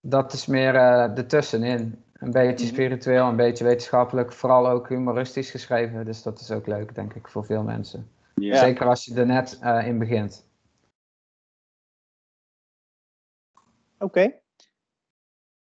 Dat 0.00 0.32
is 0.32 0.46
meer 0.46 0.74
eh 0.74 1.18
ertussenin. 1.18 2.05
Een 2.18 2.30
beetje 2.30 2.64
Mhm. 2.66 2.74
spiritueel, 2.74 3.26
een 3.28 3.36
beetje 3.36 3.64
wetenschappelijk. 3.64 4.32
Vooral 4.32 4.68
ook 4.68 4.88
humoristisch 4.88 5.50
geschreven. 5.50 6.04
Dus 6.04 6.22
dat 6.22 6.40
is 6.40 6.50
ook 6.50 6.66
leuk, 6.66 6.94
denk 6.94 7.14
ik, 7.14 7.28
voor 7.28 7.44
veel 7.44 7.62
mensen. 7.62 8.10
Ja. 8.34 8.58
Zeker 8.58 8.86
als 8.86 9.04
je 9.04 9.14
er 9.14 9.26
net 9.26 9.58
eh, 9.60 9.86
in 9.86 9.98
begint. 9.98 10.48
Oké. 13.98 14.32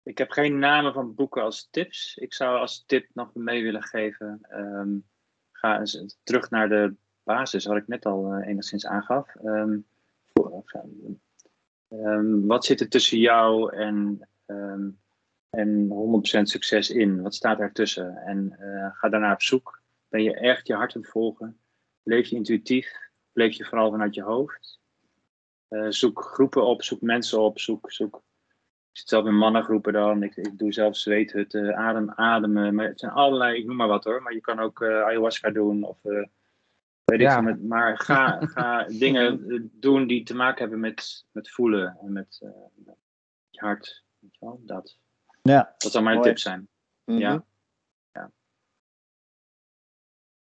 Ik 0.03 0.17
heb 0.17 0.31
geen 0.31 0.59
namen 0.59 0.93
van 0.93 1.15
boeken 1.15 1.41
als 1.43 1.67
tips. 1.71 2.17
Ik 2.17 2.33
zou 2.33 2.59
als 2.59 2.83
tip 2.85 3.09
nog 3.13 3.33
mee 3.33 3.63
willen 3.63 3.83
geven. 3.83 4.39
ehm, 4.49 4.89
ga 5.51 5.79
eens 5.79 6.17
terug 6.23 6.49
naar 6.49 6.69
de 6.69 6.95
basis, 7.23 7.65
wat 7.65 7.77
ik 7.77 7.87
net 7.87 8.05
al 8.05 8.31
eh, 8.33 8.47
enigszins 8.47 8.85
aangaf. 8.85 9.35
Ehm, 9.35 9.77
voor- 10.33 10.63
ehm, 11.87 12.45
wat 12.45 12.65
zit 12.65 12.79
er 12.79 12.89
tussen 12.89 13.17
jou 13.19 13.75
en, 13.75 14.27
ehm, 14.45 14.89
en 15.53 15.87
100% 15.89 16.41
succes 16.41 16.89
in? 16.89 17.21
Wat 17.21 17.35
staat 17.35 17.57
daartussen? 17.57 18.17
En 18.17 18.55
eh, 18.59 18.89
ga 18.93 19.09
daarna 19.09 19.33
op 19.33 19.41
zoek. 19.41 19.81
Ben 20.09 20.23
je 20.23 20.33
echt 20.33 20.67
je 20.67 20.73
hart 20.73 20.95
aan 20.95 21.01
het 21.01 21.09
volgen? 21.09 21.59
Leef 22.03 22.27
je 22.27 22.35
intuïtief? 22.35 22.91
Leef 23.33 23.55
je 23.55 23.65
vooral 23.65 23.91
vanuit 23.91 24.15
je 24.15 24.21
hoofd? 24.21 24.79
Eh, 25.67 25.85
zoek 25.89 26.23
groepen 26.23 26.65
op, 26.65 26.83
zoek 26.83 27.01
mensen 27.01 27.39
op, 27.39 27.59
zoek, 27.59 27.91
zoek 27.91 28.15
ik 28.91 28.99
zit 28.99 29.09
zelf 29.09 29.25
in 29.25 29.35
mannengroepen 29.35 29.93
dan. 29.93 30.23
Ik, 30.23 30.35
ik 30.35 30.57
doe 30.57 30.73
zelf 30.73 30.97
zweethutten, 30.97 31.75
adem, 31.75 32.11
ademen. 32.11 32.75
Maar 32.75 32.87
het 32.87 32.99
zijn 32.99 33.11
allerlei, 33.11 33.57
ik 33.57 33.65
noem 33.65 33.75
maar 33.75 33.87
wat 33.87 34.03
hoor. 34.03 34.21
Maar 34.21 34.33
je 34.33 34.41
kan 34.41 34.59
ook 34.59 34.81
eh, 34.81 35.03
ayahuasca 35.03 35.49
doen 35.49 35.83
of 35.83 36.01
weet 36.01 37.19
ik 37.19 37.19
Ja. 37.19 37.41
Met, 37.41 37.63
maar 37.63 37.97
ga, 37.97 38.39
ga 38.39 38.83
dingen 39.05 39.69
doen 39.73 40.07
die 40.07 40.23
te 40.23 40.35
maken 40.35 40.61
hebben 40.61 40.79
met, 40.79 41.25
met 41.31 41.49
voelen 41.49 41.97
en 42.01 42.11
met, 42.11 42.39
met 42.75 42.97
je 43.49 43.59
hart. 43.59 44.03
Weet 44.19 44.33
je 44.39 44.45
wel? 44.45 44.61
Dat. 44.65 45.01
Ja. 45.43 45.73
Dat 45.77 45.91
zou 45.91 46.03
mijn 46.03 46.15
Mooi. 46.15 46.27
tip 46.27 46.37
zijn. 46.37 46.67
Mhm. 47.03 47.17
Ja. 47.19 47.43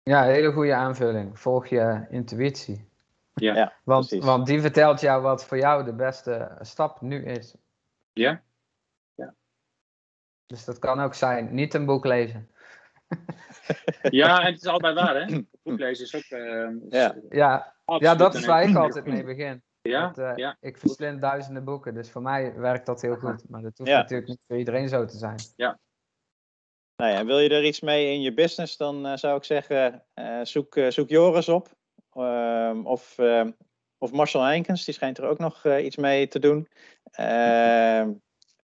Ja, 0.04 0.24
hele 0.24 0.52
goede 0.52 0.74
aanvulling. 0.74 1.40
Volg 1.40 1.68
je 1.68 2.06
intuïtie. 2.10 2.90
Ja. 3.34 3.56
Ja, 3.56 3.74
Want, 3.84 4.08
precies. 4.08 4.26
want 4.26 4.46
die 4.46 4.62
vertelt 4.62 5.00
jou 5.02 5.22
wat 5.22 5.46
voor 5.46 5.58
jou 5.58 5.84
de 5.84 5.94
beste 5.94 6.58
stap 6.62 7.02
nu 7.02 7.26
is. 7.26 7.56
Ja? 8.14 8.44
Dus 10.46 10.66
dat 10.66 10.80
kan 10.80 11.00
ook 11.00 11.14
zijn, 11.14 11.54
niet 11.54 11.74
een 11.74 11.86
boek 11.86 12.06
lezen. 12.06 12.50
Ja, 14.02 14.40
en 14.40 14.46
het 14.46 14.62
is 14.62 14.68
altijd 14.68 14.96
waar 14.96 15.16
hè. 15.16 15.42
Boek 15.64 15.80
lezen 15.80 16.06
is 16.06 16.16
ook... 16.16 16.40
eh, 16.40 16.70
is 16.70 16.82
Ja. 16.90 17.16
Ja, 17.30 17.76
ja 17.98 18.16
dat 18.16 18.36
is 18.36 18.46
waar 18.46 18.64
ik 18.64 18.76
altijd 18.76 19.06
mee 19.06 19.24
begin. 19.24 19.64
Ja, 19.90 20.08
Dat, 20.08 20.18
eh, 20.18 20.36
ja. 20.36 20.58
Ik 20.60 20.78
verslind 20.78 21.22
duizenden 21.22 21.64
boeken, 21.64 21.94
dus 21.94 22.12
voor 22.12 22.22
mij 22.22 22.54
werkt 22.56 22.86
dat 22.86 23.02
heel 23.02 23.16
goed. 23.16 23.50
Maar 23.50 23.62
dat 23.62 23.78
hoeft 23.78 23.90
Ja. 23.90 23.98
natuurlijk 23.98 24.30
niet 24.30 24.40
voor 24.48 24.58
iedereen 24.58 24.90
zo 24.90 25.06
te 25.06 25.18
zijn. 25.18 25.38
Nou 26.96 27.12
ja, 27.12 27.26
wil 27.26 27.40
je 27.40 27.50
er 27.50 27.66
iets 27.66 27.80
mee 27.80 28.14
in 28.14 28.22
je 28.22 28.34
business, 28.34 28.78
dan 28.78 29.06
eh, 29.06 29.16
zou 29.18 29.38
ik 29.38 29.44
zeggen, 29.44 30.06
eh, 30.14 30.40
zoek, 30.44 30.76
eh, 30.76 30.90
zoek 30.90 31.10
Joris 31.10 31.50
op. 31.50 31.70
Ehm, 32.14 32.86
of, 32.86 33.18
ehm, 33.18 33.52
of 33.98 34.12
Marcel 34.12 34.42
Heinkens, 34.44 34.86
die 34.86 34.94
schijnt 34.94 35.18
er 35.18 35.26
ook 35.28 35.38
nog 35.40 35.66
eh, 35.66 35.86
iets 35.86 35.96
mee 35.96 36.28
te 36.28 36.40
doen. 36.40 36.68
Ehm, 37.12 38.12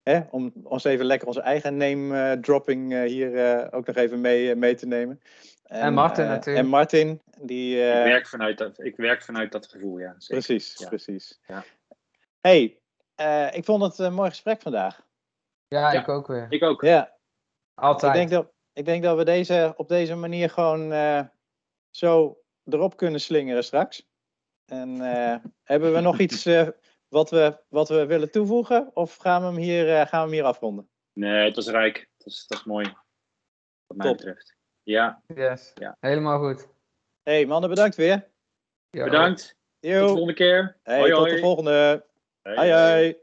hè, 0.03 0.21
om 0.31 0.53
ons 0.63 0.85
even 0.85 1.05
lekker 1.05 1.29
onze 1.29 1.41
eigen 1.41 1.77
name-dropping 1.77 3.05
hier 3.05 3.37
eh, 3.37 3.79
ook 3.79 3.87
nog 3.87 3.97
even 3.97 4.21
mee, 4.21 4.55
mee 4.55 4.75
te 4.75 4.87
nemen. 4.87 5.21
En 5.67 5.95
Martin 5.95 6.25
eh, 6.25 6.31
natuurlijk. 6.31 6.65
En 6.65 6.71
Martin, 6.71 7.21
die... 7.41 7.83
eh, 7.83 7.99
Ik, 7.99 8.05
werk 8.05 8.27
vanuit 8.27 8.59
dat, 8.59 8.85
ik 8.85 8.97
werk 8.97 9.23
vanuit 9.23 9.53
dat 9.53 9.67
gevoel, 9.67 9.99
ja. 9.99 10.15
Zeker. 10.19 10.45
precies, 10.45 10.79
Ja. 10.79 10.89
precies. 10.89 11.41
Ja. 11.47 11.65
hey, 12.41 12.81
eh, 13.15 13.55
ik 13.55 13.65
vond 13.65 13.83
het 13.83 13.99
een 13.99 14.15
mooi 14.15 14.29
gesprek 14.31 14.61
vandaag. 14.63 15.07
Ja, 15.69 15.93
Ja. 15.93 16.01
ik 16.01 16.09
ook 16.09 16.27
weer. 16.27 16.47
Ik 16.49 16.63
ook. 16.63 16.83
Ja, 16.83 17.17
Altijd. 17.75 18.13
Ik 18.15 18.19
denk 18.19 18.31
dat, 18.31 18.53
ik 18.73 18.85
denk 18.85 19.03
dat 19.03 19.17
we 19.17 19.25
deze, 19.25 19.75
op 19.77 19.89
deze 19.89 20.15
manier 20.15 20.51
gewoon 20.51 20.93
eh, 20.93 21.23
zo 21.91 22.41
erop 22.65 22.97
kunnen 22.97 23.21
slingeren 23.21 23.65
straks. 23.65 24.09
En 24.67 25.01
eh, 25.01 25.37
hebben 25.73 25.93
we 25.93 26.01
nog 26.01 26.19
iets 26.19 26.47
eh, 26.47 26.69
wat, 27.09 27.31
we, 27.31 27.59
wat 27.69 27.89
we 27.89 28.07
willen 28.07 28.31
toevoegen? 28.31 28.91
Of 28.95 29.17
gaan 29.17 29.41
we 29.41 29.47
hem 29.47 29.57
hier, 29.57 29.89
eh, 29.89 29.95
gaan 30.07 30.21
we 30.21 30.27
hem 30.27 30.31
hier 30.31 30.45
afronden? 30.45 30.89
Nee, 31.13 31.45
het 31.45 31.57
was 31.57 31.69
rijk. 31.69 32.11
Dat 32.17 32.27
is, 32.27 32.47
dat 32.47 32.59
is 32.59 32.65
mooi. 32.65 32.95
Wat 33.87 33.97
mij 33.97 34.07
Top. 34.07 34.17
betreft. 34.17 34.56
Ja, 34.87 35.23
Yes. 35.35 35.73
Ja. 35.75 35.97
Helemaal 36.01 36.39
goed. 36.39 36.69
hey, 37.23 37.47
mannen, 37.47 37.69
bedankt 37.71 37.97
weer. 37.97 38.27
Jo. 38.91 39.05
bedankt. 39.05 39.41
Tot 39.49 39.55
de 39.81 39.89
Yo. 39.89 40.07
volgende 40.07 40.33
keer. 40.33 40.77
Hey, 40.83 40.99
hoi, 40.99 41.11
tot 41.11 41.19
hoi. 41.19 41.35
de 41.35 41.39
volgende. 41.39 42.07
Hoi, 42.43 42.57
hoi. 42.57 42.71
hoi. 42.71 43.17